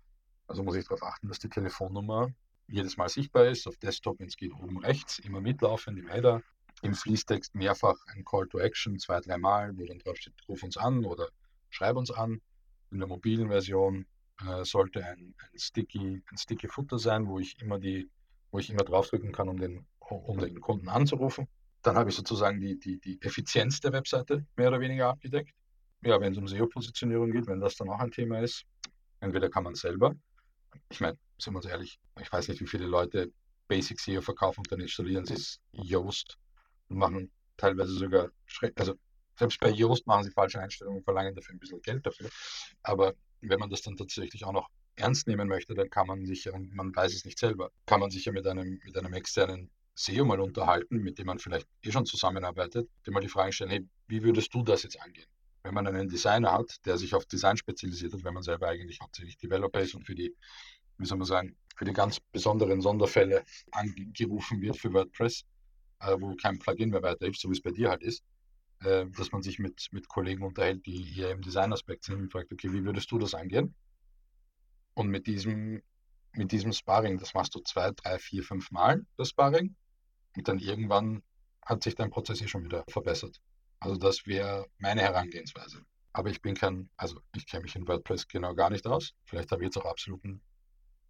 Also 0.47 0.63
muss 0.63 0.77
ich 0.77 0.85
darauf 0.85 1.03
achten, 1.03 1.29
dass 1.29 1.41
die 1.41 1.49
Telefonnummer 1.49 2.31
jedes 2.69 2.97
Mal 2.97 3.09
sichtbar 3.09 3.47
ist. 3.47 3.67
Auf 3.67 3.77
Desktop, 3.77 4.21
wenn 4.21 4.29
es 4.29 4.37
geht, 4.37 4.53
oben 4.53 4.79
rechts, 4.79 5.19
immer 5.19 5.41
mitlaufend 5.41 5.99
im 5.99 6.09
Header. 6.09 6.43
Im 6.83 6.95
Fließtext 6.95 7.55
mehrfach 7.55 7.97
ein 8.09 8.25
Call 8.25 8.47
to 8.49 8.59
Action, 8.59 8.99
zwei, 8.99 9.21
dreimal, 9.21 9.77
wo 9.77 9.87
dann 9.87 9.99
drauf 9.99 10.17
steht, 10.17 10.35
ruf 10.49 10.63
uns 10.63 10.77
an 10.77 11.05
oder 11.05 11.29
schreib 11.71 11.97
uns 11.97 12.11
an. 12.11 12.41
In 12.91 12.99
der 12.99 13.09
mobilen 13.09 13.49
Version 13.49 14.07
äh, 14.47 14.65
sollte 14.65 15.05
ein, 15.05 15.35
ein, 15.39 15.59
sticky, 15.59 16.23
ein 16.31 16.37
sticky 16.37 16.69
Footer 16.69 16.99
sein, 16.99 17.27
wo 17.27 17.39
ich 17.39 17.61
immer 17.61 17.79
die, 17.79 18.11
wo 18.51 18.59
ich 18.59 18.71
immer 18.71 18.85
draufdrücken 18.85 19.33
kann, 19.33 19.49
um 19.49 19.59
den, 19.59 19.87
um 20.01 20.39
den 20.39 20.61
Kunden 20.61 20.89
anzurufen. 20.89 21.49
Dann 21.83 21.97
habe 21.97 22.11
ich 22.11 22.17
sozusagen 22.17 22.61
die, 22.61 22.79
die, 22.79 22.99
die 22.99 23.21
Effizienz 23.23 23.81
der 23.81 23.93
Webseite 23.93 24.45
mehr 24.57 24.69
oder 24.69 24.81
weniger 24.81 25.09
abgedeckt. 25.09 25.55
Ja, 26.03 26.21
wenn 26.21 26.33
es 26.33 26.39
um 26.39 26.47
SEO-Positionierung 26.47 27.31
geht, 27.31 27.47
wenn 27.47 27.61
das 27.61 27.77
dann 27.77 27.89
auch 27.89 28.01
ein 28.01 28.11
Thema 28.11 28.41
ist, 28.41 28.65
entweder 29.21 29.49
kann 29.49 29.65
man 29.65 29.75
selber 29.75 30.15
ich 30.91 31.01
meine, 31.01 31.19
sind 31.45 31.55
wir 31.55 31.59
uns 31.59 31.67
ehrlich, 31.67 32.01
ich 32.21 32.33
weiß 32.33 32.49
nicht, 32.49 32.61
wie 32.61 32.67
viele 32.67 32.87
Leute 32.87 33.33
Basic 33.69 34.01
SEO 34.01 34.21
verkaufen 34.21 34.61
und 34.61 34.73
dann 34.73 34.81
installieren 34.81 35.25
sie 35.25 35.35
es 35.35 35.61
Yoast 35.73 36.39
und 36.89 36.99
machen 36.99 37.31
teilweise 37.57 37.93
sogar, 37.93 38.31
also 38.77 38.95
selbst 39.37 39.61
bei 39.61 39.71
Yoast 39.71 40.07
machen 40.07 40.25
sie 40.25 40.31
falsche 40.31 40.61
Einstellungen 40.61 40.99
und 40.99 41.05
verlangen 41.05 41.35
dafür 41.35 41.55
ein 41.55 41.59
bisschen 41.59 41.83
Geld 41.83 42.05
dafür. 42.07 42.29
Aber 42.83 43.15
wenn 43.41 43.59
man 43.59 43.71
das 43.71 43.83
dann 43.83 43.97
tatsächlich 43.97 44.45
auch 44.45 44.53
noch 44.53 44.69
ernst 44.97 45.27
nehmen 45.27 45.49
möchte, 45.49 45.75
dann 45.75 45.91
kann 45.91 46.07
man 46.07 46.25
sich, 46.25 46.49
und 46.51 46.75
man 46.75 46.95
weiß 46.95 47.15
es 47.15 47.25
nicht 47.25 47.39
selber, 47.39 47.71
kann 47.87 48.01
man 48.01 48.11
sich 48.11 48.25
ja 48.25 48.33
mit 48.33 48.47
einem, 48.47 48.81
mit 48.85 48.97
einem 48.97 49.13
externen 49.13 49.71
SEO 49.97 50.25
mal 50.25 50.41
unterhalten, 50.41 50.99
mit 50.99 51.19
dem 51.19 51.27
man 51.27 51.39
vielleicht 51.39 51.69
eh 51.83 51.93
schon 51.93 52.07
zusammenarbeitet, 52.07 52.89
dem 53.07 53.15
mal 53.15 53.21
die 53.21 53.29
Frage 53.29 53.53
stellen, 53.53 53.71
hey, 53.71 53.89
wie 54.09 54.23
würdest 54.23 54.53
du 54.55 54.63
das 54.63 54.83
jetzt 54.83 55.01
angehen? 55.01 55.27
Wenn 55.63 55.75
man 55.75 55.87
einen 55.87 56.09
Designer 56.09 56.53
hat, 56.53 56.85
der 56.85 56.99
sich 56.99 57.15
auf 57.15 57.25
Design 57.27 57.57
spezialisiert 57.57 58.13
hat, 58.13 58.23
wenn 58.23 58.35
man 58.35 58.43
selber 58.43 58.69
eigentlich 58.69 59.01
hauptsächlich 59.01 59.39
Developer 59.39 59.81
ist 59.81 59.95
und 59.95 60.05
für 60.05 60.15
die 60.15 60.35
wie 60.99 61.07
soll 61.07 61.19
man 61.19 61.27
sagen, 61.27 61.57
für 61.77 61.85
die 61.85 61.93
ganz 61.93 62.21
besonderen 62.21 62.81
Sonderfälle 62.81 63.45
angerufen 63.73 64.61
wird 64.61 64.77
für 64.77 64.93
WordPress, 64.93 65.45
äh, 66.01 66.17
wo 66.19 66.35
kein 66.37 66.59
Plugin 66.59 66.91
mehr 66.91 67.03
weiterhilft, 67.03 67.41
so 67.41 67.49
wie 67.49 67.55
es 67.55 67.63
bei 67.63 67.73
dir 67.73 67.91
halt 67.91 68.03
ist, 68.03 68.23
äh, 68.81 69.07
dass 69.17 69.33
man 69.33 69.43
sich 69.43 69.59
mit, 69.59 69.89
mit 69.91 70.09
Kollegen 70.09 70.45
unterhält, 70.45 70.87
die 70.87 71.03
hier 71.03 71.31
im 71.31 71.43
Designaspekt 71.43 72.05
sind 72.05 72.17
und 72.17 72.33
fragt, 72.33 72.53
okay, 72.53 72.73
wie 72.73 72.85
würdest 72.85 73.11
du 73.11 73.19
das 73.19 73.35
angehen? 73.35 73.75
Und 74.95 75.09
mit 75.09 75.27
diesem, 75.27 75.83
mit 76.33 76.53
diesem 76.53 76.73
Sparring, 76.73 77.19
das 77.19 77.35
machst 77.35 77.55
du 77.55 77.61
zwei, 77.61 77.91
drei, 77.91 78.19
vier, 78.19 78.45
fünf 78.45 78.71
Mal, 78.71 79.05
das 79.17 79.31
Sparring, 79.31 79.75
und 80.37 80.49
dann 80.49 80.59
irgendwann 80.59 81.23
hat 81.65 81.83
sich 81.83 81.95
dein 81.95 82.11
Prozess 82.11 82.41
eh 82.41 82.49
schon 82.49 82.65
wieder 82.65 82.85
verbessert. 82.89 83.41
Also 83.81 83.97
das 83.97 84.27
wäre 84.27 84.67
meine 84.79 85.03
Herangehensweise. 85.03 85.85
Aber 86.13 86.31
ich 86.31 86.41
bin 86.41 86.55
kein, 86.55 86.89
also 86.97 87.21
ich 87.35 87.47
kenne 87.47 87.65
mich 87.65 87.75
in 87.75 87.89
WordPress 87.89 88.29
genau 88.29 88.55
gar 88.55 88.71
nicht 88.71 88.87
aus. 88.87 89.15
Vielleicht 89.25 89.51
habe 89.51 89.63
ich 89.63 89.67
jetzt 89.67 89.79
auch 89.79 89.91
absoluten 89.91 90.43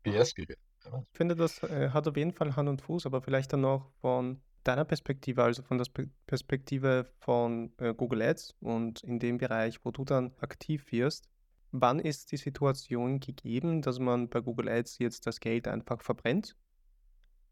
PS 0.05 0.35
gewählt. 0.35 0.59
Ich 0.85 1.17
finde, 1.17 1.35
das 1.35 1.63
äh, 1.63 1.91
hat 1.91 2.07
auf 2.07 2.17
jeden 2.17 2.33
Fall 2.33 2.55
Hand 2.57 2.69
und 2.69 2.83
Fuß, 2.83 3.07
aber 3.07 3.23
vielleicht 3.23 3.53
dann 3.53 3.63
noch 3.63 3.91
von 4.01 4.41
deiner 4.65 4.85
Perspektive, 4.85 5.43
also 5.43 5.63
von 5.63 5.79
der 5.79 5.87
Perspektive 6.27 7.11
von 7.21 7.73
äh, 7.79 7.95
Google 7.95 8.23
Ads 8.23 8.55
und 8.61 9.03
in 9.03 9.19
dem 9.19 9.39
Bereich, 9.39 9.85
wo 9.85 9.91
du 9.91 10.05
dann 10.05 10.33
aktiv 10.41 10.91
wirst, 10.91 11.29
wann 11.71 11.99
ist 11.99 12.33
die 12.33 12.37
Situation 12.37 13.21
gegeben, 13.21 13.83
dass 13.83 13.99
man 13.99 14.29
bei 14.29 14.41
Google 14.41 14.69
Ads 14.69 14.99
jetzt 14.99 15.27
das 15.27 15.41
Geld 15.41 15.69
einfach 15.69 16.01
verbrennt? 16.03 16.57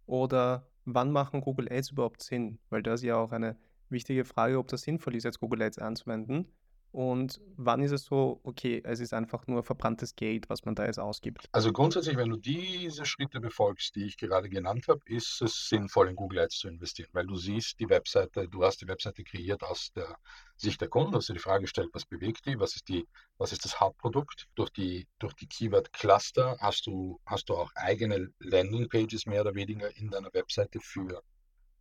Oder 0.07 0.69
wann 0.85 1.11
machen 1.11 1.41
Google 1.41 1.71
Ads 1.71 1.91
überhaupt 1.93 2.23
Sinn? 2.23 2.59
Weil 2.71 2.83
das 2.83 3.01
ist 3.01 3.07
ja 3.07 3.17
auch 3.17 3.33
eine 3.33 3.57
wichtige 3.89 4.25
Frage, 4.25 4.59
ob 4.59 4.69
das 4.69 4.83
sinnvoll 4.83 5.17
ist, 5.17 5.25
jetzt 5.25 5.41
Google 5.41 5.63
Ads 5.63 5.79
anzuwenden. 5.79 6.53
Und 6.93 7.41
wann 7.57 7.83
ist 7.83 7.91
es 7.91 8.05
so, 8.05 8.39
okay, 8.43 8.83
es 8.85 9.01
ist 9.01 9.15
einfach 9.15 9.47
nur 9.47 9.63
verbranntes 9.63 10.15
Geld, 10.15 10.51
was 10.51 10.67
man 10.67 10.75
da 10.75 10.85
jetzt 10.85 10.99
ausgibt? 10.99 11.49
Also 11.51 11.73
grundsätzlich, 11.73 12.19
wenn 12.19 12.29
du 12.29 12.37
diese 12.37 13.07
Schritte 13.07 13.41
befolgst, 13.41 13.97
die 13.97 14.05
ich 14.05 14.19
gerade 14.19 14.51
genannt 14.51 14.89
habe, 14.89 15.01
ist 15.07 15.41
es 15.41 15.69
sinnvoll, 15.71 16.11
in 16.11 16.17
Google 16.17 16.41
Ads 16.41 16.59
zu 16.59 16.69
investieren, 16.69 17.09
weil 17.13 17.27
du 17.27 17.37
siehst 17.37 17.81
die 17.81 17.89
Webseite, 17.89 18.47
du 18.47 18.63
hast 18.63 18.83
die 18.83 18.89
Webseite 18.89 19.25
kreiert 19.25 19.63
aus 19.63 19.91
der 19.97 20.19
Sicht 20.57 20.83
der 20.83 20.89
Kunden, 20.89 21.15
hast 21.15 21.31
dir 21.31 21.33
die 21.33 21.39
Frage 21.39 21.63
gestellt, 21.63 21.89
was 21.95 22.05
bewegt 22.05 22.45
die, 22.45 22.61
was 22.61 22.77
ist 22.77 22.87
die, 22.89 23.07
was 23.39 23.53
ist 23.53 23.65
das 23.65 23.81
Hauptprodukt? 23.81 24.49
Durch 24.55 24.69
die, 24.69 25.09
durch 25.19 25.33
die 25.33 25.47
Keyword-Cluster 25.47 26.59
hast 26.61 26.87
du, 26.87 27.19
hast 27.25 27.49
du 27.49 27.55
auch 27.55 27.71
eigene 27.75 28.29
Landing-Pages 28.39 29.25
mehr 29.25 29.41
oder 29.41 29.55
weniger 29.55 29.97
in 29.97 30.11
deiner 30.11 30.33
Webseite 30.35 30.79
für 30.79 31.23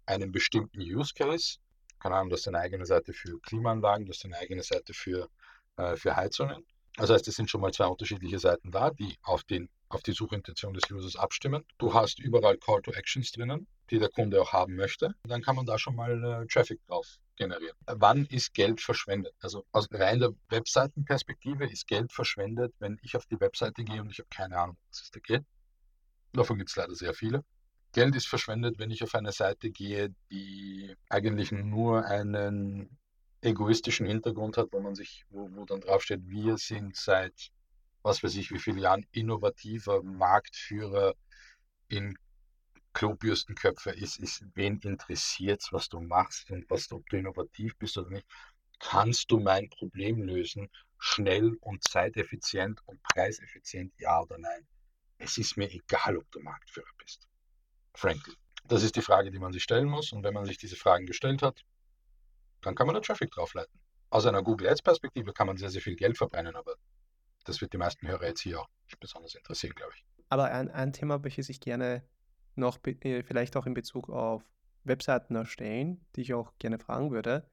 einen 0.06 0.32
bestimmten 0.32 0.80
Use 0.80 1.14
Case 1.14 1.58
keine 2.02 2.16
Ahnung, 2.16 2.30
du 2.30 2.36
hast 2.36 2.48
eine 2.48 2.60
eigene 2.60 2.86
Seite 2.86 3.14
für 3.14 3.40
Klimaanlagen, 3.42 4.06
du 4.06 4.12
hast 4.12 4.26
eine 4.26 4.38
eigene 4.38 4.64
Seite 4.64 4.94
für, 4.94 5.30
äh, 5.78 5.96
für 5.96 6.16
Heizungen. 6.16 6.66
Das 6.98 7.10
heißt, 7.10 7.28
es 7.28 7.36
sind 7.36 7.50
schon 7.50 7.62
mal 7.62 7.72
zwei 7.72 7.86
unterschiedliche 7.86 8.40
Seiten 8.40 8.72
da, 8.72 8.90
die 8.90 9.18
auf, 9.22 9.44
den, 9.44 9.70
auf 9.88 10.02
die 10.02 10.12
Suchintention 10.12 10.74
des 10.74 10.90
Users 10.92 11.16
abstimmen. 11.16 11.64
Du 11.78 11.94
hast 11.94 12.20
überall 12.20 12.58
Call 12.58 12.82
to 12.82 12.92
Actions 12.92 13.32
drinnen, 13.32 13.68
die 13.90 14.00
der 14.00 14.10
Kunde 14.10 14.42
auch 14.42 14.52
haben 14.52 14.76
möchte. 14.76 15.16
Dann 15.24 15.42
kann 15.42 15.56
man 15.56 15.66
da 15.66 15.78
schon 15.78 15.96
mal 15.96 16.24
äh, 16.24 16.48
Traffic 16.48 16.86
drauf 16.88 17.08
generieren. 17.38 17.78
Wann 17.86 18.26
ist 18.26 18.54
Geld 18.54 18.82
verschwendet? 18.82 19.34
Also 19.40 19.66
aus 19.72 19.88
reiner 19.92 20.32
Webseitenperspektive 20.50 21.66
ist 21.66 21.88
Geld 21.88 22.12
verschwendet, 22.12 22.74
wenn 22.80 23.00
ich 23.04 23.16
auf 23.16 23.26
die 23.26 23.40
Webseite 23.40 23.84
gehe 23.84 24.02
und 24.02 24.12
ich 24.12 24.20
habe 24.20 24.30
keine 24.30 24.58
Ahnung, 24.58 24.78
was 24.90 25.04
es 25.04 25.12
da 25.12 25.20
geht. 25.20 25.44
Davon 26.34 26.58
gibt 26.58 26.70
es 26.70 26.76
leider 26.76 26.96
sehr 26.96 27.14
viele. 27.14 27.44
Geld 27.94 28.16
ist 28.16 28.28
verschwendet, 28.28 28.80
wenn 28.80 28.92
ich 28.92 29.04
auf 29.04 29.16
eine 29.16 29.34
Seite 29.34 29.70
gehe, 29.70 30.16
die 30.32 30.96
eigentlich 31.10 31.52
nur 31.52 32.06
einen 32.06 32.98
egoistischen 33.42 34.08
Hintergrund 34.08 34.58
hat, 34.58 34.70
wo 34.72 34.80
man 34.80 34.96
sich, 34.96 35.26
wo, 35.30 35.50
wo 35.54 35.66
dann 35.66 35.82
draufsteht, 35.82 36.22
wir 36.28 36.58
sind 36.58 36.96
seit 36.96 37.52
was 38.04 38.24
weiß 38.24 38.36
ich 38.36 38.52
wie 38.52 38.60
viele 38.60 38.82
Jahren 38.82 39.06
innovativer 39.12 40.02
Marktführer 40.04 41.14
in 41.88 42.18
Klobürstenköpfe 42.94 43.92
ist, 43.92 44.20
ist, 44.20 44.44
wen 44.56 44.80
interessiert 44.80 45.68
was 45.72 45.90
du 45.90 46.00
machst 46.00 46.50
und 46.52 46.70
was, 46.70 46.92
ob 46.92 47.08
du 47.10 47.18
innovativ 47.18 47.78
bist 47.78 47.98
oder 47.98 48.10
nicht. 48.10 48.28
Kannst 48.80 49.30
du 49.32 49.40
mein 49.40 49.70
Problem 49.70 50.24
lösen, 50.24 50.70
schnell 50.98 51.58
und 51.62 51.84
zeiteffizient 51.84 52.82
und 52.86 53.02
preiseffizient, 53.04 53.94
ja 54.00 54.22
oder 54.22 54.38
nein? 54.38 54.68
Es 55.18 55.38
ist 55.38 55.58
mir 55.58 55.70
egal, 55.72 56.18
ob 56.18 56.30
du 56.32 56.40
Marktführer 56.40 56.92
bist 56.98 57.28
frankly. 57.94 58.34
Das 58.66 58.84
ist 58.84 58.96
die 58.96 59.02
Frage, 59.02 59.32
die 59.32 59.40
man 59.40 59.52
sich 59.52 59.64
stellen 59.64 59.88
muss. 59.88 60.12
Und 60.12 60.24
wenn 60.24 60.34
man 60.34 60.46
sich 60.46 60.58
diese 60.58 60.76
Fragen 60.76 61.06
gestellt 61.06 61.42
hat, 61.42 61.64
dann 62.62 62.76
kann 62.76 62.88
man 62.88 62.96
da 62.96 63.02
Traffic 63.02 63.32
draufleiten. 63.32 63.80
Aus 64.10 64.26
einer 64.26 64.44
Google 64.44 64.68
Ads 64.68 64.82
Perspektive 64.82 65.34
kann 65.34 65.48
man 65.48 65.58
sehr, 65.58 65.70
sehr 65.70 65.82
viel 65.82 65.96
Geld 65.96 66.18
verbrennen, 66.18 66.56
aber 66.56 66.76
das 67.46 67.62
wird 67.62 67.74
die 67.74 67.78
meisten 67.78 68.08
Hörer 68.08 68.28
jetzt 68.28 68.42
hier 68.42 68.62
auch 68.62 68.68
nicht 68.86 69.00
besonders 69.00 69.36
interessieren, 69.36 69.74
glaube 69.76 69.94
ich. 69.96 70.06
Aber 70.30 70.46
ein, 70.46 70.70
ein 70.70 70.94
Thema, 70.94 71.24
welches 71.24 71.50
ich 71.50 71.60
gerne 71.60 72.04
noch 72.56 72.80
äh, 72.86 73.24
vielleicht 73.24 73.58
auch 73.58 73.66
in 73.66 73.74
Bezug 73.74 74.10
auf 74.10 74.44
Webseiten 74.84 75.36
erstellen, 75.36 76.06
die 76.16 76.22
ich 76.22 76.34
auch 76.34 76.54
gerne 76.60 76.80
fragen 76.80 77.12
würde, 77.12 77.50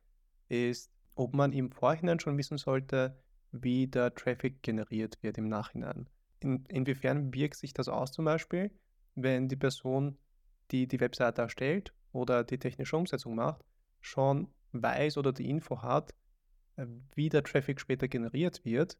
ist, 0.48 0.90
ob 1.14 1.35
man 1.35 1.53
im 1.53 1.70
Vorhinein 1.70 2.20
schon 2.20 2.38
wissen 2.38 2.59
sollte, 2.59 3.18
wie 3.51 3.87
der 3.87 4.14
Traffic 4.14 4.62
generiert 4.62 5.22
wird 5.22 5.38
im 5.38 5.48
Nachhinein. 5.48 6.09
In, 6.40 6.64
inwiefern 6.66 7.33
wirkt 7.35 7.57
sich 7.57 7.72
das 7.72 7.88
aus 7.88 8.12
zum 8.12 8.24
Beispiel, 8.24 8.70
wenn 9.14 9.48
die 9.48 9.57
Person 9.57 10.18
die 10.70 10.87
die 10.87 11.00
Webseite 11.00 11.42
erstellt 11.42 11.92
oder 12.12 12.44
die 12.44 12.59
technische 12.59 12.96
Umsetzung 12.96 13.35
macht, 13.35 13.64
schon 14.00 14.48
weiß 14.72 15.16
oder 15.16 15.33
die 15.33 15.48
Info 15.48 15.83
hat, 15.83 16.14
äh, 16.76 16.87
wie 17.14 17.28
der 17.28 17.44
Traffic 17.44 17.81
später 17.81 18.09
generiert 18.09 18.64
wird, 18.64 18.98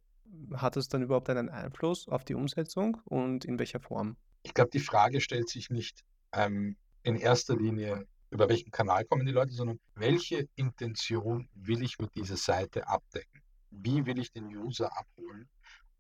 hat 0.55 0.77
es 0.77 0.89
dann 0.89 1.03
überhaupt 1.03 1.31
einen 1.31 1.49
Einfluss 1.49 2.09
auf 2.09 2.25
die 2.25 2.35
Umsetzung 2.35 3.01
und 3.05 3.45
in 3.45 3.59
welcher 3.59 3.81
Form? 3.81 4.17
Ich 4.43 4.55
glaube, 4.55 4.71
die 4.71 4.81
Frage 4.81 5.21
stellt 5.21 5.49
sich 5.49 5.71
nicht 5.71 6.05
ähm, 6.33 6.77
in 7.03 7.17
erster 7.17 7.57
Linie 7.57 8.07
über 8.31 8.49
welchen 8.49 8.71
Kanal 8.71 9.05
kommen 9.05 9.27
die 9.27 9.33
Leute, 9.33 9.53
sondern 9.53 9.81
welche 9.95 10.49
Intention 10.55 11.49
will 11.55 11.83
ich 11.83 11.99
mit 11.99 12.15
dieser 12.15 12.37
Seite 12.37 12.87
abdecken? 12.87 13.41
Wie 13.71 14.05
will 14.07 14.19
ich 14.19 14.33
den 14.33 14.47
User 14.57 14.95
abholen? 14.97 15.49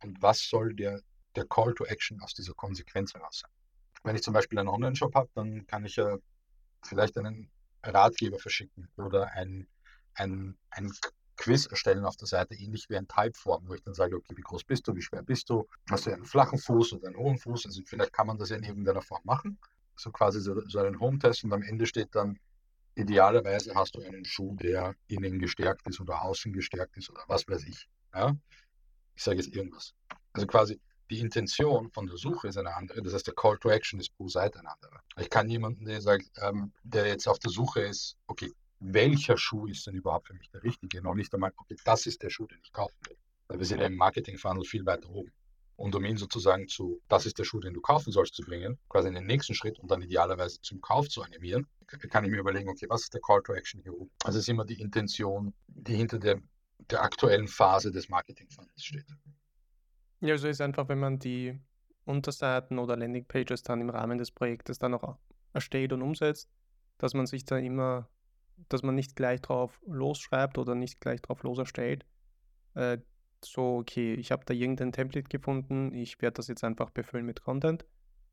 Und 0.02 0.20
was 0.22 0.40
soll 0.48 0.74
der, 0.74 1.00
der 1.36 1.46
Call 1.46 1.74
to 1.74 1.84
Action 1.84 2.20
aus 2.20 2.34
dieser 2.34 2.54
Konsequenz 2.54 3.14
heraus 3.14 3.40
sein? 3.40 3.50
Wenn 4.04 4.16
ich 4.16 4.22
zum 4.22 4.34
Beispiel 4.34 4.58
einen 4.58 4.68
Online-Shop 4.68 5.14
habe, 5.14 5.28
dann 5.34 5.66
kann 5.66 5.84
ich 5.84 5.96
ja 5.96 6.16
vielleicht 6.84 7.16
einen 7.18 7.50
Ratgeber 7.82 8.38
verschicken 8.38 8.88
oder 8.96 9.32
ein, 9.32 9.66
ein, 10.14 10.56
ein 10.70 10.92
Quiz 11.36 11.66
erstellen 11.66 12.04
auf 12.04 12.16
der 12.16 12.26
Seite, 12.26 12.54
ähnlich 12.54 12.88
wie 12.88 12.96
ein 12.96 13.06
Typeform, 13.06 13.68
wo 13.68 13.74
ich 13.74 13.82
dann 13.82 13.94
sage, 13.94 14.16
okay, 14.16 14.36
wie 14.36 14.42
groß 14.42 14.64
bist 14.64 14.86
du, 14.88 14.94
wie 14.94 15.02
schwer 15.02 15.22
bist 15.22 15.48
du, 15.48 15.68
hast 15.88 16.06
du 16.06 16.12
einen 16.12 16.24
flachen 16.24 16.58
Fuß 16.58 16.94
oder 16.94 17.08
einen 17.08 17.16
hohen 17.16 17.38
Fuß, 17.38 17.66
also 17.66 17.80
vielleicht 17.86 18.12
kann 18.12 18.26
man 18.26 18.38
das 18.38 18.50
ja 18.50 18.56
in 18.56 18.64
irgendeiner 18.64 19.02
Form 19.02 19.22
machen, 19.24 19.58
so 19.96 20.10
quasi 20.10 20.40
so, 20.40 20.60
so 20.68 20.80
einen 20.80 20.98
Home-Test 20.98 21.44
und 21.44 21.52
am 21.52 21.62
Ende 21.62 21.86
steht 21.86 22.14
dann, 22.14 22.38
idealerweise 22.96 23.74
hast 23.74 23.94
du 23.94 24.02
einen 24.02 24.24
Schuh, 24.24 24.56
der 24.56 24.94
innen 25.06 25.38
gestärkt 25.38 25.86
ist 25.86 26.00
oder 26.00 26.22
außen 26.22 26.52
gestärkt 26.52 26.96
ist 26.96 27.08
oder 27.10 27.22
was 27.28 27.46
weiß 27.46 27.64
ich. 27.64 27.88
Ja? 28.12 28.36
Ich 29.14 29.22
sage 29.22 29.38
jetzt 29.38 29.54
irgendwas. 29.54 29.94
Also 30.32 30.46
quasi 30.48 30.80
die 31.10 31.20
Intention 31.20 31.90
von 31.90 32.06
der 32.06 32.16
Suche 32.16 32.48
ist 32.48 32.58
eine 32.58 32.74
andere, 32.74 33.02
das 33.02 33.14
heißt 33.14 33.26
der 33.26 33.34
Call 33.34 33.58
to 33.58 33.70
Action 33.70 34.00
ist 34.00 34.14
pro 34.16 34.28
Seite 34.28 34.58
ein 34.58 34.66
anderer. 34.66 35.00
Ich 35.18 35.30
kann 35.30 35.48
jemanden, 35.48 35.84
der 35.84 36.00
sagt, 36.00 36.30
ähm, 36.42 36.72
der 36.82 37.06
jetzt 37.06 37.26
auf 37.26 37.38
der 37.38 37.50
Suche 37.50 37.80
ist, 37.80 38.16
okay, 38.26 38.52
welcher 38.80 39.36
Schuh 39.36 39.66
ist 39.66 39.86
denn 39.86 39.94
überhaupt 39.94 40.28
für 40.28 40.34
mich 40.34 40.50
der 40.50 40.62
richtige? 40.62 41.02
Noch 41.02 41.14
nicht 41.14 41.32
einmal, 41.34 41.52
okay, 41.56 41.76
das 41.84 42.06
ist 42.06 42.22
der 42.22 42.30
Schuh, 42.30 42.46
den 42.46 42.60
ich 42.62 42.72
kaufen 42.72 42.96
will. 43.08 43.16
Weil 43.48 43.58
wir 43.58 43.66
sind 43.66 43.80
im 43.80 43.96
Marketing-Funnel 43.96 44.64
viel 44.64 44.84
weiter 44.86 45.08
oben. 45.10 45.32
Und 45.76 45.94
um 45.94 46.04
ihn 46.04 46.16
sozusagen 46.16 46.66
zu, 46.66 47.00
das 47.08 47.24
ist 47.24 47.38
der 47.38 47.44
Schuh, 47.44 47.60
den 47.60 47.72
du 47.72 47.80
kaufen 47.80 48.12
sollst, 48.12 48.34
zu 48.34 48.42
bringen, 48.42 48.78
quasi 48.88 49.08
in 49.08 49.14
den 49.14 49.26
nächsten 49.26 49.54
Schritt 49.54 49.78
und 49.78 49.90
dann 49.90 50.02
idealerweise 50.02 50.60
zum 50.60 50.80
Kauf 50.80 51.08
zu 51.08 51.22
animieren, 51.22 51.66
kann 51.86 52.24
ich 52.24 52.30
mir 52.30 52.38
überlegen, 52.38 52.68
okay, 52.68 52.86
was 52.88 53.02
ist 53.02 53.14
der 53.14 53.20
Call 53.20 53.42
to 53.42 53.54
Action 53.54 53.80
hier 53.82 53.94
oben? 53.94 54.10
Also 54.24 54.38
es 54.38 54.44
ist 54.44 54.48
immer 54.48 54.64
die 54.64 54.80
Intention, 54.80 55.54
die 55.68 55.94
hinter 55.94 56.18
der, 56.18 56.40
der 56.90 57.02
aktuellen 57.02 57.48
Phase 57.48 57.92
des 57.92 58.08
Marketing-Funnels 58.08 58.84
steht. 58.84 59.06
Ja, 60.20 60.32
also 60.32 60.48
ist 60.48 60.60
einfach, 60.60 60.88
wenn 60.88 60.98
man 60.98 61.18
die 61.18 61.58
Unterseiten 62.04 62.78
oder 62.78 62.96
Landingpages 62.96 63.62
dann 63.62 63.80
im 63.80 63.90
Rahmen 63.90 64.18
des 64.18 64.30
Projektes 64.30 64.78
dann 64.78 64.94
auch 64.94 65.18
erstellt 65.52 65.92
und 65.92 66.02
umsetzt, 66.02 66.50
dass 66.98 67.14
man 67.14 67.26
sich 67.26 67.44
da 67.44 67.58
immer 67.58 68.08
dass 68.68 68.82
man 68.82 68.94
nicht 68.94 69.16
gleich 69.16 69.40
drauf 69.40 69.80
losschreibt 69.86 70.58
oder 70.58 70.74
nicht 70.74 71.00
gleich 71.00 71.20
drauf 71.22 71.42
los 71.42 71.58
erstellt. 71.58 72.04
Äh, 72.74 72.98
so, 73.44 73.78
okay, 73.78 74.14
ich 74.14 74.32
habe 74.32 74.44
da 74.44 74.52
irgendein 74.52 74.92
Template 74.92 75.28
gefunden, 75.28 75.94
ich 75.94 76.20
werde 76.20 76.34
das 76.34 76.48
jetzt 76.48 76.64
einfach 76.64 76.90
befüllen 76.90 77.26
mit 77.26 77.42
Content, 77.42 77.86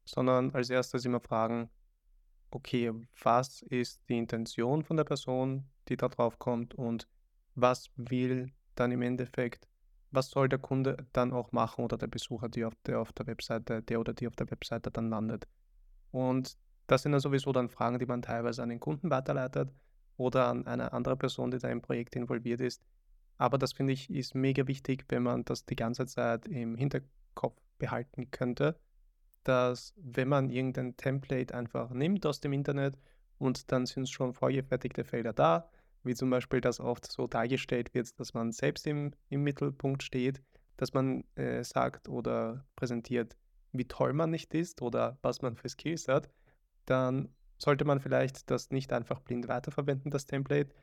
sondern 0.04 0.52
als 0.52 0.70
erstes 0.70 1.06
immer 1.06 1.20
fragen, 1.20 1.70
okay, 2.50 2.92
was 3.22 3.62
ist 3.64 4.02
die 4.10 4.18
Intention 4.18 4.84
von 4.84 4.98
der 4.98 5.04
Person, 5.04 5.70
die 5.88 5.98
da 5.98 6.08
drauf 6.08 6.40
kommt 6.40 6.74
und 6.74 7.08
was 7.54 7.92
will 7.96 8.52
dann 8.74 8.92
im 8.92 9.02
Endeffekt, 9.02 9.68
was 10.16 10.30
soll 10.30 10.50
der 10.50 10.60
Kunde 10.60 10.98
dann 11.14 11.34
auch 11.34 11.52
machen 11.52 11.84
oder 11.84 11.98
der 11.98 12.08
Besucher, 12.08 12.50
die 12.50 12.66
auf 12.66 12.74
der, 12.86 13.00
auf 13.00 13.12
der 13.14 13.28
Webseite, 13.28 13.82
der 13.82 14.00
oder 14.00 14.14
die 14.14 14.28
auf 14.28 14.36
der 14.36 14.50
Webseite 14.50 14.92
dann 14.92 15.10
landet. 15.10 15.48
Und 16.12 16.58
das 16.88 17.04
sind 17.04 17.14
ja 17.14 17.20
sowieso 17.20 17.52
dann 17.52 17.70
Fragen, 17.70 18.00
die 18.00 18.06
man 18.06 18.22
teilweise 18.22 18.64
an 18.64 18.70
den 18.70 18.80
Kunden 18.80 19.10
weiterleitet 19.10 19.70
oder 20.18 20.48
an 20.48 20.66
eine 20.68 20.94
andere 20.94 21.18
Person, 21.18 21.52
die 21.52 21.58
da 21.58 21.70
im 21.70 21.82
Projekt 21.82 22.16
involviert 22.16 22.62
ist. 22.62 22.82
Aber 23.38 23.58
das 23.58 23.74
finde 23.74 23.94
ich 23.94 24.10
ist 24.10 24.34
mega 24.34 24.68
wichtig, 24.68 25.06
wenn 25.10 25.24
man 25.24 25.44
das 25.44 25.66
die 25.66 25.76
ganze 25.76 26.06
Zeit 26.06 26.48
im 26.48 26.76
Hinterkopf 26.76 27.60
behalten 27.78 28.32
könnte, 28.32 28.80
dass 29.44 29.94
wenn 29.98 30.30
man 30.30 30.50
irgendein 30.50 30.96
Template 30.96 31.54
einfach 31.54 31.90
nimmt 31.92 32.26
aus 32.26 32.40
dem 32.40 32.54
Internet 32.54 32.98
und 33.38 33.72
dann 33.72 33.86
sind 33.86 34.10
schon 34.10 34.34
vorgefertigte 34.34 35.04
Felder 35.04 35.34
da, 35.34 35.70
wie 36.06 36.16
zum 36.16 36.30
Beispiel 36.30 36.62
das 36.62 36.80
oft 36.80 37.12
so 37.12 37.28
dargestellt 37.28 37.94
wird, 37.94 38.20
dass 38.20 38.34
man 38.34 38.52
selbst 38.52 38.88
im, 38.88 39.14
im 39.30 39.44
Mittelpunkt 39.44 40.04
steht, 40.04 40.42
dass 40.78 40.94
man 40.94 41.24
äh, 41.36 41.64
sagt 41.64 42.10
oder 42.10 42.66
präsentiert, 42.76 43.38
wie 43.72 43.88
toll 43.88 44.14
man 44.14 44.32
nicht 44.32 44.54
ist 44.54 44.82
oder 44.82 45.18
was 45.22 45.42
man 45.42 45.56
für 45.56 45.70
Skills 45.70 46.08
hat, 46.08 46.30
dann 46.86 47.34
sollte 47.58 47.86
man 47.86 48.00
vielleicht 48.00 48.50
das 48.52 48.72
nicht 48.72 48.92
einfach 48.94 49.20
blind 49.22 49.48
weiterverwenden, 49.48 50.12
das 50.12 50.26
Template, 50.26 50.74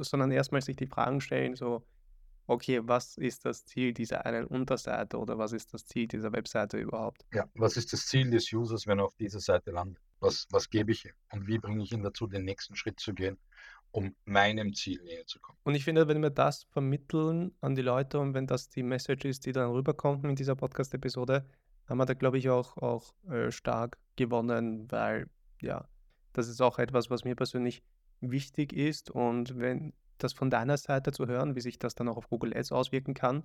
sondern 0.00 0.30
erstmal 0.30 0.62
sich 0.62 0.76
die 0.76 0.86
Fragen 0.86 1.20
stellen, 1.20 1.56
so, 1.56 1.84
okay, 2.46 2.80
was 2.82 3.16
ist 3.16 3.44
das 3.44 3.64
Ziel 3.64 3.94
dieser 3.94 4.26
einen 4.26 4.46
Unterseite 4.46 5.18
oder 5.18 5.38
was 5.38 5.52
ist 5.52 5.72
das 5.72 5.84
Ziel 5.84 6.08
dieser 6.08 6.32
Webseite 6.32 6.78
überhaupt? 6.78 7.24
Ja, 7.32 7.48
was 7.54 7.76
ist 7.76 7.92
das 7.92 8.06
Ziel 8.06 8.30
des 8.30 8.52
Users, 8.52 8.86
wenn 8.86 8.98
er 8.98 9.06
auf 9.06 9.16
dieser 9.16 9.40
Seite 9.40 9.70
landet? 9.70 10.02
Was, 10.18 10.46
was 10.50 10.68
gebe 10.68 10.92
ich 10.92 11.06
ihm 11.06 11.14
und 11.32 11.46
wie 11.46 11.58
bringe 11.58 11.82
ich 11.82 11.92
ihn 11.92 12.02
dazu, 12.02 12.26
den 12.26 12.44
nächsten 12.44 12.76
Schritt 12.76 13.00
zu 13.00 13.14
gehen, 13.14 13.38
um 13.92 14.14
meinem 14.24 14.74
Ziel 14.74 15.02
näher 15.02 15.26
zu 15.26 15.40
kommen? 15.40 15.58
Und 15.64 15.74
ich 15.74 15.84
finde, 15.84 16.08
wenn 16.08 16.22
wir 16.22 16.30
das 16.30 16.64
vermitteln 16.64 17.52
an 17.60 17.74
die 17.74 17.82
Leute 17.82 18.18
und 18.18 18.34
wenn 18.34 18.46
das 18.46 18.68
die 18.68 18.82
Message 18.82 19.24
ist, 19.24 19.46
die 19.46 19.52
dann 19.52 19.70
rüberkommt 19.70 20.24
in 20.24 20.36
dieser 20.36 20.56
Podcast-Episode, 20.56 21.46
haben 21.86 21.98
wir 21.98 22.06
da, 22.06 22.14
glaube 22.14 22.38
ich, 22.38 22.48
auch, 22.48 22.76
auch 22.76 23.14
äh, 23.28 23.50
stark 23.50 23.98
gewonnen, 24.16 24.90
weil 24.90 25.28
ja, 25.60 25.88
das 26.32 26.48
ist 26.48 26.60
auch 26.60 26.78
etwas, 26.78 27.10
was 27.10 27.24
mir 27.24 27.34
persönlich 27.34 27.82
wichtig 28.20 28.72
ist. 28.72 29.10
Und 29.10 29.58
wenn 29.58 29.92
das 30.18 30.32
von 30.32 30.50
deiner 30.50 30.76
Seite 30.76 31.12
zu 31.12 31.26
hören, 31.26 31.56
wie 31.56 31.60
sich 31.60 31.78
das 31.78 31.94
dann 31.94 32.08
auch 32.08 32.16
auf 32.16 32.28
Google 32.28 32.56
Ads 32.56 32.72
auswirken 32.72 33.14
kann, 33.14 33.44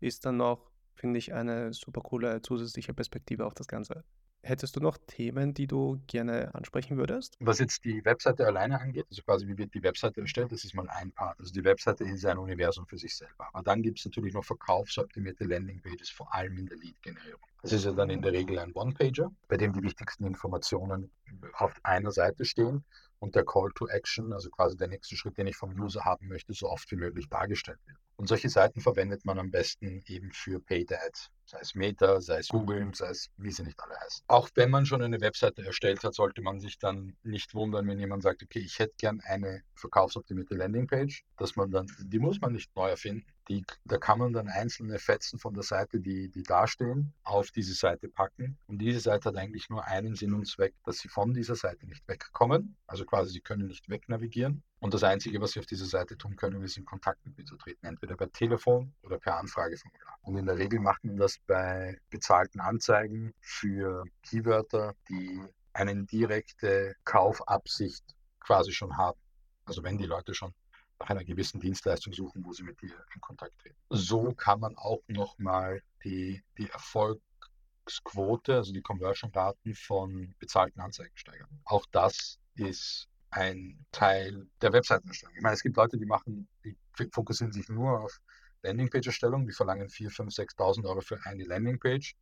ist 0.00 0.24
dann 0.24 0.36
noch, 0.36 0.70
finde 0.94 1.18
ich, 1.18 1.34
eine 1.34 1.72
super 1.72 2.00
coole 2.00 2.42
zusätzliche 2.42 2.94
Perspektive 2.94 3.46
auf 3.46 3.54
das 3.54 3.66
Ganze. 3.66 4.04
Hättest 4.42 4.74
du 4.74 4.80
noch 4.80 4.96
Themen, 5.06 5.52
die 5.52 5.66
du 5.66 6.00
gerne 6.06 6.54
ansprechen 6.54 6.96
würdest? 6.96 7.36
Was 7.40 7.58
jetzt 7.58 7.84
die 7.84 8.02
Webseite 8.04 8.46
alleine 8.46 8.80
angeht, 8.80 9.06
also 9.10 9.22
quasi 9.22 9.46
wie 9.46 9.58
wird 9.58 9.74
die 9.74 9.82
Webseite 9.82 10.22
erstellt, 10.22 10.50
das 10.50 10.64
ist 10.64 10.74
mal 10.74 10.88
ein 10.88 11.12
Part. 11.12 11.38
Also 11.38 11.52
die 11.52 11.62
Webseite 11.62 12.04
ist 12.04 12.24
ein 12.24 12.38
Universum 12.38 12.86
für 12.86 12.96
sich 12.96 13.14
selber. 13.14 13.48
Aber 13.52 13.62
dann 13.62 13.82
gibt 13.82 13.98
es 13.98 14.04
natürlich 14.06 14.32
noch 14.32 14.44
verkaufsoptimierte 14.44 15.44
Landingpages, 15.44 16.08
vor 16.08 16.34
allem 16.34 16.56
in 16.56 16.66
der 16.66 16.78
Lead-Generierung. 16.78 17.40
Das 17.62 17.72
ist 17.72 17.84
ja 17.84 17.92
dann 17.92 18.08
in 18.08 18.22
der 18.22 18.32
Regel 18.32 18.58
ein 18.58 18.72
One-Pager, 18.72 19.30
bei 19.48 19.58
dem 19.58 19.74
die 19.74 19.82
wichtigsten 19.82 20.24
Informationen 20.24 21.10
auf 21.52 21.74
einer 21.82 22.10
Seite 22.10 22.46
stehen 22.46 22.82
und 23.18 23.34
der 23.34 23.44
Call 23.44 23.70
to 23.74 23.86
Action, 23.88 24.32
also 24.32 24.48
quasi 24.48 24.76
der 24.78 24.88
nächste 24.88 25.16
Schritt, 25.16 25.36
den 25.36 25.48
ich 25.48 25.56
vom 25.56 25.78
User 25.78 26.06
haben 26.06 26.28
möchte, 26.28 26.54
so 26.54 26.70
oft 26.70 26.90
wie 26.90 26.96
möglich 26.96 27.28
dargestellt 27.28 27.78
wird. 27.86 27.98
Und 28.20 28.26
solche 28.26 28.50
Seiten 28.50 28.82
verwendet 28.82 29.24
man 29.24 29.38
am 29.38 29.50
besten 29.50 30.02
eben 30.04 30.30
für 30.30 30.60
Paid 30.60 30.92
Ads 30.92 31.30
sei 31.50 31.58
es 31.60 31.74
Meta, 31.74 32.20
sei 32.20 32.38
es 32.38 32.48
Google, 32.48 32.94
sei 32.94 33.08
es 33.10 33.28
wie 33.36 33.50
sie 33.50 33.64
nicht 33.64 33.80
alle 33.82 33.98
heißen. 33.98 34.24
Auch 34.28 34.48
wenn 34.54 34.70
man 34.70 34.86
schon 34.86 35.02
eine 35.02 35.20
Webseite 35.20 35.64
erstellt 35.64 36.04
hat, 36.04 36.14
sollte 36.14 36.42
man 36.42 36.60
sich 36.60 36.78
dann 36.78 37.16
nicht 37.24 37.54
wundern, 37.54 37.88
wenn 37.88 37.98
jemand 37.98 38.22
sagt, 38.22 38.42
okay, 38.42 38.60
ich 38.60 38.78
hätte 38.78 38.94
gern 38.98 39.20
eine 39.20 39.62
verkaufsoptimierte 39.74 40.54
Landingpage, 40.54 41.24
dass 41.36 41.56
man 41.56 41.70
dann, 41.70 41.86
die 41.98 42.20
muss 42.20 42.40
man 42.40 42.52
nicht 42.52 42.74
neu 42.76 42.88
erfinden. 42.88 43.26
Die, 43.48 43.64
da 43.84 43.98
kann 43.98 44.20
man 44.20 44.32
dann 44.32 44.46
einzelne 44.46 45.00
Fetzen 45.00 45.40
von 45.40 45.54
der 45.54 45.64
Seite, 45.64 45.98
die, 45.98 46.28
die 46.30 46.44
dastehen, 46.44 47.12
auf 47.24 47.50
diese 47.50 47.74
Seite 47.74 48.08
packen. 48.08 48.56
Und 48.68 48.78
diese 48.78 49.00
Seite 49.00 49.30
hat 49.30 49.36
eigentlich 49.36 49.68
nur 49.70 49.84
einen 49.84 50.14
Sinn 50.14 50.34
und 50.34 50.46
Zweck, 50.46 50.74
dass 50.84 50.98
sie 50.98 51.08
von 51.08 51.34
dieser 51.34 51.56
Seite 51.56 51.86
nicht 51.86 52.06
wegkommen. 52.06 52.76
Also 52.86 53.04
quasi, 53.04 53.32
sie 53.32 53.40
können 53.40 53.66
nicht 53.66 53.88
wegnavigieren. 53.88 54.62
Und 54.80 54.94
das 54.94 55.04
Einzige, 55.04 55.40
was 55.40 55.52
sie 55.52 55.60
auf 55.60 55.66
dieser 55.66 55.84
Seite 55.84 56.16
tun 56.16 56.36
können, 56.36 56.62
ist 56.62 56.78
in 56.78 56.86
Kontakt 56.86 57.24
mit 57.26 57.36
mir 57.36 57.44
zu 57.44 57.56
treten, 57.56 57.86
entweder 57.86 58.16
per 58.16 58.32
Telefon 58.32 58.94
oder 59.02 59.18
per 59.18 59.36
Anfrageformular. 59.36 60.16
Und 60.22 60.36
in 60.36 60.46
der 60.46 60.56
Regel 60.56 60.80
macht 60.80 61.04
man 61.04 61.18
das 61.18 61.38
bei 61.46 61.98
bezahlten 62.08 62.60
Anzeigen 62.60 63.34
für 63.40 64.04
Keywörter, 64.22 64.94
die 65.08 65.38
eine 65.74 66.04
direkte 66.04 66.96
Kaufabsicht 67.04 68.04
quasi 68.40 68.72
schon 68.72 68.96
haben. 68.96 69.20
Also 69.66 69.82
wenn 69.82 69.98
die 69.98 70.06
Leute 70.06 70.32
schon 70.32 70.54
nach 70.98 71.10
einer 71.10 71.24
gewissen 71.24 71.60
Dienstleistung 71.60 72.14
suchen, 72.14 72.44
wo 72.44 72.52
sie 72.52 72.62
mit 72.62 72.80
dir 72.80 72.94
in 73.14 73.20
Kontakt 73.20 73.58
treten. 73.58 73.76
So 73.90 74.32
kann 74.32 74.60
man 74.60 74.76
auch 74.76 75.02
nochmal 75.08 75.82
die, 76.04 76.42
die 76.56 76.70
Erfolgsquote, 76.70 78.56
also 78.56 78.72
die 78.72 78.82
Conversion-Raten 78.82 79.74
von 79.74 80.34
bezahlten 80.38 80.80
Anzeigen 80.80 81.16
steigern. 81.16 81.60
Auch 81.64 81.84
das 81.92 82.38
ist 82.54 83.09
ein 83.30 83.84
Teil 83.92 84.46
der 84.60 84.72
Webseitenerstellung. 84.72 85.34
Ich 85.36 85.42
meine, 85.42 85.54
es 85.54 85.62
gibt 85.62 85.76
Leute, 85.76 85.96
die 85.96 86.06
machen, 86.06 86.48
die 86.64 86.76
fokussieren 87.12 87.52
sich 87.52 87.68
nur 87.68 88.00
auf 88.00 88.20
Landingpage-Erstellung, 88.62 89.46
die 89.46 89.52
verlangen 89.52 89.88
4.000, 89.88 90.34
5.000, 90.34 90.56
6.000 90.56 90.88
Euro 90.88 91.00
für 91.00 91.24
eine 91.24 91.44
Landingpage. 91.44 92.14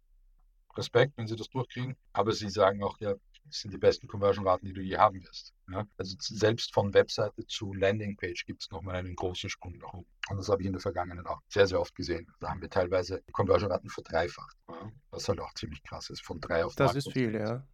Respekt, 0.77 1.15
wenn 1.17 1.27
sie 1.27 1.35
das 1.35 1.49
durchkriegen, 1.49 1.97
aber 2.13 2.33
sie 2.33 2.49
sagen 2.49 2.83
auch, 2.85 2.99
ja, 3.01 3.15
das 3.49 3.61
sind 3.61 3.73
die 3.73 3.79
besten 3.79 4.07
Conversion-Raten, 4.07 4.67
die 4.67 4.73
du 4.73 4.83
je 4.83 4.97
haben 4.99 5.23
wirst. 5.25 5.55
Ja? 5.71 5.87
Also 5.97 6.17
selbst 6.21 6.73
von 6.73 6.93
Webseite 6.95 7.47
zu 7.47 7.73
Landingpage 7.73 8.45
gibt 8.45 8.63
es 8.63 8.71
nochmal 8.71 8.97
einen 8.97 9.17
großen 9.17 9.51
Sprung 9.51 9.79
nach 9.79 9.93
oben. 9.95 10.07
Und 10.29 10.37
das 10.37 10.49
habe 10.49 10.63
ich 10.63 10.67
in 10.67 10.73
der 10.73 10.81
Vergangenheit 10.81 11.27
auch 11.27 11.41
sehr, 11.49 11.67
sehr 11.67 11.81
oft 11.81 11.95
gesehen. 11.95 12.31
Da 12.41 12.51
haben 12.51 12.61
wir 12.61 12.71
teilweise 12.71 13.23
Conversion-Raten 13.33 13.89
verdreifacht. 13.89 14.57
Ja? 14.69 14.93
Was 15.11 15.29
halt 15.29 15.41
auch 15.41 15.53
ziemlich 15.55 15.83
krass 15.83 16.11
ist, 16.11 16.23
von 16.23 16.41
drei 16.41 16.65
auf 16.65 16.77
Das 16.77 16.95
ist 16.95 17.13
viel, 17.13 17.35
ja. 17.35 17.67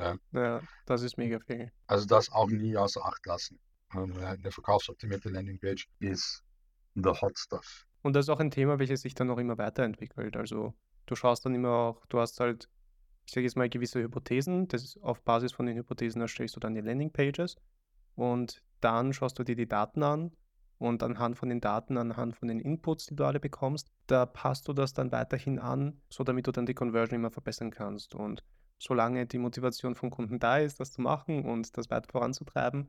Ja. 0.00 0.16
Ja, 0.32 0.62
das 0.86 1.02
ist 1.02 1.18
mega 1.18 1.38
viel. 1.40 1.70
Also 1.86 2.06
das 2.06 2.30
auch 2.30 2.48
nie 2.48 2.76
außer 2.76 3.04
Acht 3.04 3.24
lassen. 3.26 3.58
Eine 3.90 4.50
verkaufsoptimierte 4.50 5.28
Landingpage 5.30 5.88
ist 5.98 6.42
the 6.94 7.10
hot 7.10 7.38
stuff. 7.38 7.86
Und 8.02 8.14
das 8.14 8.26
ist 8.26 8.30
auch 8.30 8.40
ein 8.40 8.50
Thema, 8.50 8.78
welches 8.78 9.02
sich 9.02 9.14
dann 9.14 9.26
noch 9.26 9.38
immer 9.38 9.58
weiterentwickelt. 9.58 10.36
Also 10.36 10.74
du 11.06 11.14
schaust 11.16 11.44
dann 11.44 11.54
immer 11.54 11.70
auch, 11.70 12.06
du 12.06 12.20
hast 12.20 12.40
halt, 12.40 12.68
ich 13.26 13.32
sage 13.32 13.44
jetzt 13.44 13.56
mal, 13.56 13.68
gewisse 13.68 14.00
Hypothesen. 14.00 14.68
Das 14.68 14.82
ist 14.82 14.96
auf 15.02 15.22
Basis 15.22 15.52
von 15.52 15.66
den 15.66 15.76
Hypothesen 15.76 16.20
erstellst 16.20 16.56
du 16.56 16.60
dann 16.60 16.74
die 16.74 16.80
Landingpages. 16.80 17.56
und 18.14 18.62
dann 18.80 19.12
schaust 19.12 19.38
du 19.38 19.44
dir 19.44 19.56
die 19.56 19.68
Daten 19.68 20.02
an 20.02 20.32
und 20.78 21.02
anhand 21.02 21.36
von 21.38 21.48
den 21.48 21.60
Daten, 21.60 21.96
anhand 21.98 22.36
von 22.36 22.48
den 22.48 22.60
Inputs, 22.60 23.06
die 23.06 23.16
du 23.16 23.24
alle 23.24 23.40
bekommst, 23.40 23.90
da 24.06 24.26
passt 24.26 24.68
du 24.68 24.72
das 24.72 24.92
dann 24.94 25.12
weiterhin 25.12 25.58
an, 25.58 26.00
so 26.08 26.24
damit 26.24 26.46
du 26.46 26.52
dann 26.52 26.66
die 26.66 26.74
Conversion 26.74 27.16
immer 27.18 27.30
verbessern 27.30 27.70
kannst. 27.70 28.14
Und 28.14 28.42
solange 28.80 29.26
die 29.26 29.38
Motivation 29.38 29.94
vom 29.94 30.10
Kunden 30.10 30.38
da 30.40 30.58
ist, 30.58 30.80
das 30.80 30.90
zu 30.90 31.02
machen 31.02 31.44
und 31.44 31.76
das 31.76 31.90
weiter 31.90 32.10
voranzutreiben, 32.10 32.88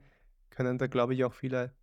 können 0.50 0.78
da, 0.78 0.88
glaube 0.88 1.14
ich, 1.14 1.24
auch 1.26 1.34
viele 1.34 1.76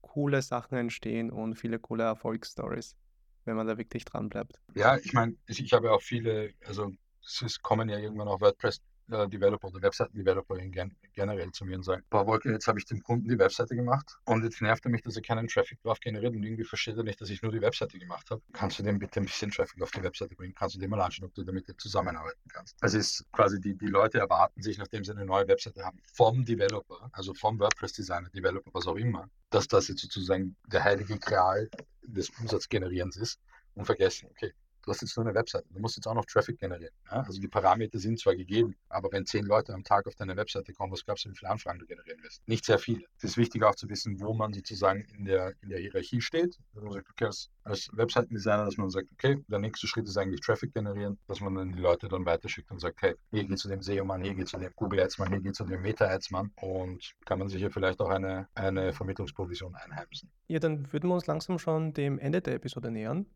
coole 0.00 0.42
Sachen 0.42 0.76
entstehen 0.76 1.30
und 1.30 1.54
viele 1.54 1.78
coole 1.78 2.02
Erfolgsstories, 2.02 2.96
wenn 3.44 3.56
man 3.56 3.66
da 3.66 3.78
wirklich 3.78 4.04
dran 4.04 4.28
bleibt. 4.28 4.60
Ja, 4.74 4.96
ich 4.96 5.12
meine, 5.12 5.36
ich, 5.46 5.72
habe 5.72 5.86
ja 5.86 5.92
auch 5.92 6.02
viele, 6.02 6.52
also 6.66 6.92
es 7.22 7.62
kommen 7.62 7.88
ja 7.88 7.98
irgendwann 7.98 8.28
auch 8.28 8.40
WordPress 8.40 8.82
äh, 9.12 9.28
Developer 9.28 9.68
oder 9.68 9.82
Webseiten-Developerin 9.82 10.72
gen 10.72 10.96
generell 11.14 11.52
zu 11.52 11.64
mir 11.64 11.76
und 11.76 11.82
sagen, 11.82 12.02
boah, 12.10 12.26
Wolke, 12.26 12.50
jetzt 12.50 12.66
habe 12.66 12.78
ich 12.78 12.86
dem 12.86 13.02
Kunden 13.02 13.28
die 13.28 13.38
Webseite 13.38 13.76
gemacht 13.76 14.18
und 14.24 14.42
jetzt 14.44 14.60
nervt 14.60 14.84
er 14.84 14.90
mich, 14.90 15.02
dass 15.02 15.16
er 15.16 15.22
keinen 15.22 15.48
Traffic 15.48 15.80
drauf 15.82 16.00
generiert 16.00 16.34
und 16.34 16.42
irgendwie 16.42 16.64
versteht 16.64 16.96
er 16.96 17.02
nicht, 17.02 17.20
dass 17.20 17.30
ich 17.30 17.42
nur 17.42 17.52
die 17.52 17.60
Webseite 17.60 17.98
gemacht 17.98 18.30
habe. 18.30 18.42
Kannst 18.52 18.78
du 18.78 18.82
dem 18.82 18.98
bitte 18.98 19.20
ein 19.20 19.26
bisschen 19.26 19.50
Traffic 19.50 19.82
auf 19.82 19.90
die 19.90 20.02
Webseite 20.02 20.34
bringen? 20.34 20.54
Kannst 20.54 20.74
du 20.74 20.80
dem 20.80 20.90
mal 20.90 21.00
anschauen, 21.00 21.28
ob 21.28 21.34
du 21.34 21.44
damit 21.44 21.72
zusammenarbeiten 21.80 22.48
kannst? 22.48 22.76
Es 22.80 22.94
ist 22.94 23.24
quasi, 23.32 23.60
die, 23.60 23.76
die 23.76 23.86
Leute 23.86 24.18
erwarten 24.18 24.62
sich, 24.62 24.78
nachdem 24.78 25.04
sie 25.04 25.12
eine 25.12 25.24
neue 25.24 25.46
Webseite 25.48 25.84
haben, 25.84 25.98
vom 26.14 26.44
Developer, 26.44 27.10
also 27.12 27.34
vom 27.34 27.58
WordPress-Designer, 27.58 28.30
Developer, 28.30 28.70
was 28.72 28.86
auch 28.86 28.96
immer, 28.96 29.28
dass 29.50 29.68
das 29.68 29.88
jetzt 29.88 30.00
sozusagen 30.00 30.56
der 30.66 30.84
heilige 30.84 31.18
Gral 31.18 31.68
des 32.02 32.30
Umsatzgenerierens 32.30 33.16
ist 33.16 33.40
und 33.74 33.84
vergessen, 33.84 34.28
okay, 34.30 34.52
du 34.82 34.90
hast 34.90 35.02
jetzt 35.02 35.16
nur 35.16 35.26
eine 35.26 35.34
Webseite, 35.34 35.66
du 35.70 35.80
musst 35.80 35.96
jetzt 35.96 36.06
auch 36.06 36.14
noch 36.14 36.26
Traffic 36.26 36.58
generieren. 36.58 36.94
Ja? 37.10 37.22
Also 37.22 37.40
die 37.40 37.48
Parameter 37.48 37.98
sind 37.98 38.18
zwar 38.18 38.34
gegeben, 38.34 38.74
aber 38.88 39.10
wenn 39.12 39.24
zehn 39.26 39.44
Leute 39.44 39.72
am 39.72 39.84
Tag 39.84 40.06
auf 40.06 40.14
deine 40.14 40.36
Webseite 40.36 40.72
kommen, 40.72 40.92
was 40.92 41.04
glaubst 41.04 41.24
du, 41.24 41.30
wie 41.30 41.36
viele 41.36 41.50
Anfragen 41.50 41.78
du 41.78 41.86
generieren 41.86 42.22
wirst? 42.22 42.46
Nicht 42.46 42.64
sehr 42.64 42.78
viele. 42.78 43.04
Es 43.18 43.24
ist 43.24 43.36
wichtig 43.36 43.62
auch 43.62 43.74
zu 43.74 43.88
wissen, 43.88 44.20
wo 44.20 44.34
man 44.34 44.52
sozusagen 44.52 45.04
in 45.16 45.24
der, 45.24 45.54
in 45.62 45.68
der 45.70 45.78
Hierarchie 45.78 46.20
steht. 46.20 46.58
Dass 46.74 46.82
man 46.82 46.92
sagt, 46.92 47.10
okay, 47.10 47.26
als, 47.26 47.50
als 47.64 47.88
Webseitendesigner, 47.92 48.64
dass 48.64 48.76
man 48.76 48.90
sagt, 48.90 49.08
okay, 49.12 49.42
der 49.48 49.58
nächste 49.58 49.86
Schritt 49.86 50.08
ist 50.08 50.16
eigentlich 50.16 50.40
Traffic 50.40 50.74
generieren, 50.74 51.18
dass 51.28 51.40
man 51.40 51.54
dann 51.54 51.72
die 51.72 51.80
Leute 51.80 52.08
dann 52.08 52.24
weiterschickt 52.26 52.70
und 52.70 52.80
sagt, 52.80 53.02
hey, 53.02 53.14
hier 53.30 53.44
geht 53.44 53.58
zu 53.58 53.68
dem 53.68 53.82
SEO-Mann, 53.82 54.22
hier 54.22 54.34
geht 54.34 54.48
zu 54.48 54.58
dem 54.58 54.72
Google 54.76 55.00
Ads-Mann, 55.00 55.28
hier 55.28 55.40
geht 55.40 55.56
zu 55.56 55.64
dem 55.64 55.82
Meta-Ads-Mann 55.82 56.52
und 56.56 57.12
kann 57.24 57.38
man 57.38 57.48
sich 57.48 57.60
hier 57.60 57.70
vielleicht 57.70 58.00
auch 58.00 58.10
eine, 58.10 58.48
eine 58.54 58.92
Vermittlungsprovision 58.92 59.74
einheimsen. 59.74 60.30
Ja, 60.48 60.58
dann 60.58 60.92
würden 60.92 61.08
wir 61.08 61.14
uns 61.14 61.26
langsam 61.26 61.58
schon 61.58 61.94
dem 61.94 62.18
Ende 62.18 62.40
der 62.40 62.54
Episode 62.54 62.90
nähern. 62.90 63.26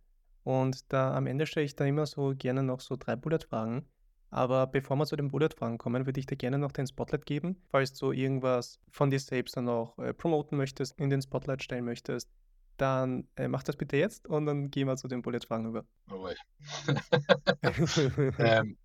Und 0.47 0.93
da 0.93 1.13
am 1.13 1.27
Ende 1.27 1.45
stelle 1.45 1.67
ich 1.67 1.75
da 1.75 1.85
immer 1.85 2.07
so 2.07 2.33
gerne 2.39 2.63
noch 2.63 2.79
so 2.79 2.95
drei 2.95 3.17
Bullet-Fragen. 3.17 3.85
Aber 4.31 4.69
bevor 4.69 4.97
wir 4.97 5.05
zu 5.05 5.17
den 5.17 5.29
Bullet-Fragen 5.29 5.77
kommen, 5.77 6.07
würde 6.07 6.21
ich 6.21 6.27
dir 6.27 6.37
gerne 6.37 6.57
noch 6.57 6.71
den 6.71 6.87
Spotlight 6.87 7.27
geben, 7.27 7.61
falls 7.69 7.95
du 7.95 8.13
irgendwas 8.13 8.79
von 8.89 9.11
dir 9.11 9.19
selbst 9.19 9.57
dann 9.57 9.69
auch 9.69 9.99
äh, 9.99 10.15
promoten 10.15 10.57
möchtest, 10.57 10.97
in 11.01 11.11
den 11.11 11.21
Spotlight 11.21 11.65
stellen 11.65 11.85
möchtest. 11.85 12.31
Dann 12.77 13.27
äh, 13.35 13.49
mach 13.49 13.65
das 13.65 13.75
bitte 13.75 13.97
jetzt 13.97 14.29
und 14.29 14.47
dann 14.47 14.71
gehen 14.71 14.87
wir 14.87 14.97
zu 14.97 15.09
den 15.09 15.21
Bullet-Fragen 15.21 15.67
über. 15.67 15.85
Oh 16.13 16.29
ähm, 18.39 18.79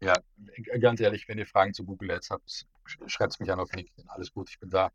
ja, 0.00 0.14
ganz 0.78 1.00
ehrlich, 1.00 1.26
wenn 1.26 1.38
ihr 1.38 1.46
Fragen 1.46 1.74
zu 1.74 1.84
Google 1.84 2.12
Ads 2.12 2.30
habt, 2.30 2.66
schreibt 3.06 3.32
es 3.32 3.40
mich 3.40 3.50
an 3.50 3.58
auf 3.58 3.72
LinkedIn. 3.72 4.08
Alles 4.08 4.32
gut, 4.32 4.50
ich 4.50 4.60
bin 4.60 4.70
da. 4.70 4.92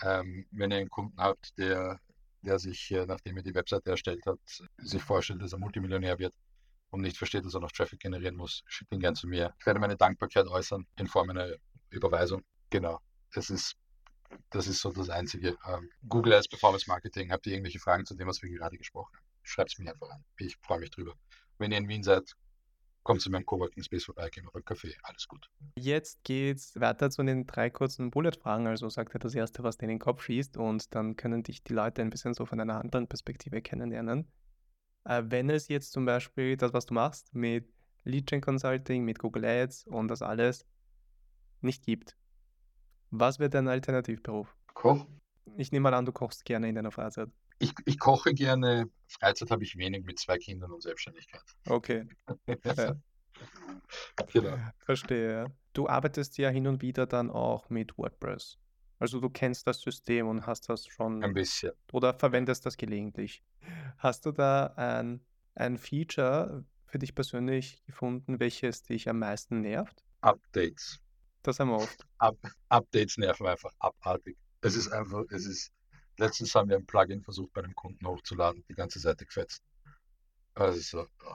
Ähm, 0.00 0.46
wenn 0.52 0.70
ihr 0.70 0.76
einen 0.76 0.90
Kunden 0.90 1.20
habt, 1.20 1.58
der 1.58 1.98
der 2.46 2.58
sich, 2.58 2.90
äh, 2.92 3.06
nachdem 3.06 3.36
er 3.36 3.42
die 3.42 3.54
Webseite 3.54 3.90
erstellt 3.90 4.24
hat, 4.26 4.38
sich 4.78 5.02
vorstellt, 5.02 5.42
dass 5.42 5.52
er 5.52 5.58
Multimillionär 5.58 6.18
wird 6.18 6.34
und 6.90 7.02
nicht 7.02 7.18
versteht, 7.18 7.44
dass 7.44 7.54
er 7.54 7.60
noch 7.60 7.72
Traffic 7.72 8.00
generieren 8.00 8.36
muss, 8.36 8.62
schickt 8.66 8.92
ihn 8.92 9.00
gern 9.00 9.14
zu 9.14 9.26
mir. 9.26 9.54
Ich 9.58 9.66
werde 9.66 9.80
meine 9.80 9.96
Dankbarkeit 9.96 10.46
äußern 10.46 10.86
in 10.96 11.06
Form 11.06 11.30
einer 11.30 11.56
Überweisung. 11.90 12.42
Genau. 12.70 13.00
Das 13.34 13.50
ist, 13.50 13.76
das 14.50 14.66
ist 14.66 14.80
so 14.80 14.92
das 14.92 15.10
Einzige. 15.10 15.58
Ähm, 15.66 15.90
Google 16.08 16.34
als 16.34 16.48
Performance 16.48 16.86
Marketing, 16.88 17.32
habt 17.32 17.46
ihr 17.46 17.52
irgendwelche 17.52 17.80
Fragen 17.80 18.06
zu 18.06 18.14
dem, 18.14 18.28
was 18.28 18.42
wir 18.42 18.50
gerade 18.50 18.78
gesprochen 18.78 19.14
haben? 19.14 19.26
Schreibt 19.42 19.72
es 19.72 19.78
mir 19.78 19.90
einfach 19.90 20.10
an. 20.10 20.24
Ich 20.38 20.56
freue 20.62 20.78
mich 20.78 20.90
drüber. 20.90 21.14
Wenn 21.58 21.72
ihr 21.72 21.78
in 21.78 21.88
Wien 21.88 22.02
seid, 22.02 22.32
kommt 23.06 23.20
zu 23.20 23.30
meinem 23.30 23.46
Coworking 23.46 23.84
Space 23.84 24.04
vorbei, 24.04 24.28
gehen 24.30 24.44
wir 24.44 24.54
auf 24.54 24.64
Kaffee, 24.64 24.92
alles 25.04 25.28
gut. 25.28 25.48
Jetzt 25.78 26.24
geht's 26.24 26.74
weiter 26.74 27.08
zu 27.08 27.22
den 27.22 27.46
drei 27.46 27.70
kurzen 27.70 28.10
Bullet-Fragen. 28.10 28.66
Also 28.66 28.88
sagt 28.88 29.14
er 29.14 29.20
das 29.20 29.36
erste, 29.36 29.62
was 29.62 29.78
dir 29.78 29.84
in 29.84 29.90
den 29.90 29.98
Kopf 30.00 30.24
schießt 30.24 30.56
und 30.56 30.92
dann 30.92 31.14
können 31.14 31.44
dich 31.44 31.62
die 31.62 31.72
Leute 31.72 32.02
ein 32.02 32.10
bisschen 32.10 32.34
so 32.34 32.46
von 32.46 32.58
einer 32.58 32.80
anderen 32.80 33.06
Perspektive 33.06 33.62
kennenlernen. 33.62 34.26
Äh, 35.04 35.22
wenn 35.26 35.48
es 35.50 35.68
jetzt 35.68 35.92
zum 35.92 36.04
Beispiel 36.04 36.56
das, 36.56 36.72
was 36.72 36.86
du 36.86 36.94
machst 36.94 37.32
mit 37.32 37.72
Lead 38.02 38.26
Gen 38.26 38.40
Consulting, 38.40 39.04
mit 39.04 39.20
Google 39.20 39.44
Ads 39.44 39.86
und 39.86 40.08
das 40.08 40.20
alles 40.20 40.66
nicht 41.60 41.84
gibt, 41.84 42.16
was 43.12 43.38
wäre 43.38 43.50
dein 43.50 43.68
Alternativberuf? 43.68 44.56
Koch. 44.74 45.06
Ich 45.56 45.70
nehme 45.70 45.84
mal 45.84 45.94
an, 45.94 46.06
du 46.06 46.12
kochst 46.12 46.44
gerne 46.44 46.68
in 46.68 46.74
deiner 46.74 46.90
Freizeit. 46.90 47.30
Ich, 47.58 47.72
ich 47.84 47.98
koche 47.98 48.34
gerne. 48.34 48.90
Freizeit 49.08 49.50
habe 49.50 49.64
ich 49.64 49.76
wenig 49.76 50.04
mit 50.04 50.18
zwei 50.18 50.38
Kindern 50.38 50.72
und 50.72 50.82
Selbstständigkeit. 50.82 51.42
Okay. 51.68 52.06
ja. 52.64 52.96
Genau. 54.32 54.56
Verstehe. 54.84 55.46
Du 55.72 55.88
arbeitest 55.88 56.38
ja 56.38 56.48
hin 56.48 56.66
und 56.66 56.82
wieder 56.82 57.06
dann 57.06 57.30
auch 57.30 57.68
mit 57.70 57.96
WordPress. 57.98 58.58
Also 58.98 59.20
du 59.20 59.28
kennst 59.28 59.66
das 59.66 59.80
System 59.80 60.26
und 60.28 60.46
hast 60.46 60.68
das 60.68 60.86
schon. 60.86 61.22
Ein 61.22 61.34
bisschen. 61.34 61.72
Oder 61.92 62.14
verwendest 62.14 62.64
das 62.64 62.76
gelegentlich. 62.76 63.42
Hast 63.98 64.24
du 64.24 64.32
da 64.32 64.66
ein, 64.76 65.20
ein 65.54 65.76
Feature 65.76 66.64
für 66.86 66.98
dich 66.98 67.14
persönlich 67.14 67.82
gefunden, 67.84 68.40
welches 68.40 68.82
dich 68.82 69.08
am 69.08 69.18
meisten 69.18 69.60
nervt? 69.60 70.04
Updates. 70.22 71.00
Das 71.42 71.60
haben 71.60 71.68
wir 71.68 71.76
oft. 71.76 72.06
Up 72.18 72.38
Updates 72.68 73.18
nerven 73.18 73.46
einfach 73.46 73.72
abartig. 73.78 74.36
Es 74.62 74.74
ist 74.74 74.88
einfach, 74.88 75.24
es 75.30 75.46
ist 75.46 75.72
Letztens 76.18 76.54
haben 76.54 76.68
wir 76.68 76.76
ein 76.76 76.86
Plugin 76.86 77.22
versucht, 77.22 77.52
bei 77.52 77.62
einem 77.62 77.74
Kunden 77.74 78.06
hochzuladen, 78.06 78.64
die 78.68 78.74
ganze 78.74 78.98
Seite 78.98 79.26
gefetzt. 79.26 79.62
Also 80.54 80.80
so, 80.80 81.06
oh. 81.24 81.34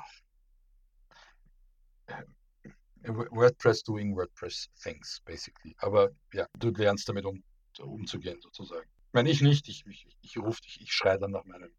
WordPress 3.04 3.84
doing 3.84 4.16
WordPress 4.16 4.70
things, 4.82 5.22
basically. 5.26 5.76
Aber 5.80 6.12
ja, 6.34 6.48
du 6.58 6.70
lernst 6.70 7.08
damit 7.10 7.26
um, 7.26 7.44
umzugehen, 7.80 8.40
sozusagen. 8.42 8.90
Wenn 9.12 9.26
ich 9.26 9.42
nicht, 9.42 9.68
ich, 9.68 9.86
ich, 9.86 10.08
ich 10.22 10.38
rufe 10.38 10.62
dich, 10.62 10.80
ich 10.82 10.92
schreie 10.92 11.20
dann 11.20 11.32
nach 11.32 11.46
meinem 11.46 11.72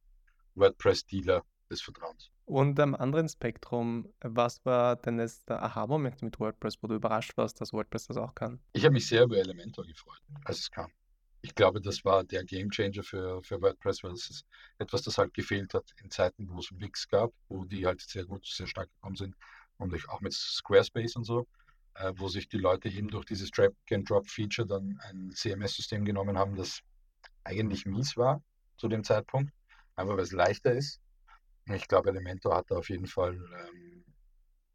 WordPress-Dealer 0.55 1.45
des 1.71 1.81
Vertrauens. 1.81 2.31
Und 2.45 2.79
am 2.79 2.95
anderen 2.95 3.29
Spektrum, 3.29 4.13
was 4.21 4.65
war 4.65 4.97
denn 4.97 5.19
jetzt 5.19 5.49
der 5.49 5.63
Aha-Moment 5.63 6.23
mit 6.23 6.39
WordPress, 6.39 6.83
wo 6.83 6.89
du 6.89 6.97
überrascht 6.97 7.37
warst, 7.37 7.61
dass 7.61 7.73
WordPress 7.73 8.09
das 8.09 8.17
auch 8.17 8.35
kann? 8.35 8.61
Ich 8.73 8.85
habe 8.85 8.93
mich 8.93 9.07
sehr 9.07 9.25
über 9.25 9.39
Elementor 9.39 9.87
gefreut, 9.87 10.21
als 10.45 10.59
es 10.59 10.71
kam 10.71 10.91
ich 11.43 11.55
glaube, 11.57 11.81
das 11.81 12.05
war 12.05 12.23
der 12.25 12.45
Gamechanger 12.45 13.03
für, 13.03 13.43
für 13.43 13.61
WordPress, 13.61 14.05
weil 14.05 14.13
es 14.13 14.31
ist 14.31 14.47
etwas, 14.79 15.03
das 15.03 15.19
halt 15.19 15.35
gefehlt 15.35 15.75
hat 15.75 15.85
in 16.03 16.11
Zeiten, 16.11 16.49
wo 16.49 16.61
es 16.61 16.71
Wix 16.79 17.09
gab, 17.09 17.33
wo 17.49 17.65
die 17.65 17.85
halt 17.85 18.01
sehr 18.01 18.25
gut, 18.25 18.47
sehr 18.47 18.69
stark 18.69 18.89
gekommen 18.95 19.17
sind 19.17 19.35
und 19.79 20.09
auch 20.09 20.21
mit 20.21 20.33
Squarespace 20.33 21.17
und 21.17 21.25
so, 21.25 21.47
äh, 21.95 22.13
wo 22.17 22.29
sich 22.29 22.49
die 22.49 22.59
Leute 22.59 22.89
eben 22.89 23.09
durch 23.09 23.25
dieses 23.25 23.51
Drag-and-Drop-Feature 23.51 24.69
dann 24.69 25.01
ein 25.03 25.33
CMS-System 25.33 26.05
genommen 26.05 26.39
haben, 26.39 26.55
das 26.55 26.81
eigentlich 27.43 27.87
mies 27.87 28.17
war 28.17 28.41
zu 28.77 28.87
dem 28.87 29.03
Zeitpunkt, 29.03 29.53
aber 29.97 30.17
weil 30.17 30.23
es 30.23 30.33
leichter 30.33 30.73
ist. 30.73 31.01
Und 31.67 31.75
ich 31.75 31.89
glaube, 31.89 32.11
Elementor 32.11 32.57
hat 32.57 32.71
da 32.71 32.77
auf 32.77 32.89
jeden 32.89 33.07
Fall, 33.07 33.35
ähm, 33.35 34.05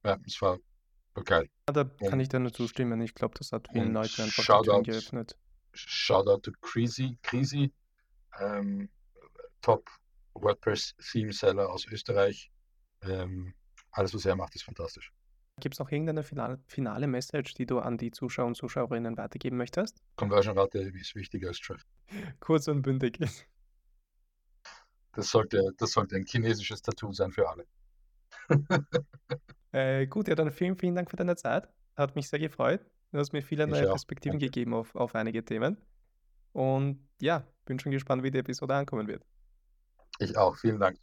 ja, 0.04 0.18
es 0.26 0.42
war 0.42 0.60
geil. 1.24 1.50
Ja, 1.70 1.74
da 1.74 1.84
kann 1.86 2.20
ich 2.20 2.30
dir 2.30 2.40
nur 2.40 2.54
zustimmen. 2.54 3.02
Ich 3.02 3.16
glaube, 3.16 3.38
das 3.38 3.52
hat 3.52 3.70
vielen 3.72 3.94
Leuten 3.94 4.22
einfach 4.22 4.44
die 4.44 4.66
Türen 4.66 4.84
geöffnet. 4.84 5.38
Shoutout 5.78 6.42
to 6.42 6.52
Creasy, 6.62 7.18
Creasy 7.24 7.72
ähm, 8.40 8.90
Top 9.62 9.90
WordPress 10.34 10.96
Theme 11.12 11.34
Seller 11.34 11.70
aus 11.70 11.86
Österreich. 11.88 12.52
Ähm, 13.02 13.54
alles, 13.92 14.14
was 14.14 14.26
er 14.26 14.36
macht, 14.36 14.56
ist 14.56 14.64
fantastisch. 14.64 15.12
Gibt 15.60 15.74
es 15.74 15.80
noch 15.80 15.92
irgendeine 15.92 16.24
finale, 16.24 16.60
finale 16.68 17.08
Message, 17.08 17.56
die 17.56 17.66
du 17.66 17.80
an 17.80 17.98
die 17.98 18.12
Zuschauer 18.12 18.46
und 18.46 18.56
Zuschauerinnen 18.56 19.18
weitergeben 19.18 19.58
möchtest? 19.58 19.98
Conversion-Rate 20.16 20.80
ist 20.80 21.16
wichtiger 21.16 21.48
als 21.48 21.60
Traffic. 21.60 21.88
Kurz 22.40 22.68
und 22.68 22.84
bündig. 22.84 23.20
Das 25.14 25.30
sollte, 25.30 25.72
das 25.78 25.92
sollte 25.92 26.16
ein 26.16 26.26
chinesisches 26.26 26.84
Tattoo 26.84 27.12
sein 27.12 27.32
für 27.32 27.50
alle. 27.50 27.66
äh, 29.72 30.06
gut, 30.06 30.28
ja, 30.28 30.36
dann 30.36 30.52
vielen, 30.52 30.78
vielen 30.78 30.94
Dank 30.94 31.10
für 31.10 31.16
deine 31.16 31.36
Zeit. 31.36 31.68
Hat 31.96 32.16
mich 32.16 32.30
sehr 32.30 32.38
gefreut. 32.38 32.86
Du 33.18 33.22
hast 33.22 33.34
mir 33.34 33.42
viele 33.42 33.66
neue. 33.66 33.88
Perspektiven 33.88 34.38
gegeben 34.38 34.76
auf, 34.76 34.94
auf 34.94 35.16
einige 35.16 35.44
Themen. 35.44 35.78
Und 36.54 37.00
ja, 37.20 37.48
bin 37.66 37.80
schon 37.80 37.92
gespannt, 37.92 38.22
wie 38.22 38.30
die 38.30 38.38
Episode 38.38 38.76
ankommen 38.76 39.08
wird. 39.08 39.26
Ich 40.20 40.38
auch. 40.38 40.56
Vielen 40.56 40.80
Dank. 40.80 41.00